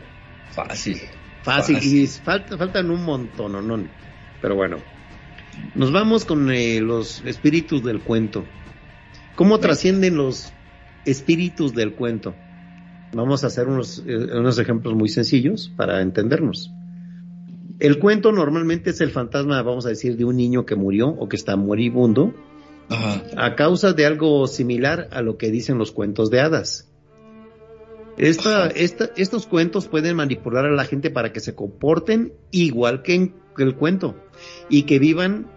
[0.51, 0.97] Fácil.
[1.43, 1.97] Fácil, Fácil.
[2.03, 3.61] y falta, faltan un montón, ¿no?
[3.61, 3.83] no.
[4.41, 4.77] Pero bueno,
[5.75, 8.45] nos vamos con eh, los espíritus del cuento.
[9.35, 9.61] ¿Cómo Bueno.
[9.61, 10.51] trascienden los
[11.05, 12.35] espíritus del cuento?
[13.13, 16.71] Vamos a hacer unos, unos ejemplos muy sencillos para entendernos.
[17.77, 21.29] El cuento normalmente es el fantasma, vamos a decir, de un niño que murió o
[21.29, 22.33] que está moribundo
[22.89, 23.23] Ajá.
[23.37, 26.87] a causa de algo similar a lo que dicen los cuentos de hadas.
[28.17, 33.13] Esta, esta- estos cuentos pueden manipular a la gente para que se comporten igual que
[33.15, 34.15] en el cuento
[34.69, 35.47] y que vivan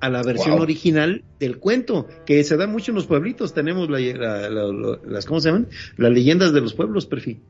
[0.00, 0.62] a la versión Wow.
[0.62, 3.54] original del cuento, que se da mucho en los pueblitos.
[3.54, 5.68] Tenemos la- la- la- la- las, ¿cómo se llaman?
[5.96, 7.40] Las leyendas de los pueblos, perfil.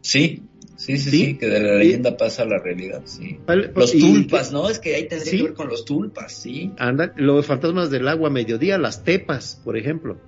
[0.00, 0.42] Sí,
[0.80, 1.10] sí, sí, Sí.
[1.26, 3.38] sí, que de la leyenda pasa a la realidad, sí.
[3.46, 4.68] Vale, Los tulpas, ¿no?
[4.70, 5.36] Es que ahí tendría Sí.
[5.38, 6.72] que ver con los tulpas, sí.
[6.78, 10.18] Anda, los fantasmas del agua a mediodía, las tepas, por ejemplo.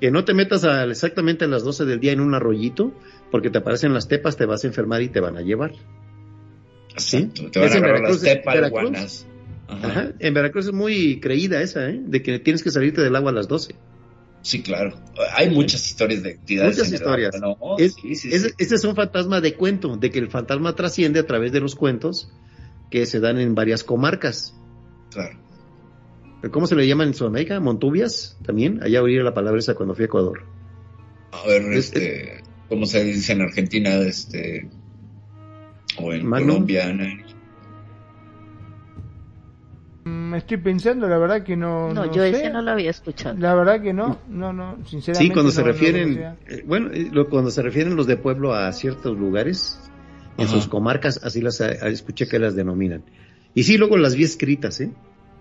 [0.00, 2.94] Que no te metas a, exactamente a las 12 del día en un arroyito,
[3.30, 5.72] porque te aparecen las tepas, te vas a enfermar y te van a llevar.
[6.92, 7.50] Exacto.
[7.50, 9.26] Te van a agarrar Veracruz, las Veracruz.
[9.68, 9.88] Ajá.
[9.88, 10.12] Ajá.
[10.20, 12.00] En Veracruz es muy creída esa, ¿eh?
[12.02, 13.74] De que tienes que salirte del agua a las 12.
[14.46, 14.96] Sí, claro.
[15.34, 16.76] Hay muchas historias de entidades.
[16.78, 17.34] Muchas historias.
[17.34, 17.78] agua, ¿no?
[17.84, 18.54] Es- sí, sí, Ese, sí.
[18.58, 21.74] ese es un fantasma de cuento, de que el fantasma trasciende a través de los
[21.74, 22.30] cuentos
[22.88, 24.54] que se dan en varias comarcas.
[25.10, 25.36] Claro.
[26.52, 27.58] ¿Cómo se le llama en Sudamérica?
[27.58, 28.80] Montubias, también.
[28.84, 30.44] Allá oí la palabra esa cuando fui a Ecuador.
[31.32, 34.68] A ver, Es- este, ¿cómo se dice en Argentina, este,
[35.98, 36.48] o en Magnum.
[36.50, 36.92] Colombia?
[36.92, 37.02] ¿no?
[40.06, 41.92] Mm, Estoy pensando, la verdad que no.
[41.92, 42.30] No, no yo sé.
[42.30, 43.36] ese no lo había escuchado.
[43.38, 45.18] La verdad que no, no, no, sinceramente.
[45.18, 48.54] Sí, cuando no- se refieren, eh, bueno, eh, lo- cuando se refieren los de pueblo
[48.54, 49.80] a ciertos lugares,
[50.38, 53.02] en sus comarcas, así las eh, escuché que las denominan.
[53.54, 54.90] Y sí, luego las vi escritas, ¿eh?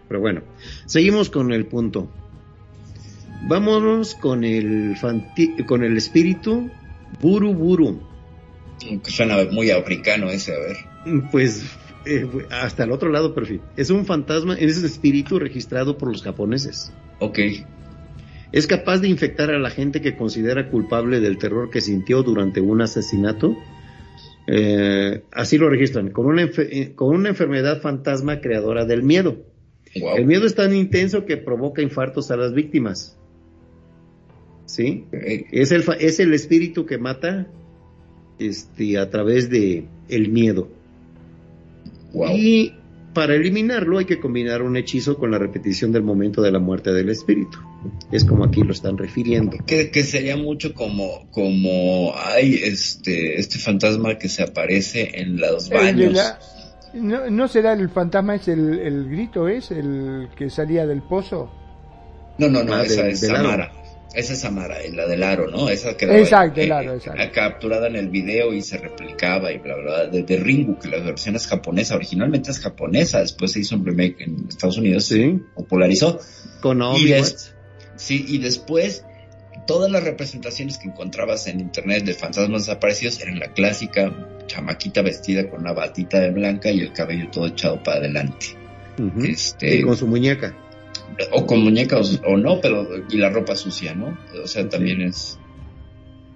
[0.07, 0.41] Pero bueno,
[0.85, 2.09] seguimos con el punto.
[3.47, 6.71] Vámonos con el fanti- con el espíritu
[7.21, 8.01] Buru Buru.
[8.79, 10.77] Que Suena muy africano ese, a ver.
[11.31, 11.63] Pues
[12.05, 13.61] eh, hasta el otro lado, perfil.
[13.75, 16.91] Es un fantasma, es el espíritu registrado por los japoneses.
[17.19, 17.39] Ok.
[18.51, 22.61] Es capaz de infectar a la gente que considera culpable del terror que sintió durante
[22.61, 23.57] un asesinato.
[24.47, 29.43] Eh, así lo registran, con una, eh, con una enfermedad fantasma creadora del miedo.
[29.99, 30.17] Wow.
[30.17, 33.17] El miedo es tan intenso que provoca infartos a las víctimas.
[34.65, 35.05] ¿Sí?
[35.51, 37.47] Es el, es el espíritu que mata
[38.39, 40.69] este, a través de el miedo.
[42.15, 42.29] Wow.
[42.35, 42.73] Y
[43.13, 46.91] para eliminarlo hay que combinar un hechizo con la repetición del momento de la muerte
[46.91, 47.59] del espíritu.
[48.11, 49.57] Es como aquí lo están refiriendo.
[49.65, 55.69] Que, que sería mucho como, como, hay este, este fantasma que se aparece en los
[55.69, 56.13] de baños.
[56.13, 56.39] la-
[56.93, 61.51] ¿No, ¿No será el fantasma es el, el grito, es el que salía del pozo?
[62.37, 63.35] No, no, no, Ah, esa es aro.
[63.37, 63.71] Samara.
[64.15, 65.69] Esa es Samara, y la del aro, ¿no?
[65.69, 67.21] Esa quedaba Exacto, eh, el aro, eh, exacto.
[67.33, 70.07] capturada en el video y se replicaba y bla, bla, bla.
[70.07, 73.85] De, de Ringu, que la versión es japonesa, originalmente es japonesa, después se hizo un
[73.85, 75.15] remake en Estados Unidos, Sí.
[75.21, 76.19] se popularizó.
[76.61, 77.53] Con Y des-.
[77.97, 79.03] Sí, y después
[79.67, 84.13] todas las representaciones que encontrabas en internet de fantasmas desaparecidos eran la clásica
[84.47, 88.47] chamaquita vestida con una batita de blanca y el cabello todo echado para adelante.
[89.27, 90.55] Este, Y con su muñeca.
[91.31, 94.17] O con muñecas o no, pero y la ropa sucia, ¿no?
[94.43, 95.39] O sea, también es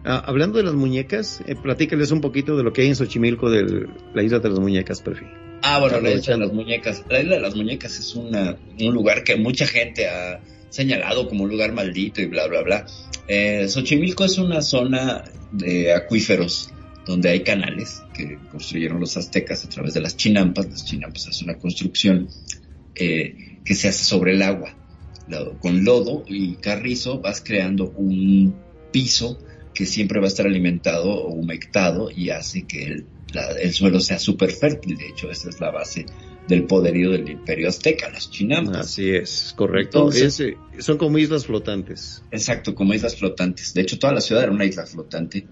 [0.05, 3.49] Ah, hablando de las muñecas, eh, platícales un poquito de lo que hay en Xochimilco
[3.49, 5.27] de la isla de las muñecas, perfil.
[5.61, 7.03] Ah, bueno, la isla de las muñecas.
[7.09, 10.39] La isla de las muñecas es una, un lugar que mucha gente ha
[10.69, 12.85] señalado como un lugar maldito y bla, bla, bla.
[13.27, 16.71] Eh, Xochimilco es una zona de acuíferos
[17.05, 20.69] donde hay canales que construyeron los aztecas a través de las chinampas.
[20.69, 22.29] Las chinampas es una construcción
[22.95, 24.75] eh, que se hace sobre el agua.
[25.59, 28.55] Con lodo y carrizo vas creando un
[28.91, 29.37] piso
[29.75, 33.05] que siempre va a estar alimentado o humectado y hace que el,
[33.61, 34.97] el suelo sea súper fértil.
[34.97, 36.07] De hecho, esa es la base
[36.47, 38.87] del poderío del imperio azteca, las chinampas.
[38.87, 40.09] Así es, correcto.
[40.11, 42.23] Eh, son como islas flotantes.
[42.31, 43.75] Exacto, como islas flotantes.
[43.75, 45.45] De hecho, toda la ciudad era una isla flotante.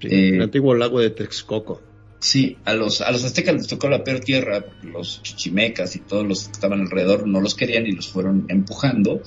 [0.00, 1.80] Eh, el antiguo lago de Texcoco.
[2.20, 6.26] Sí, a los, a los aztecas les tocó la peor tierra, los chichimecas y todos
[6.26, 9.22] los que estaban alrededor no los querían y los fueron empujando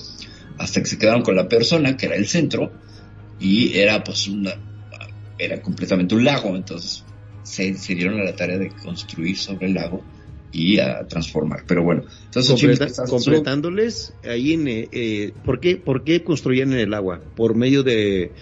[0.58, 2.72] hasta que se quedaron con la peor zona, que era el centro,
[3.40, 4.54] y era pues una,
[5.38, 7.04] era completamente un lago, entonces
[7.42, 10.04] se, se dieron a la tarea de construir sobre el lago
[10.52, 11.64] y a transformar.
[11.66, 16.94] Pero bueno, entonces completándoles ahí en eh, eh, ¿por qué por qué construían en el
[16.94, 17.20] agua?
[17.34, 18.32] Por medio de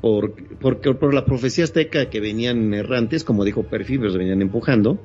[0.00, 5.00] por, por, por la profecía azteca que venían errantes, como dijo Perfibrios, venían empujando,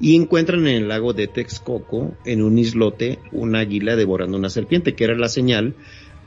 [0.00, 4.94] y encuentran en el lago de Texcoco, en un islote, un águila devorando una serpiente,
[4.94, 5.74] que era la señal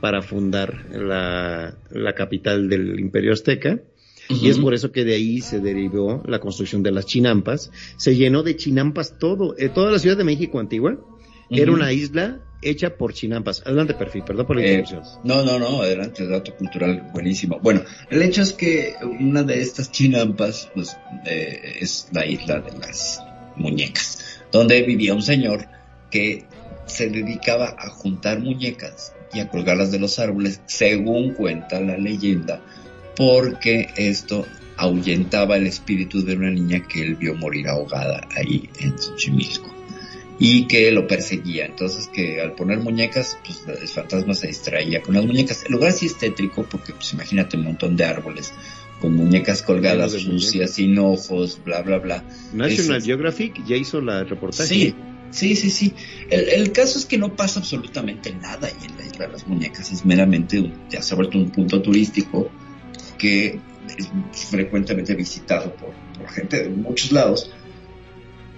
[0.00, 3.80] para fundar la, la capital del imperio azteca.
[4.28, 7.70] Y es por eso que de ahí se derivó la construcción de las chinampas.
[7.96, 10.98] Se llenó de chinampas todo, eh, toda la Ciudad de México antigua.
[11.50, 13.62] Era una isla hecha por chinampas.
[13.66, 15.02] Adelante, perfil, perdón por la eh, interrupción.
[15.24, 17.58] no, no, no, adelante, dato cultural buenísimo.
[17.60, 22.78] Bueno, el hecho es que una de estas chinampas, pues, eh, es la isla de
[22.78, 23.20] las
[23.56, 25.66] muñecas, donde vivía un señor
[26.10, 26.44] que
[26.86, 32.60] se dedicaba a juntar muñecas y a colgarlas de los árboles, según cuenta la leyenda,
[33.16, 38.98] porque esto ahuyentaba el espíritu de una niña que él vio morir ahogada ahí en
[38.98, 39.71] Xochimilco
[40.44, 41.66] y que lo perseguía.
[41.66, 45.64] Entonces que al poner muñecas, pues el fantasma se distraía con las muñecas.
[45.64, 48.52] El lugar sí es tétrico porque pues imagínate un montón de árboles
[49.00, 52.24] con muñecas colgadas, sucias, sin ojos, bla, bla, bla.
[52.52, 54.66] National Geographic ya hizo la reportaje.
[54.66, 54.94] Sí,
[55.30, 55.94] sí, sí, sí.
[56.28, 59.46] El, el, caso es que no pasa absolutamente nada y en la isla de las
[59.46, 62.50] muñecas es meramente, ya se ha vuelto un punto turístico
[63.16, 63.60] que
[63.96, 64.10] es
[64.50, 65.92] frecuentemente visitado por,
[66.30, 67.52] gente de muchos lados.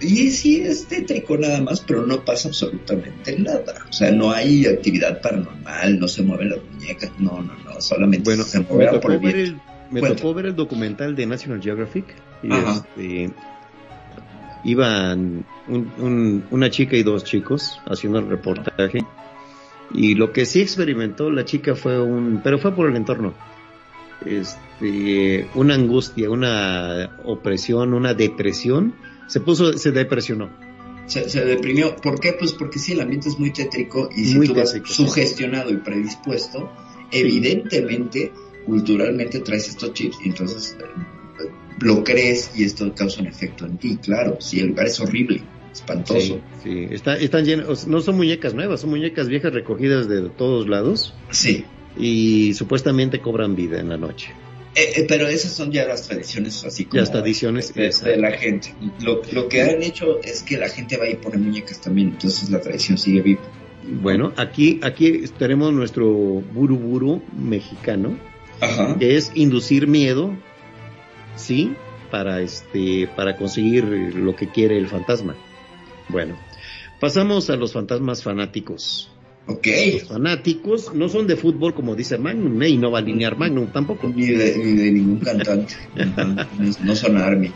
[0.05, 3.85] Y sí es tétrico nada más, pero no pasa absolutamente nada.
[3.89, 8.29] O sea, no hay actividad paranormal, no se mueven las muñecas, no, no, no, solamente
[8.29, 9.59] bueno, se me tocó, por ver el,
[9.89, 12.05] me tocó ver el documental de National Geographic
[12.43, 13.31] y este,
[14.63, 18.99] iban una chica y dos chicos haciendo el reportaje
[19.93, 23.33] y lo que sí experimentó la chica fue un, pero fue por el entorno.
[24.25, 28.95] Este, una angustia, una opresión, una depresión,
[29.27, 30.49] se puso, se depresionó.
[31.07, 31.95] Se, deprimió.
[31.97, 32.33] ¿Por qué?
[32.33, 36.71] Pues porque si el ambiente es muy tétrico y si tú vas sugestionado y predispuesto,
[37.11, 38.31] evidentemente,
[38.65, 41.49] culturalmente traes estos chips y entonces eh,
[41.79, 44.37] lo crees y esto causa un efecto en ti, claro.
[44.41, 46.39] Si el lugar es horrible, espantoso.
[46.63, 51.13] Sí, Está, están llenos, no son muñecas nuevas, son muñecas viejas recogidas de todos lados.
[51.29, 51.65] Sí
[51.97, 54.33] y supuestamente cobran vida en la noche.
[54.75, 58.73] Eh, eh, pero esas son ya las tradiciones así como las tradiciones de, la gente.
[58.99, 62.49] Lo, lo, que han hecho es que la gente vaya y pone muñecas también, entonces
[62.49, 63.41] la tradición sigue viva.
[63.87, 68.19] Bueno, aquí aquí tenemos nuestro buruburu mexicano,
[68.99, 70.35] que es inducir miedo,
[71.35, 71.73] sí,
[72.11, 75.35] para este para conseguir lo que quiere el fantasma.
[76.09, 76.37] Bueno,
[76.99, 79.09] pasamos a los fantasmas fanáticos.
[79.47, 79.67] Ok.
[79.93, 82.69] Los fanáticos no son de fútbol como dice Magnum, ¿eh?
[82.69, 84.09] y no va a alinear Magnum tampoco.
[84.09, 85.75] Ni de, ningún cantante.
[86.83, 87.51] no, son Army.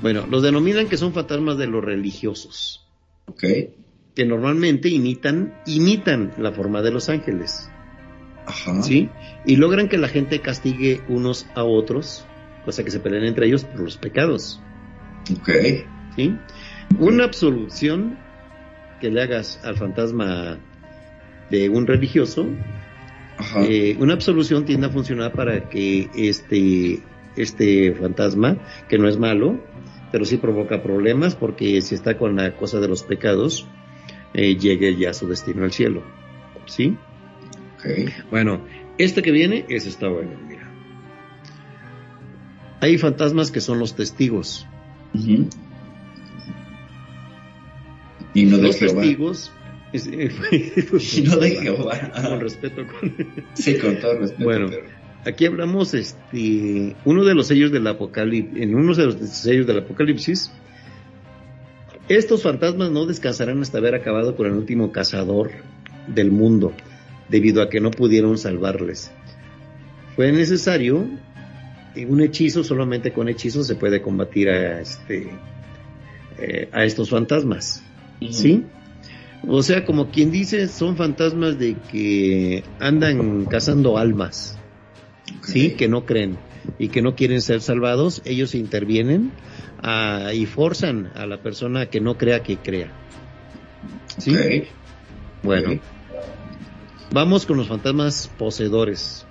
[0.00, 2.86] Bueno, los denominan que son fantasmas de los religiosos.
[3.26, 3.44] Ok.
[4.14, 7.68] Que normalmente imitan, imitan la forma de los ángeles.
[8.46, 8.82] Ajá.
[8.82, 9.10] ¿Sí?
[9.44, 12.24] Y logran que la gente castigue unos a otros,
[12.64, 14.60] cosa que se peleen entre ellos por los pecados.
[15.30, 15.50] Ok.
[16.16, 16.36] ¿Sí?
[16.98, 18.18] Una absolución
[19.00, 20.58] que le hagas al fantasma
[21.54, 22.48] de un religioso,
[23.68, 27.00] eh, una absolución tiende a funcionar para que este,
[27.36, 28.58] este fantasma,
[28.88, 29.60] que no es malo,
[30.10, 33.68] pero sí provoca problemas porque si está con la cosa de los pecados,
[34.34, 36.02] eh, llegue ya a su destino al cielo.
[36.66, 36.96] ¿Sí?
[38.30, 38.64] Bueno,
[38.98, 40.68] este que viene, es está bueno, mira.
[42.80, 44.66] Hay fantasmas que son los testigos.
[48.34, 49.52] Y no los testigos
[49.94, 52.12] y no de Jehová.
[52.28, 52.82] Con respeto.
[52.86, 53.14] Con...
[53.54, 54.44] Sí, con todo respeto.
[54.44, 54.70] Bueno,
[55.24, 59.78] aquí hablamos, este, uno de los sellos del Apocalipsis, en uno de los sellos del
[59.78, 60.50] Apocalipsis,
[62.08, 65.52] Estos fantasmas no descansarán hasta haber acabado con el último cazador
[66.08, 66.74] del mundo,
[67.28, 69.12] debido a que no pudieron salvarles.
[70.16, 71.08] Fue necesario
[72.08, 75.30] un hechizo, solamente con hechizos se puede combatir a este
[76.38, 77.82] eh, a estos fantasmas.
[78.30, 78.64] ¿Sí?
[79.46, 84.58] O sea, como quien dice, son fantasmas de que andan cazando almas,
[85.42, 85.72] ¿sí?
[85.72, 86.38] Que no creen
[86.78, 89.32] y que no quieren ser salvados, ellos intervienen
[89.82, 92.90] ah, y forzan a la persona que no crea que crea.
[94.18, 94.34] ¿Sí?
[95.42, 95.80] Bueno,
[97.12, 99.26] vamos con los fantasmas poseedores.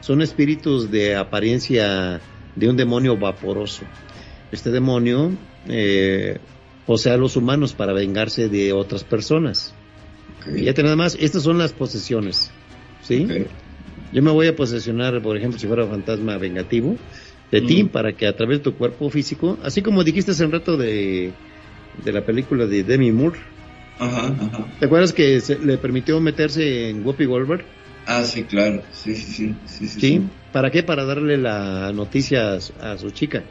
[0.00, 2.20] Son espíritus de apariencia
[2.56, 3.82] de un demonio vaporoso.
[4.50, 5.32] Este demonio
[5.68, 6.38] eh,
[6.90, 9.72] posee a los humanos para vengarse de otras personas.
[10.52, 12.50] Y ya nada más, estas son las posesiones.
[13.00, 13.28] ¿Sí?
[14.12, 16.96] Yo me voy a posesionar, por ejemplo, si fuera fantasma vengativo,
[17.52, 17.90] de ti, mm.
[17.90, 21.30] para que a través de tu cuerpo físico, así como dijiste hace un rato de,
[22.04, 23.38] de la película de Demi Moore,
[24.00, 24.66] Ajá, ajá.
[24.80, 27.64] ¿te acuerdas que se, le permitió meterse en Whoopi Goldberg?
[28.04, 29.54] Ah, sí, claro, sí, sí, sí.
[29.66, 29.88] ¿Sí?
[29.88, 30.22] sí,
[30.52, 30.82] ¿Para qué?
[30.82, 33.44] Para darle la noticia a, su chica.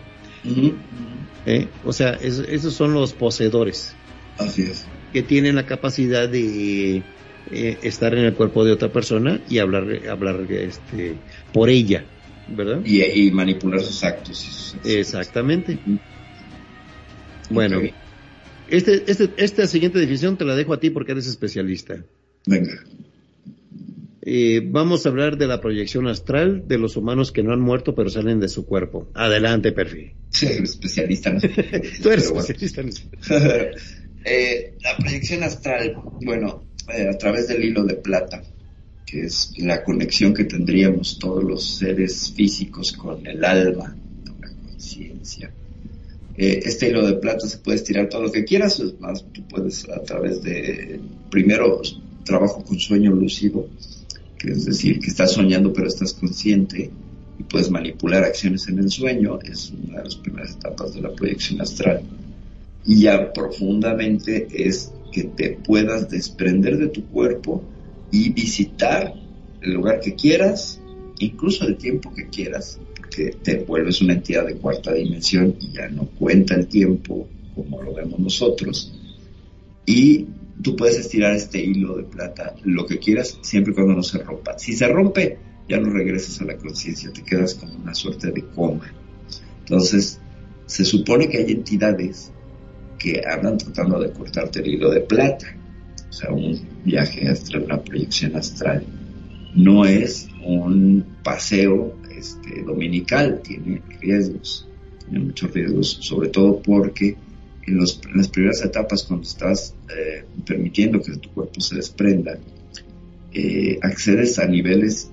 [1.45, 1.67] ¿Eh?
[1.85, 3.95] O sea, esos son los poseedores.
[4.37, 4.85] Así es.
[5.13, 7.03] Que tienen la capacidad de
[7.51, 11.15] eh, estar en el cuerpo de otra persona y hablar, hablar este,
[11.51, 12.05] por ella,
[12.47, 12.81] ¿verdad?
[12.85, 14.75] Y, manipular sus actos.
[14.83, 15.77] Exactamente.
[17.49, 17.81] Bueno,
[18.67, 21.97] este, este, esta siguiente definición te la dejo a ti porque eres especialista.
[22.45, 22.73] Venga.
[24.31, 27.95] Eh, vamos a hablar de la proyección astral de los humanos que no han muerto
[27.95, 29.07] pero salen de su cuerpo.
[29.15, 30.13] Adelante, Perfil.
[30.29, 31.35] Sí, especialista.
[32.03, 33.09] Tú eres especialista.
[34.25, 36.63] eh, la proyección astral, bueno,
[36.95, 38.43] eh, a través del hilo de plata,
[39.03, 43.97] que es la conexión que tendríamos todos los seres físicos con el alma,
[44.27, 45.51] con la conciencia.
[46.37, 49.41] Eh, este hilo de plata se puede estirar todo lo que quieras, es más, tú
[49.47, 50.99] puedes a través de,
[51.31, 51.81] primero,
[52.23, 53.67] trabajo con sueño lúcido,
[54.39, 56.89] que es decir, que estás soñando pero estás consciente
[57.37, 61.13] y puedes manipular acciones en el sueño, es una de las primeras etapas de la
[61.13, 62.01] proyección astral.
[62.85, 67.63] Y ya profundamente es que te puedas desprender de tu cuerpo
[68.11, 69.13] y visitar
[69.61, 70.79] el lugar que quieras,
[71.19, 75.87] incluso el tiempo que quieras, porque te vuelves una entidad de cuarta dimensión y ya
[75.89, 78.93] no cuenta el tiempo como lo vemos nosotros.
[79.85, 80.27] Y
[80.61, 84.19] tú puedes estirar este hilo de plata lo que quieras siempre y cuando no se
[84.19, 84.57] rompa.
[84.57, 85.37] Si se rompe,
[85.67, 88.91] ya no regresas a la conciencia, te quedas como una suerte de coma.
[89.59, 90.19] Entonces,
[90.65, 92.31] se supone que hay entidades
[92.97, 95.55] que andan tratando de cortarte el hilo de plata.
[96.09, 98.83] O sea, un viaje astral, una proyección astral,
[99.55, 104.67] no es un paseo este, dominical, tiene riesgos,
[105.03, 107.15] tiene muchos riesgos, sobre todo porque
[107.65, 112.37] en, los, las primeras etapas, cuando estás eh, permitiendo que tu cuerpo se desprenda,
[113.33, 115.09] eh, accedes a niveles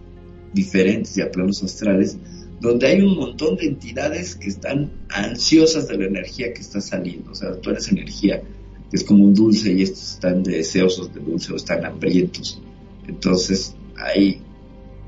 [0.53, 2.17] diferentes y a planos astrales
[2.61, 7.33] donde hay un montón de entidades que están ansiosas de la energía que está saliendo.
[7.33, 8.41] O sea, tú eres energía,
[8.91, 12.61] que es como un dulce y estos están deseosos de dulce o están hambrientos.
[13.07, 14.41] Entonces, hay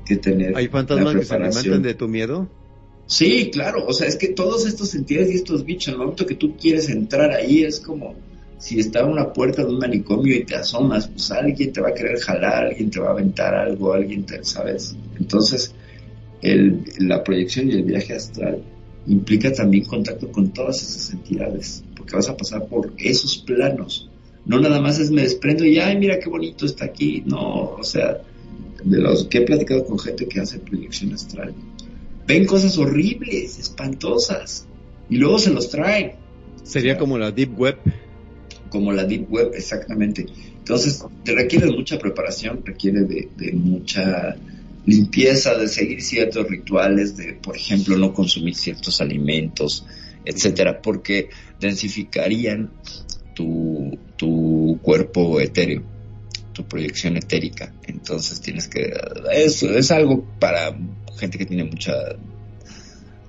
[0.05, 0.55] que tener.
[0.55, 2.47] ¿Hay fantasmas que se alimentan de tu miedo?
[3.07, 3.85] Sí, claro.
[3.87, 6.55] O sea, es que todos estos entidades y estos bichos, en el momento que tú
[6.55, 8.15] quieres entrar ahí, es como
[8.59, 11.89] si está en una puerta de un manicomio y te asomas, pues alguien te va
[11.89, 14.95] a querer jalar, alguien te va a aventar algo, alguien te, ¿sabes?
[15.17, 15.73] Entonces,
[16.41, 18.61] el, la proyección y el viaje astral
[19.07, 24.09] implica también contacto con todas esas entidades, porque vas a pasar por esos planos.
[24.45, 27.23] No nada más es me desprendo y, ay, mira qué bonito está aquí.
[27.25, 28.21] No, o sea,
[28.83, 31.53] de los que he platicado con gente que hace proyección astral,
[32.27, 34.67] ven cosas horribles, espantosas,
[35.09, 36.13] y luego se los traen.
[36.63, 37.77] Sería como la Deep Web.
[38.69, 40.25] Como la Deep Web, exactamente.
[40.57, 44.35] Entonces, te requiere de mucha preparación, requiere de, de mucha
[44.85, 49.85] limpieza, de seguir ciertos rituales, de, por ejemplo, no consumir ciertos alimentos,
[50.25, 51.29] etcétera, porque
[51.59, 52.71] densificarían
[53.35, 55.83] tu, tu cuerpo etéreo,
[56.53, 57.73] tu proyección etérica.
[57.87, 58.91] Entonces tienes que,
[59.33, 60.77] eso es algo para
[61.17, 61.93] gente que tiene mucha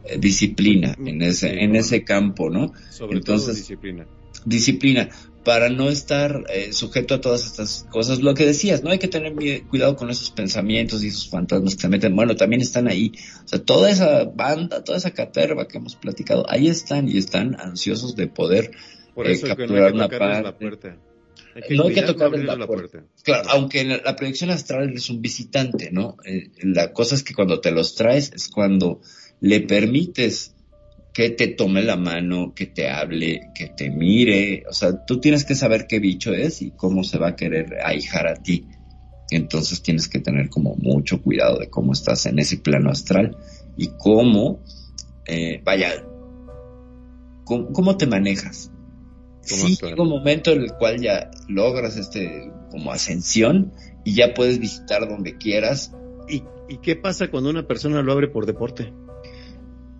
[0.04, 2.72] eh, disciplina en ese, en ese campo, ¿no?
[2.90, 4.06] Sobre Entonces, todo disciplina.
[4.44, 5.10] Disciplina
[5.44, 8.20] para no estar eh, sujeto a todas estas cosas.
[8.20, 9.34] Lo que decías, no hay que tener
[9.68, 12.14] cuidado con esos pensamientos y esos fantasmas que se meten.
[12.14, 13.12] Bueno, también están ahí.
[13.44, 17.58] O sea, toda esa banda, toda esa caterva que hemos platicado, ahí están y están
[17.58, 18.72] ansiosos de poder
[19.14, 20.96] Por eso eh, capturar no hay que una La puerta.
[21.70, 23.04] no hay que tocarles la, puerta.
[23.22, 26.16] Claro, aunque la, la, proyección astral es un visitante, ¿no?
[26.26, 29.00] Eh, la cosa es que cuando te los traes es cuando
[29.40, 30.54] le permites
[31.12, 34.64] que te tome la mano, que te hable, que te mire.
[34.68, 37.78] O sea, tú tienes que saber qué bicho es y cómo se va a querer
[37.84, 38.66] ahijar a ti.
[39.30, 43.36] Entonces tienes que tener como mucho cuidado de cómo estás en ese plano astral
[43.76, 44.60] y cómo,
[45.26, 46.04] eh, vaya,
[47.44, 48.72] cómo, te manejas.
[49.42, 53.72] Sí, llega un momento en el cual ya logras este como ascensión
[54.04, 55.92] y ya puedes visitar donde quieras.
[56.28, 58.92] ¿Y, ¿Y qué pasa cuando una persona lo abre por deporte?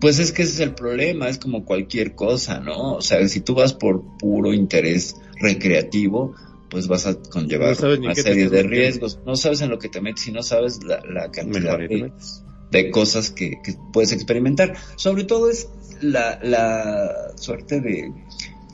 [0.01, 2.95] Pues es que ese es el problema, es como cualquier cosa, ¿no?
[2.95, 6.33] O sea, si tú vas por puro interés recreativo,
[6.71, 9.19] pues vas a conllevar una serie de riesgos.
[9.27, 13.57] No sabes en lo que te metes y no sabes la, cantidad de, cosas que,
[13.93, 14.75] puedes experimentar.
[14.95, 15.69] Sobre todo es
[16.01, 18.11] la, la suerte de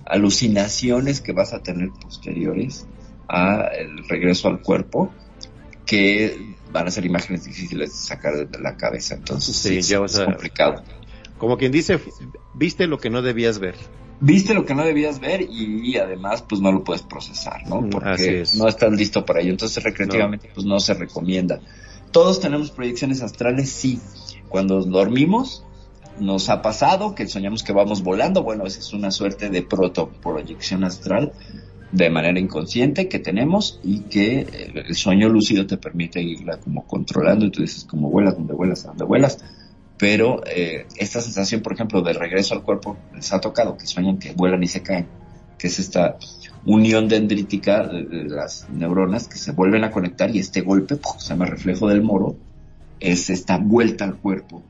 [0.05, 2.87] alucinaciones que vas a tener posteriores
[3.27, 5.11] a el regreso al cuerpo,
[5.85, 9.15] que van a ser imágenes difíciles de sacar de la cabeza.
[9.15, 10.83] Entonces, sí, ya es complicado.
[11.37, 11.99] Como quien dice,
[12.53, 13.75] viste lo que no debías ver.
[14.19, 17.81] Viste lo que no debías ver y, además pues no lo puedes procesar, ¿no?
[17.81, 19.51] Mm, Porque no estás listo para ello.
[19.51, 21.59] Entonces recreativamente pues no se recomienda.
[22.11, 23.99] Todos tenemos proyecciones astrales, sí.
[24.49, 25.63] Cuando dormimos
[26.19, 28.41] nos ha pasado que soñamos que vamos volando.
[28.41, 31.33] Bueno, esa es una suerte de protoproyección astral
[31.91, 36.85] de manera inconsciente que tenemos y que eh, el sueño lúcido te permite irla como
[36.85, 39.39] controlando y tú dices como vuelas, donde vuelas, a donde vuelas
[39.97, 44.19] pero eh, esta sensación, por ejemplo, de regreso al cuerpo, les ha tocado que sueñan
[44.19, 45.07] que vuelan y se caen,
[45.57, 46.17] que es esta
[46.65, 51.45] unión dendrítica de, las neuronas que se vuelven a conectar y este golpe, se llama
[51.45, 52.35] reflejo del moro,
[52.99, 54.61] es esta vuelta al cuerpo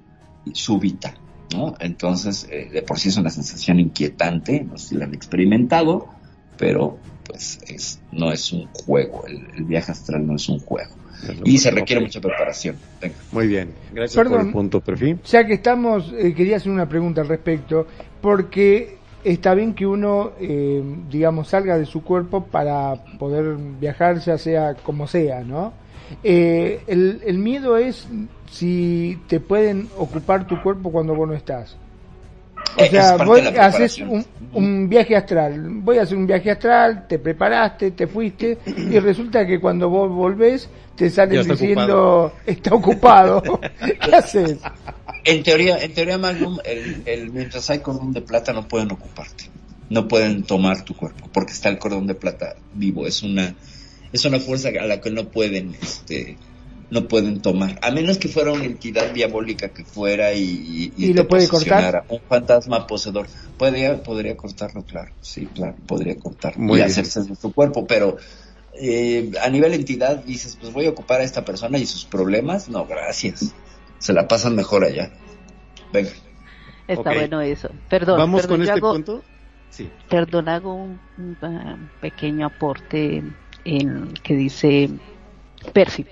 [0.54, 1.14] súbita,
[1.54, 1.76] ¿no?
[1.80, 6.08] Entonces, eh, de por sí es una sensación inquietante, no sé si la han experimentado,
[6.58, 10.96] pero pues es, no es un juego, el viaje astral no es un juego
[11.44, 12.76] y se requiere mucha preparación.
[13.32, 15.20] Muy bien, gracias por el punto, perfil.
[15.26, 17.88] Ya que estamos, eh, quería hacer una pregunta al respecto,
[18.22, 24.38] porque está bien que uno, eh, digamos, salga de su cuerpo para poder viajar, ya
[24.38, 25.74] sea como sea, ¿no?
[26.24, 28.08] Eh, el, el miedo es
[28.50, 31.78] si te pueden ocupar tu cuerpo cuando vos no estás.
[32.78, 35.60] O sea, voy, haces un, un, viaje astral.
[35.82, 40.10] Voy a hacer un viaje astral, te preparaste, te fuiste, y resulta que cuando vos
[40.12, 43.42] volvés, te salen diciendo, está ocupado.
[44.02, 44.58] ¿Qué haces?
[45.24, 49.46] En teoría, en teoría Magnum, el, el, mientras hay cordón de plata no pueden ocuparte.
[49.90, 53.08] No pueden tomar tu cuerpo, porque está el cordón de plata vivo.
[53.08, 53.56] Es una,
[54.12, 56.38] es una fuerza a la que no pueden, este,
[56.90, 61.28] no pueden tomar, a menos que fuera una entidad diabólica que fuera y, y, lo
[61.28, 62.06] puede cortar.
[62.08, 63.28] Un fantasma poseedor.
[63.58, 68.18] Podría, podría cortarlo, claro, sí, claro, podría cortarlo y hacerse de su cuerpo, pero
[68.74, 72.70] eh, a nivel entidad dices, pues voy a ocupar a esta persona y sus problemas,
[72.70, 73.54] no, gracias,
[73.98, 75.12] se la pasan mejor allá.
[75.92, 76.12] Venga.
[76.88, 77.70] Está bueno eso.
[77.90, 78.18] Perdón.
[78.18, 79.24] Vamos con este punto.
[79.70, 79.90] Sí.
[80.10, 83.22] Perdón, hago un, un pequeño aporte
[83.66, 84.90] en que dice
[85.74, 86.08] Perfil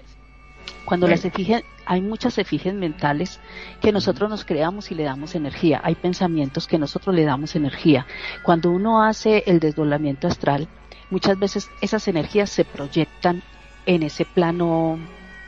[0.86, 3.40] cuando las efigies, hay muchas efigies mentales
[3.82, 5.82] que nosotros nos creamos y le damos energía.
[5.84, 8.06] Hay pensamientos que nosotros le damos energía.
[8.44, 10.68] Cuando uno hace el desdoblamiento astral,
[11.10, 13.42] muchas veces esas energías se proyectan
[13.86, 15.00] en ese plano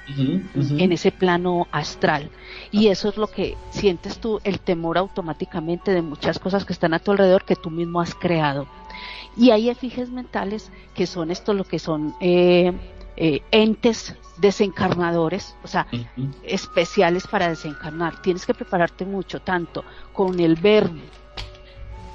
[0.08, 2.30] en ese plano astral.
[2.72, 6.94] Y eso es lo que sientes tú, el temor automáticamente de muchas cosas que están
[6.94, 8.68] a tu alrededor que tú mismo has creado.
[9.36, 12.72] Y hay efigies mentales que son esto lo que son eh,
[13.18, 15.88] eh, entes desencarnadores, o sea,
[16.44, 18.22] especiales para desencarnar.
[18.22, 19.84] Tienes que prepararte mucho, tanto
[20.14, 21.00] con el verbo,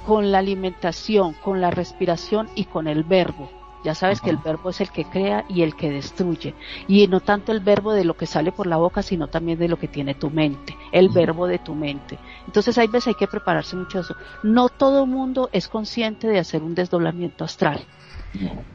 [0.05, 3.49] con la alimentación, con la respiración y con el verbo.
[3.83, 6.55] Ya sabes que el verbo es el que crea y el que destruye.
[6.87, 9.67] Y no tanto el verbo de lo que sale por la boca, sino también de
[9.67, 12.17] lo que tiene tu mente, el verbo de tu mente.
[12.45, 14.15] Entonces hay veces hay que prepararse mucho eso.
[14.41, 17.85] No todo mundo es consciente de hacer un desdoblamiento astral.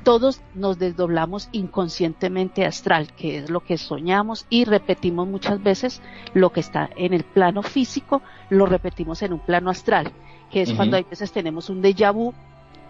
[0.05, 6.01] Todos nos desdoblamos inconscientemente astral, que es lo que soñamos y repetimos muchas veces
[6.35, 10.13] lo que está en el plano físico, lo repetimos en un plano astral,
[10.51, 12.33] que es cuando hay veces tenemos un déjà vu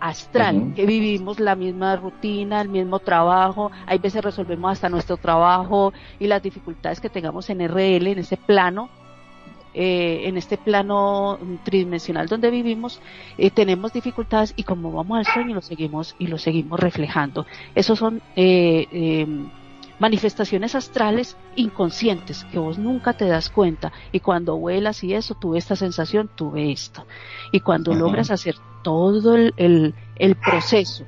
[0.01, 5.93] astral, que vivimos la misma rutina, el mismo trabajo, hay veces resolvemos hasta nuestro trabajo
[6.19, 8.91] y las dificultades que tengamos en RL, en ese plano,
[9.75, 13.01] eh, en este plano tridimensional donde vivimos,
[13.37, 17.47] eh, tenemos dificultades y como vamos al sueño lo seguimos y lo seguimos reflejando.
[17.75, 19.51] Esos son eh, em,
[19.99, 25.59] manifestaciones astrales inconscientes que vos nunca te das cuenta y cuando vuelas y eso, tuve
[25.59, 27.07] esta sensación, tuve esto.
[27.53, 31.05] Y cuando logras hacer todo el, el, el proceso,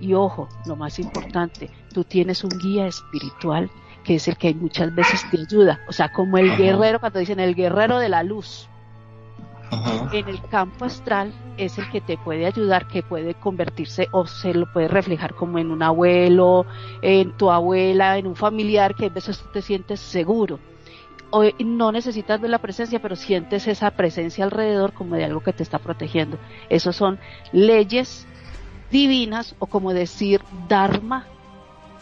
[0.00, 3.70] y ojo, lo más importante, tú tienes un guía espiritual
[4.04, 5.80] que es el que muchas veces te ayuda.
[5.88, 8.68] O sea, como el guerrero, cuando dicen el guerrero de la luz.
[10.12, 14.52] en el campo astral es el que te puede ayudar, que puede convertirse o se
[14.52, 16.66] lo puede reflejar como en un abuelo,
[17.02, 20.58] en tu abuela, en un familiar que a veces te sientes seguro.
[21.30, 25.52] O no necesitas ver la presencia, pero sientes esa presencia alrededor como de algo que
[25.52, 26.38] te está protegiendo.
[26.68, 27.20] Esos son
[27.52, 28.26] leyes
[28.90, 31.26] divinas o como decir dharma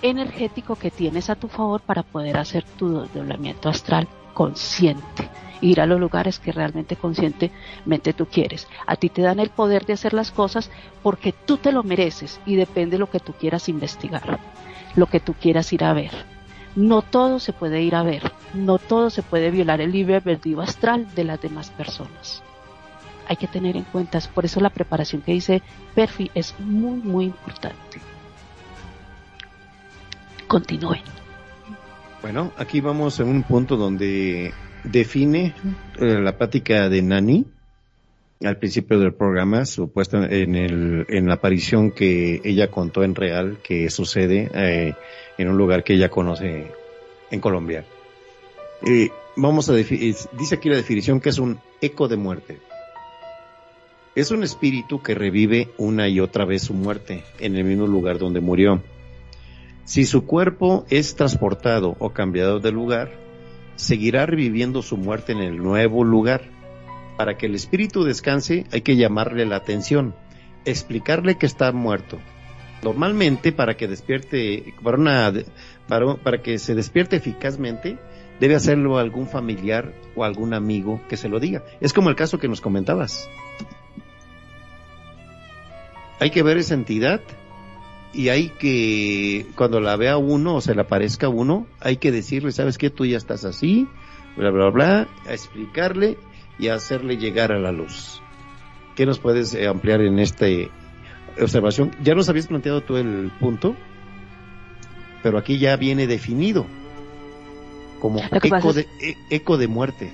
[0.03, 5.29] energético que tienes a tu favor para poder hacer tu doblamiento astral consciente
[5.61, 8.69] ir a los lugares que realmente conscientemente tú quieres.
[8.87, 10.71] A ti te dan el poder de hacer las cosas
[11.03, 14.39] porque tú te lo mereces y depende de lo que tú quieras investigar,
[14.97, 16.13] lo que tú quieras ir a ver.
[16.77, 20.61] No todo se puede ir a ver, no todo se puede violar el libre albedrío
[20.61, 22.43] astral de las demás personas.
[23.27, 25.63] Hay que tener en cuenta, por eso la preparación que dice
[25.95, 28.01] Perfi es muy, muy importante.
[30.49, 31.03] Continúen.
[32.23, 34.53] Bueno, aquí vamos en un punto donde
[34.83, 35.55] define
[36.01, 37.47] eh, la plática de Nani
[38.45, 43.59] al principio del programa, supuesto en, el, en la aparición que ella contó en real
[43.63, 44.95] que sucede eh,
[45.37, 46.73] en un lugar que ella conoce
[47.31, 47.85] en Colombia.
[48.87, 52.59] Eh, vamos a dice aquí la definición que es un eco de muerte.
[54.15, 58.19] Es un espíritu que revive una y otra vez su muerte en el mismo lugar
[58.19, 58.83] donde murió.
[59.89, 63.11] Si su cuerpo es transportado o cambiado de lugar,
[63.77, 66.43] seguirá reviviendo su muerte en el nuevo lugar.
[67.17, 70.15] Para que el espíritu descanse hay que llamarle la atención,
[70.67, 72.19] explicarle que está muerto.
[72.83, 75.33] Normalmente para que despierte, para, una,
[75.89, 77.97] para, que se despierte eficazmente,
[78.41, 81.65] debe hacerlo algún familiar o algún amigo que se lo diga.
[81.81, 83.27] Es como el caso que nos comentabas.
[86.21, 87.23] Hay que ver esa entidad
[88.13, 92.53] y hay que, cuando la vea uno o se le aparezca uno, hay que decirle,
[92.53, 92.91] ¿sabes qué?
[92.91, 93.87] Tú ya estás así,
[94.37, 96.19] bla, bla, bla, a explicarle
[96.59, 98.23] y a hacerle llegar a la luz.
[98.97, 100.47] ¿Qué nos puedes eh, ampliar en esta
[101.41, 101.93] observación?
[102.03, 103.77] Ya nos habías planteado tú el punto,
[105.23, 106.67] pero aquí ya viene definido
[108.01, 110.11] como eco de, e, eco de muerte.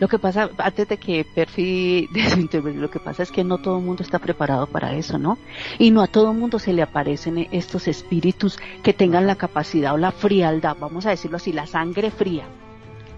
[0.00, 3.78] Lo que pasa, antes de que Perfi desintervenga, lo que pasa es que no todo
[3.78, 5.38] el mundo está preparado para eso, ¿no?
[5.78, 9.92] Y no a todo el mundo se le aparecen estos espíritus que tengan la capacidad
[9.92, 12.46] o la frialdad, vamos a decirlo así, la sangre fría,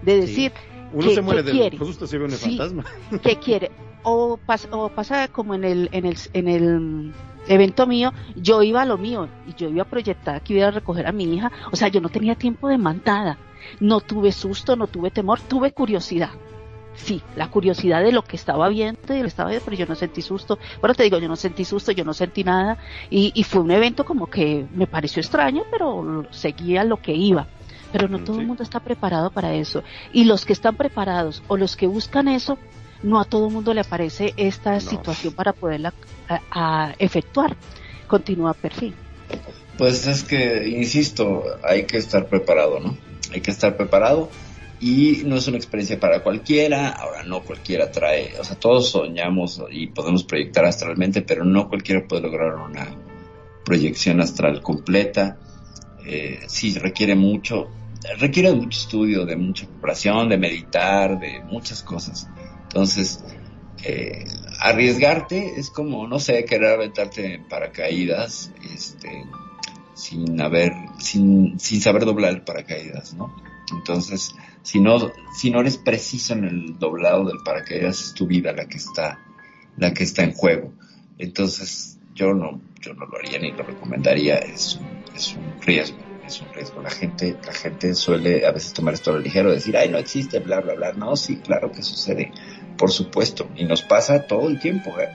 [0.01, 0.51] de decir,
[0.91, 2.83] Uno se muere del susto se ve un fantasma.
[3.23, 3.71] ¿Qué quiere?
[4.03, 4.37] O,
[4.71, 7.13] o pasa como en el, en el, en el
[7.47, 10.71] evento mío, yo iba a lo mío y yo iba a proyectar que iba a
[10.71, 13.37] recoger a mi hija, o sea, yo no tenía tiempo de mantada,
[13.79, 16.31] no tuve susto, no tuve temor, tuve curiosidad
[16.95, 20.59] sí, la curiosidad de lo que estaba viendo, estaba viendo, pero yo no sentí susto.
[20.79, 22.77] Bueno, te digo, yo no sentí susto, yo no sentí nada.
[23.09, 27.47] Y, fue un evento como que me pareció extraño, pero seguía lo que iba.
[27.91, 29.83] Pero no todo el mundo está preparado para eso.
[30.11, 32.57] Y los que están preparados o los que buscan eso,
[33.03, 35.93] no a todo el mundo le aparece esta situación para poderla
[36.97, 37.55] efectuar.
[38.07, 38.95] Continúa perfil.
[39.77, 42.97] Pues es que, insisto, hay que estar preparado, ¿no?
[43.31, 44.29] Hay que estar preparado
[44.83, 49.63] y no es una experiencia para cualquiera, ahora no cualquiera trae, o sea, todos soñamos
[49.71, 52.93] y podemos proyectar astralmente, pero no cualquiera puede lograr una
[53.63, 55.37] proyección astral completa,
[56.05, 57.69] eh, sí requiere mucho,
[58.19, 62.27] requiere mucho estudio, de mucha preparación, de meditar, de muchas cosas.
[62.63, 63.23] Entonces,
[63.85, 64.25] eh,
[64.59, 69.23] arriesgarte es como, no sé, querer aventarte en paracaídas, este,
[69.93, 73.33] sin haber, sin, sin saber doblar el paracaídas, ¿no?
[73.73, 78.53] Entonces, si no, si no eres preciso en el doblado del paracaídas, es tu vida
[78.53, 79.19] la que está,
[79.77, 80.73] la que está en juego.
[81.17, 85.97] Entonces, yo no, yo no lo haría ni lo recomendaría, es un, es un riesgo,
[86.25, 86.81] es un riesgo.
[86.81, 89.97] La gente, la gente suele a veces tomar esto a lo ligero, decir, ay, no
[89.97, 90.93] existe, bla, bla, bla.
[90.93, 92.31] No, sí, claro que sucede,
[92.77, 94.91] por supuesto, y nos pasa todo el tiempo.
[94.99, 95.09] ¿eh?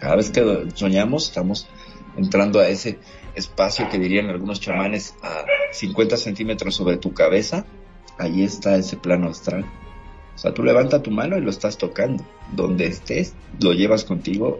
[0.00, 1.68] Cada vez que soñamos, estamos
[2.16, 2.98] entrando a ese
[3.34, 7.64] espacio que dirían algunos chamanes a 50 centímetros sobre tu cabeza,
[8.18, 9.64] ahí está ese plano astral.
[10.34, 12.24] O sea, tú levanta tu mano y lo estás tocando.
[12.52, 14.58] Donde estés, lo llevas contigo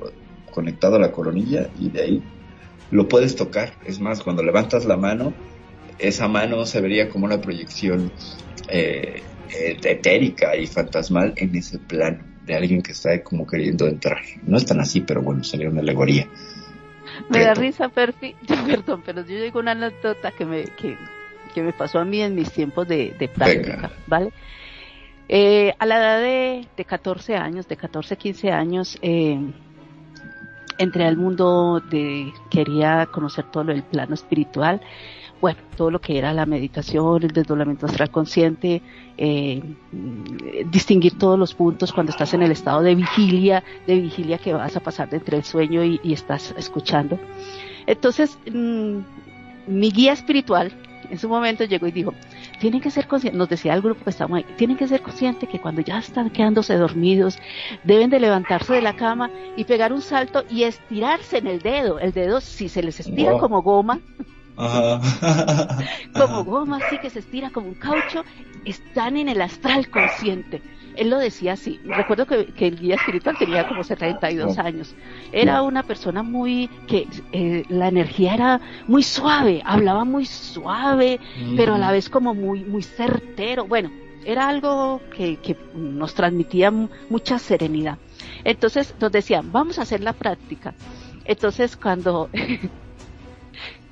[0.51, 2.23] conectado a la coronilla y de ahí
[2.91, 3.75] lo puedes tocar.
[3.85, 5.33] Es más, cuando levantas la mano,
[5.99, 8.13] esa mano se vería como una proyección
[8.69, 9.23] eh,
[9.59, 14.19] eh, etérica y fantasmal en ese plano de alguien que está como queriendo entrar.
[14.45, 16.29] No es tan así, pero bueno, sería una alegoría.
[17.31, 18.35] Me da risa, Perfi,
[18.66, 20.98] perdón, pero yo digo una anécdota que me, que,
[21.55, 24.32] que me pasó a mí en mis tiempos de, práctica, ¿vale?
[25.28, 29.39] Eh, a la edad de, de, 14 años, de 14, 15 años, eh,
[30.77, 34.81] entré al mundo de, quería conocer todo lo del plano espiritual,
[35.41, 38.83] bueno, todo lo que era la meditación, el desdoblamiento astral consciente,
[39.17, 39.62] eh,
[40.67, 44.77] distinguir todos los puntos cuando estás en el estado de vigilia, de vigilia que vas
[44.77, 47.19] a pasar de entre el sueño y, y estás escuchando.
[47.87, 48.99] Entonces, mm,
[49.67, 50.73] mi guía espiritual
[51.11, 52.15] en su momento llegó y dijo,
[52.61, 55.49] tienen que ser conscientes, nos decía el grupo que estamos ahí, tienen que ser conscientes
[55.49, 57.39] que cuando ya están quedándose dormidos,
[57.83, 61.99] deben de levantarse de la cama y pegar un salto y estirarse en el dedo.
[61.99, 63.41] El dedo, si se les estira Wow.
[63.41, 63.99] como goma,
[64.61, 65.78] Ajá.
[66.15, 68.24] como goma así que se estira como un caucho,
[68.65, 70.62] están en el astral consciente.
[70.97, 71.81] Él lo decía así.
[71.85, 74.61] Recuerdo que, que el guía espiritual tenía como 72 Oh.
[74.61, 74.95] años.
[75.32, 81.20] Era una persona muy, que eh, la energía era muy suave, hablaba muy suave,
[81.57, 83.66] pero a la vez como muy, muy certero.
[83.66, 83.91] Bueno,
[84.24, 87.97] era algo que, que nos transmitía mu- mucha serenidad.
[88.45, 90.74] Entonces nos decían, vamos a hacer la práctica.
[91.24, 92.28] Entonces cuando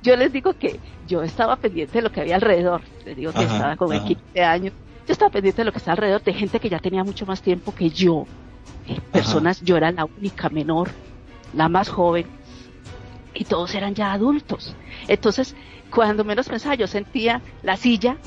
[0.01, 3.39] yo les digo que yo estaba pendiente de lo que había alrededor, les digo que
[3.39, 4.05] Ajá, estaba ajá.
[4.07, 4.73] 15 años,
[5.07, 7.41] yo estaba pendiente de lo que estaba alrededor, de gente que ya tenía mucho más
[7.41, 8.25] tiempo que yo,
[8.87, 10.89] eh, personas, yo era la única menor,
[11.53, 12.25] la más joven,
[13.33, 14.75] y todos eran ya adultos.
[15.07, 15.55] Entonces,
[15.89, 18.17] cuando menos pensaba, yo sentía la silla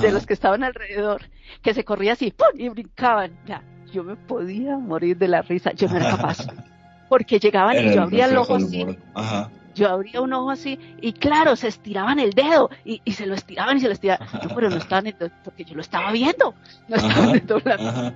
[0.00, 1.22] de los que estaban alrededor,
[1.62, 2.48] que se corría así, ¡pum!
[2.58, 3.32] y brincaban.
[3.46, 3.62] Ya,
[3.92, 6.46] yo me podía morir de la risa, yo no era capaz.
[7.08, 8.84] Porque llegaban Era y yo abría el ojo así.
[9.14, 9.50] Ajá.
[9.78, 13.34] Yo abría un ojo así y claro, se estiraban el dedo y, y se lo
[13.34, 14.26] estiraban y se lo estiraban.
[14.42, 15.14] Yo, pero no estaban
[15.44, 16.54] porque yo lo estaba viendo,
[16.88, 18.12] no estaban desdoblando.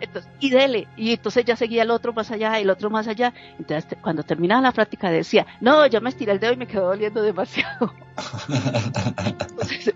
[0.00, 3.32] Entonces, y dele, y entonces ya seguía el otro más allá, el otro más allá.
[3.58, 6.88] Entonces, cuando terminaba la práctica decía, no, yo me estiré el dedo y me quedó
[6.88, 7.92] doliendo demasiado.
[9.24, 9.94] Entonces,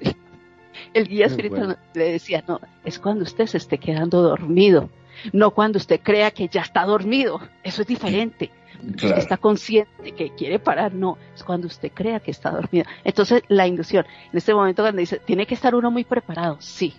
[0.94, 1.80] el guía espiritual bueno.
[1.92, 4.88] le decía, no, es cuando usted se esté quedando dormido,
[5.32, 7.40] no cuando usted crea que ya está dormido.
[7.62, 8.50] Eso es diferente.
[8.96, 9.16] Claro.
[9.18, 12.84] está consciente que quiere parar, no, es cuando usted crea que está dormido.
[13.04, 16.94] Entonces, la inducción, en este momento cuando dice, tiene que estar uno muy preparado, sí.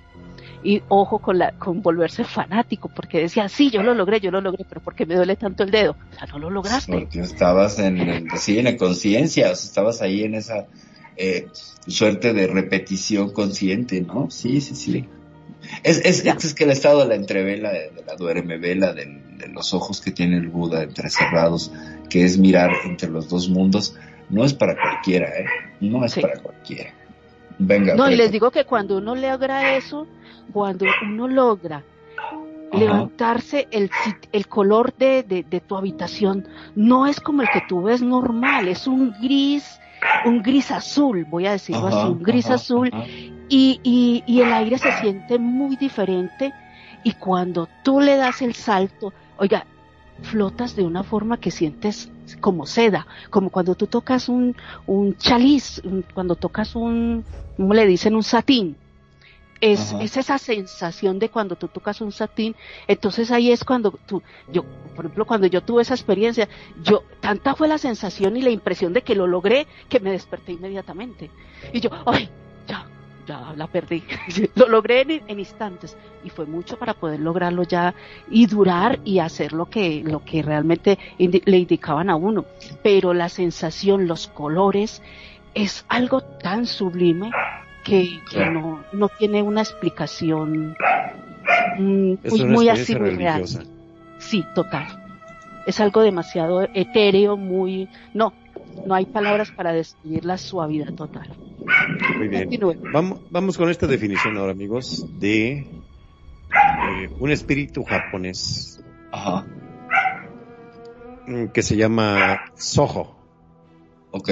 [0.64, 4.42] Y ojo con la, con volverse fanático, porque decía, sí, yo lo logré, yo lo
[4.42, 5.96] logré, pero ¿por qué me duele tanto el dedo?
[6.12, 6.92] O sea, no lo lograste.
[6.92, 10.66] Porque estabas en, sí, en la conciencia, o sea, estabas ahí en esa
[11.18, 11.48] eh,
[11.88, 14.32] suerte de repetición consciente, ¿no?
[14.32, 15.08] Sí, sí, sí.
[15.84, 19.22] Es, es, es que el estado de la entrevela, de, de la duerme vela, del-
[19.38, 21.72] de los ojos que tiene el Buda entrecerrados,
[22.10, 23.96] que es mirar entre los dos mundos,
[24.30, 25.46] no es para cualquiera, ¿eh?
[25.82, 26.22] No es Sí.
[26.22, 26.92] para cualquiera.
[27.58, 27.96] Venga.
[27.96, 30.08] No, y les digo que cuando uno logra eso,
[30.52, 31.84] cuando uno logra
[32.18, 32.78] Ajá.
[32.80, 33.90] levantarse el,
[34.32, 38.68] el color de, de, de tu habitación, no es como el que tú ves normal,
[38.68, 39.80] es un gris,
[40.26, 43.06] un gris azul, voy a decirlo Ajá, así, un gris ajá, azul, ajá.
[43.50, 46.52] y, y, y el aire se siente muy diferente
[47.04, 49.66] y cuando tú le das el salto, oiga,
[50.22, 52.10] flotas de una forma que sientes
[52.40, 54.56] como seda, como cuando tú tocas un,
[54.88, 57.24] un chaliz, un- cuando tocas un,
[57.58, 58.16] ¿cómo le dicen?
[58.16, 58.78] Un satín.
[59.62, 62.56] Es, es esa sensación de cuando tú tocas un satín,
[62.88, 64.22] entonces ahí es cuando tú,
[64.52, 64.64] yo,
[64.96, 66.50] por ejemplo, cuando yo tuve esa experiencia,
[66.84, 70.52] yo, tanta fue la sensación y la impresión de que lo logré que me desperté
[70.52, 71.32] inmediatamente.
[71.72, 72.30] Y yo, ay,
[73.26, 74.04] ya, la perdí.
[74.56, 77.94] lo logré en, en instantes y fue mucho para poder lograrlo ya
[78.30, 82.46] y durar y hacer lo que, lo que realmente indi- le indicaban a uno.
[82.84, 85.02] Pero la sensación, los colores,
[85.54, 87.32] es algo tan sublime
[87.84, 88.20] que,
[88.52, 90.76] no, no tiene una explicación
[91.78, 93.46] mm, Es muy, una muy así, real.
[94.18, 94.88] Sí, total.
[95.68, 97.88] Es algo demasiado etéreo, muy...
[98.14, 98.34] No,
[98.86, 101.30] no hay palabras para describir la suavidad total.
[102.18, 102.50] Muy bien.
[102.94, 109.46] Vamos, vamos con esta definición ahora, amigos, de eh, un espíritu japonés Ajá.
[111.28, 113.16] mm, que se llama Soho.
[114.12, 114.30] Ok.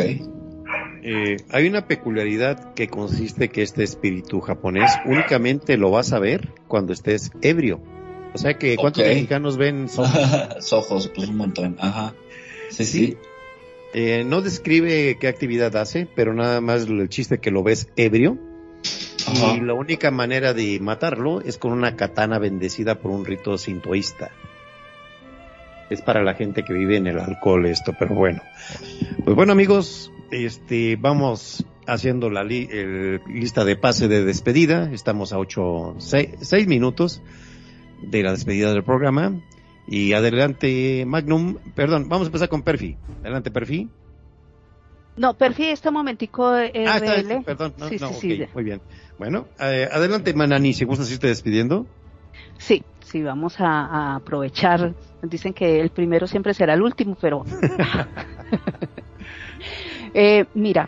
[1.05, 6.53] Eh, hay una peculiaridad que consiste que este espíritu japonés únicamente lo vas a ver
[6.67, 7.81] cuando estés ebrio.
[8.33, 10.07] O sea que, ¿cuántos mexicanos ven Soho?
[11.15, 11.75] Pues un montón.
[11.79, 12.13] Ajá.
[12.69, 13.05] Sí, Sí.
[13.07, 13.17] sí.
[13.93, 18.37] Eh, no describe qué actividad hace, pero nada más el chiste que lo ves ebrio.
[19.27, 19.55] Ajá.
[19.55, 24.31] Y la única manera de matarlo es con una katana bendecida por un rito sintoísta.
[25.89, 28.41] Es para la gente que vive en el alcohol esto, pero bueno.
[29.23, 34.89] Pues bueno amigos, este, vamos haciendo la li- el- lista de pase de despedida.
[34.91, 37.21] Estamos a ocho, seis, seis minutos
[38.01, 39.33] de la despedida del programa.
[39.87, 42.97] Y adelante Magnum, perdón, vamos a empezar con Perfi.
[43.21, 43.89] Adelante Perfi.
[45.15, 47.43] No, perfil este momentico eh, Ah, está, RL.
[47.43, 48.81] perdón, no, sí, no, sí, sí, muy bien.
[49.19, 51.85] Bueno, eh, adelante Manani, si gustas irte despidiendo.
[52.57, 54.95] sí, sí, vamos a, a aprovechar.
[55.21, 57.43] Dicen que el primero siempre será el último, pero...
[60.15, 60.87] Eh, mira,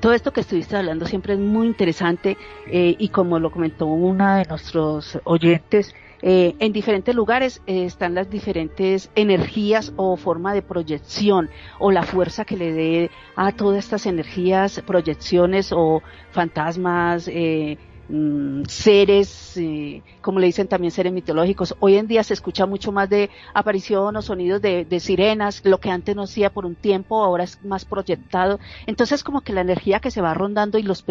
[0.00, 2.36] todo esto que estuviste hablando siempre es muy interesante
[2.66, 8.14] eh, y como lo comentó una de nuestros oyentes, eh, en diferentes lugares eh, están
[8.14, 13.84] las diferentes energías o forma de proyección o la fuerza que le dé a todas
[13.84, 17.76] estas energías, proyecciones o fantasmas, eh,
[18.08, 21.74] mm, seres, eh, como le dicen también seres mitológicos.
[21.80, 25.90] Hoy en día se escucha mucho más de aparición o sonidos de, sirenas, lo que
[25.90, 28.58] antes no hacía por un tiempo, ahora es más proyectado.
[28.86, 31.04] Entonces como que la energía que se va rondando y los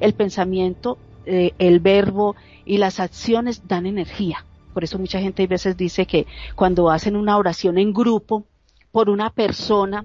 [0.00, 4.44] el pensamiento, eh, el verbo y las acciones dan energía.
[4.72, 6.26] Por eso mucha gente a veces dice que
[6.56, 8.44] cuando hacen una oración en grupo
[8.90, 10.04] por una persona,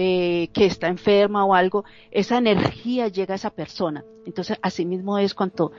[0.00, 4.04] eh, que está enferma o algo, esa energía llega a esa persona.
[4.26, 5.72] Entonces, así mismo es con todos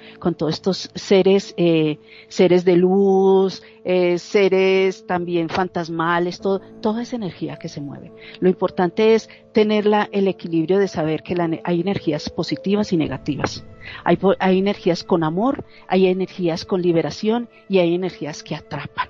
[0.50, 7.80] estos seres, eh, seres de luz, eh, seres también fantasmales, toda esa energía que se
[7.80, 8.12] mueve.
[8.42, 13.66] Lo importante es tener la, el equilibrio de saber que hay energías positivas y negativas.
[14.04, 19.08] Hay, hay energías con amor, hay energías con liberación y hay energías que atrapan.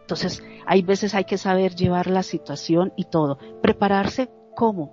[0.00, 3.38] Entonces, hay veces hay que saber llevar la situación y todo.
[3.62, 4.28] Prepararse
[4.58, 4.92] ¿Cómo?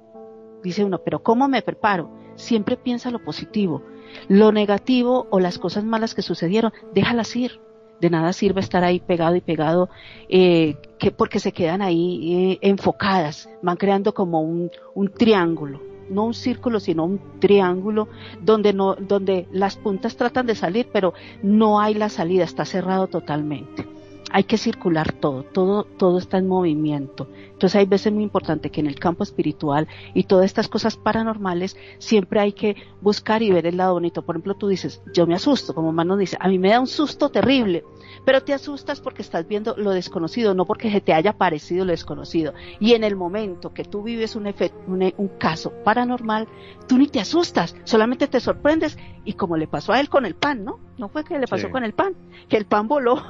[0.62, 2.12] Dice uno, pero ¿cómo me preparo?
[2.36, 3.82] Siempre piensa lo positivo.
[4.28, 7.60] Lo negativo o las cosas malas que sucedieron, déjalas ir.
[8.00, 9.90] De nada sirve estar ahí pegado y pegado,
[10.30, 15.82] eh, que porque se quedan ahí eh, enfocadas, van creando como un, un triángulo,
[16.12, 18.08] no un círculo, sino un triángulo
[18.44, 23.08] donde no, donde las puntas tratan de salir, pero no hay la salida, está cerrado
[23.08, 23.95] totalmente
[24.36, 27.30] hay que circular todo, todo, todo está en movimiento.
[27.54, 31.78] Entonces hay veces muy importante que en el campo espiritual y todas estas cosas paranormales
[32.00, 34.24] siempre hay que buscar y ver el lado bonito.
[34.24, 36.88] Por ejemplo, tú dices, yo me asusto, como Mano dice, a mí me da un
[36.88, 37.86] susto terrible,
[38.26, 41.92] pero te asustas porque estás viendo lo desconocido, no porque se te haya parecido lo
[41.92, 42.54] desconocido.
[42.82, 46.50] Y en el momento que tú vives un, efecto, un, un caso paranormal,
[46.90, 50.36] tú ni te asustas, solamente te sorprendes y como le pasó a él con el
[50.36, 50.82] pan, ¿no?
[50.98, 51.72] No fue que le pasó sí.
[51.72, 52.16] con el pan,
[52.50, 53.24] que el pan voló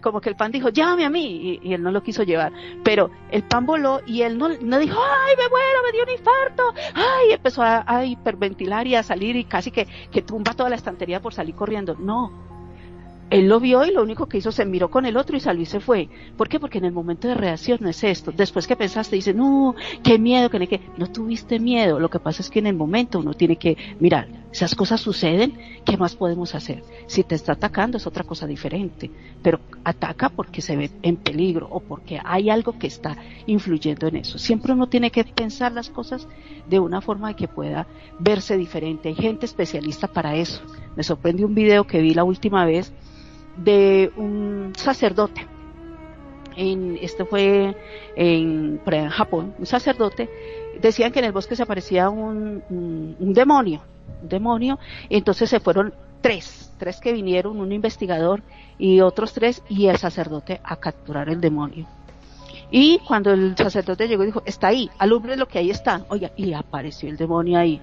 [0.00, 2.52] como que el pan dijo, llámame a mí, y, él no lo quiso llevar.
[2.84, 6.10] Pero el pan voló y él no, no dijo, ay, me muero, me dio un
[6.10, 10.76] infarto, ay, empezó a, hiperventilar y a salir y casi que, que tumba toda la
[10.76, 11.96] estantería por salir corriendo.
[11.98, 12.52] No.
[13.32, 15.62] Él lo vio y lo único que hizo se miró con el otro y salió
[15.62, 16.10] y se fue.
[16.36, 16.60] ¿Por qué?
[16.60, 18.30] Porque en el momento de reacción no es esto.
[18.30, 21.98] Después que pensaste, dice, no, qué miedo, que que no tuviste miedo.
[21.98, 25.54] Lo que pasa es que en el momento uno tiene que mirar, esas cosas suceden,
[25.84, 26.84] ¿qué más podemos hacer?
[27.06, 29.10] Si te está atacando es otra cosa diferente,
[29.42, 33.16] pero ataca porque se ve en peligro o porque hay algo que está
[33.46, 34.38] influyendo en eso.
[34.38, 36.28] Siempre uno tiene que pensar las cosas
[36.68, 37.86] de una forma que pueda
[38.18, 39.08] verse diferente.
[39.08, 40.60] Hay gente especialista para eso.
[40.96, 42.92] Me sorprendió un video que vi la última vez
[43.56, 45.46] de un sacerdote.
[46.54, 47.74] En, este fue
[48.16, 50.28] en, en Japón, un sacerdote.
[50.82, 52.62] Decían que en el bosque se aparecía un,
[53.20, 53.80] demonio,
[54.22, 54.78] un demonio,
[55.08, 58.42] entonces se fueron tres, tres que vinieron, un investigador
[58.78, 61.86] y otros tres, y el sacerdote a capturar el demonio.
[62.70, 66.04] Y cuando el sacerdote llegó, dijo, está ahí, alumbre lo que ahí está.
[66.08, 67.80] Oiga, y apareció el demonio ahí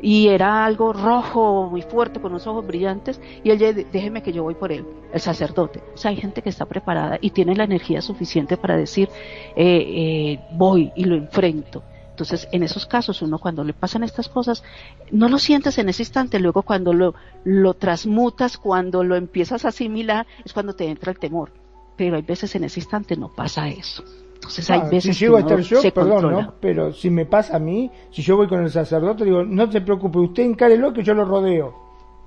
[0.00, 4.42] y era algo rojo, muy fuerte, con unos ojos brillantes, y él déjeme que yo
[4.42, 5.82] voy por él, el sacerdote.
[5.94, 9.08] O sea, hay gente que está preparada y tiene la energía suficiente para decir,
[9.56, 11.82] eh, eh, voy y lo enfrento.
[12.16, 14.64] Entonces, en esos casos, uno cuando le pasan estas cosas,
[15.10, 17.14] no lo sientes en ese instante, luego cuando lo,
[17.44, 21.50] lo transmutas, cuando lo empiezas a asimilar, es cuando te entra el temor.
[21.94, 24.02] Pero hay veces en ese instante no pasa eso.
[24.36, 26.42] Entonces hay Ah, veces si llego a que estar uno yo, se perdón, controla.
[26.46, 26.54] ¿no?
[26.58, 29.82] Pero si me pasa a mí, si yo voy con el sacerdote, digo, no se
[29.82, 31.74] preocupe, usted encárelo que yo lo rodeo.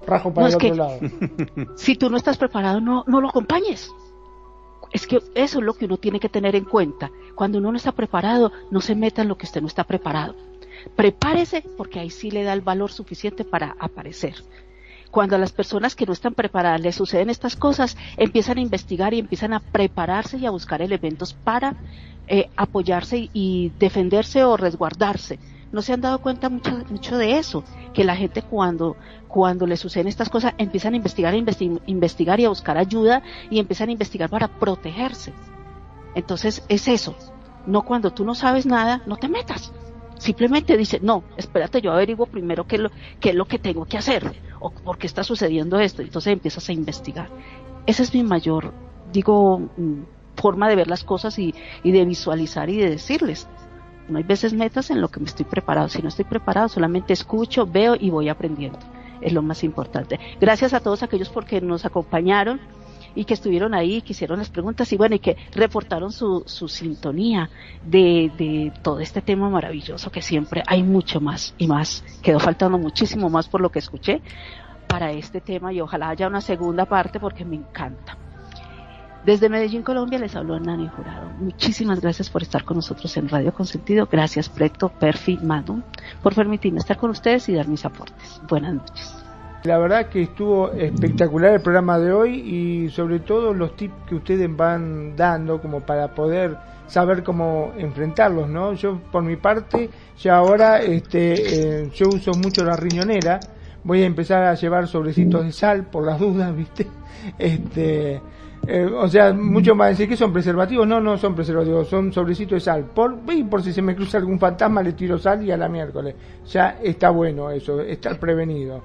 [0.06, 0.99] Rajo para No, el otro que- lado.
[1.78, 3.91] si tú no estás preparado, no, no lo acompañes.
[4.91, 7.11] Es que eso es lo que uno tiene que tener en cuenta.
[7.36, 10.36] Cuando uno no está preparado, no se meta en lo que usted no está preparado.
[10.95, 14.36] Prepárese porque ahí sí le da el valor suficiente para aparecer.
[15.11, 19.14] Cuando a las personas que no están preparadas les suceden estas cosas, empiezan a investigar
[19.14, 21.76] y empiezan a prepararse y a buscar elementos para
[22.28, 25.40] eh, apoyarse y, y defenderse o resguardarse.
[25.72, 27.64] No se han dado cuenta mucho, mucho de eso,
[27.94, 28.98] que la gente cuando,
[29.28, 33.90] cuando le suceden estas cosas empiezan a investigar, investigar y a buscar ayuda y empiezan
[33.90, 35.34] a investigar para protegerse.
[36.16, 37.16] Entonces es eso.
[37.66, 39.72] No cuando tú no sabes nada, no te metas.
[40.18, 42.90] Simplemente dice, no, espérate, yo averiguo primero qué lo,
[43.20, 46.02] qué es lo que tengo que hacer o por qué está sucediendo esto.
[46.02, 47.30] Entonces empiezas a investigar.
[47.86, 48.74] Esa es mi mayor,
[49.14, 50.02] digo, mm,
[50.36, 53.48] forma de ver las cosas y, y de visualizar y de decirles.
[54.10, 55.90] No hay veces metas en lo que me estoy preparado.
[55.90, 58.80] Si no estoy preparado, solamente escucho, veo y voy aprendiendo.
[59.22, 60.19] Es lo más importante.
[60.40, 62.60] Gracias a todos aquellos porque nos acompañaron
[63.15, 66.68] y que estuvieron ahí, que hicieron las preguntas y bueno, y que reportaron su, su
[66.68, 67.49] sintonía
[67.86, 72.03] de, de todo este tema maravilloso que siempre hay mucho más y más.
[72.22, 74.22] Quedó faltando muchísimo más por lo que escuché
[74.88, 78.18] para este tema y ojalá haya una segunda parte porque me encanta.
[79.26, 81.30] Desde Medellín, Colombia, les habló Nani Jurado.
[81.40, 84.08] Muchísimas gracias por estar con nosotros en Radio Consentido.
[84.10, 85.84] Gracias, Preto, Perfi, Manu,
[86.24, 88.41] por permitirme estar con ustedes y dar mis aportes.
[88.48, 89.16] Buenas noches.
[89.64, 94.16] La verdad que estuvo espectacular el programa de hoy y sobre todo los tips que
[94.16, 98.74] ustedes van dando como para poder saber cómo enfrentarlos, ¿no?
[98.74, 103.41] Yo por mi parte ya ahora este eh, yo uso mucho la riñonera,
[103.84, 106.88] voy a empezar a llevar sobrecitos de sal por las dudas, ¿viste?
[107.38, 108.22] Este
[108.68, 110.88] eh, o sea, mucho más decir que son preservativos.
[110.88, 112.86] No, no son preservativos, son sobrecitos de sal.
[112.94, 115.69] Por, y por si se me cruza algún fantasma, le tiro sal y a la
[115.69, 116.15] miércoles.
[116.48, 118.81] Ya está bueno eso, estar prevenido.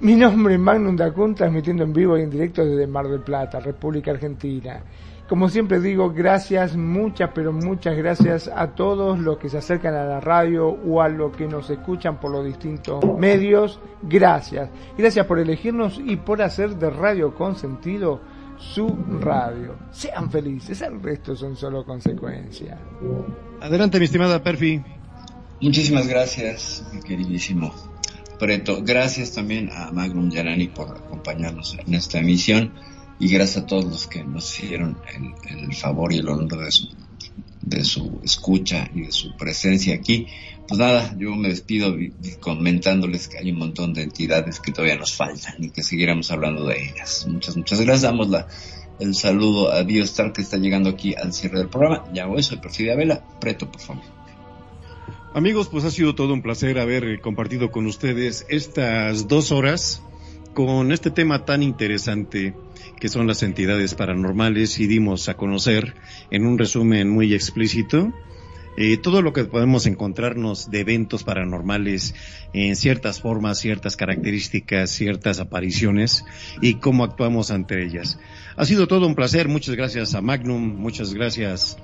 [0.00, 3.58] Mi nombre es Magnum Dacun, transmitiendo en vivo y en directo desde Mar del Plata,
[3.58, 4.80] República Argentina.
[5.28, 10.04] Como siempre digo, gracias, muchas, pero muchas gracias a todos los que se acercan a
[10.04, 13.80] la radio o a los que nos escuchan por los distintos medios.
[14.02, 14.68] Gracias.
[14.98, 18.20] Gracias por elegirnos y por hacer de Radio con sentido
[18.74, 18.88] su
[19.20, 19.76] radio.
[19.90, 22.78] Sean felices, el resto son solo consecuencias.
[23.60, 24.82] Adelante, mi estimada Perfi.
[25.60, 27.72] Muchísimas gracias, mi queridísimo
[28.38, 28.82] Preto.
[28.82, 32.72] Gracias también a Magnum Yarani por acompañarnos en esta emisión
[33.20, 36.72] y gracias a todos los que nos hicieron el, el favor y el honor de
[36.72, 36.88] su,
[37.60, 40.26] de su escucha y de su presencia aquí.
[40.68, 41.96] Pues nada, yo me despido
[42.40, 46.64] comentándoles que hay un montón de entidades que todavía nos faltan y que seguiremos hablando
[46.66, 47.26] de ellas.
[47.28, 48.02] Muchas, muchas gracias.
[48.02, 48.46] Damos la,
[49.00, 52.04] el saludo a Biostar que está llegando aquí al cierre del programa.
[52.14, 53.24] Ya hago eso, Perfidia Vela.
[53.40, 54.04] Preto, por favor.
[55.34, 60.02] Amigos, pues ha sido todo un placer haber compartido con ustedes estas dos horas
[60.54, 62.54] con este tema tan interesante
[63.00, 65.94] que son las entidades paranormales y dimos a conocer
[66.30, 68.12] en un resumen muy explícito
[68.76, 72.14] eh, todo lo que podemos encontrarnos de eventos paranormales
[72.52, 76.24] en ciertas formas, ciertas características, ciertas apariciones
[76.60, 78.18] y cómo actuamos ante ellas.
[78.56, 79.48] Ha sido todo un placer.
[79.48, 81.76] Muchas gracias a Magnum, muchas gracias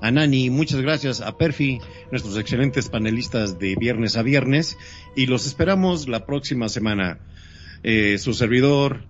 [0.00, 4.76] a Nani, muchas gracias a Perfi, nuestros excelentes panelistas de viernes a viernes
[5.16, 7.18] y los esperamos la próxima semana.
[7.82, 9.04] Eh, su servidor,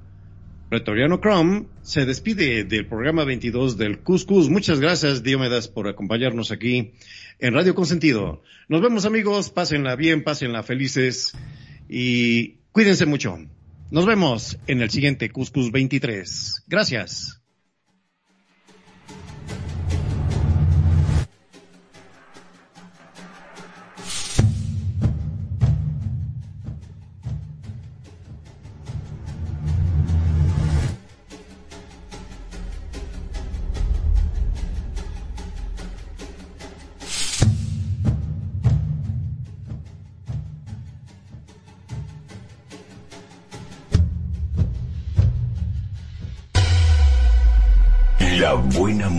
[0.69, 4.49] Pretoriano Chrome se despide del programa 22 del Cuscus.
[4.49, 6.93] Muchas gracias, Diomedas, por acompañarnos aquí
[7.39, 8.43] en Radio Consentido.
[8.69, 11.33] Nos vemos amigos, pásenla bien, pásenla felices
[11.89, 13.39] y cuídense mucho.
[13.91, 16.65] Nos vemos en el siguiente Cuscus 23.
[16.67, 17.43] Gracias.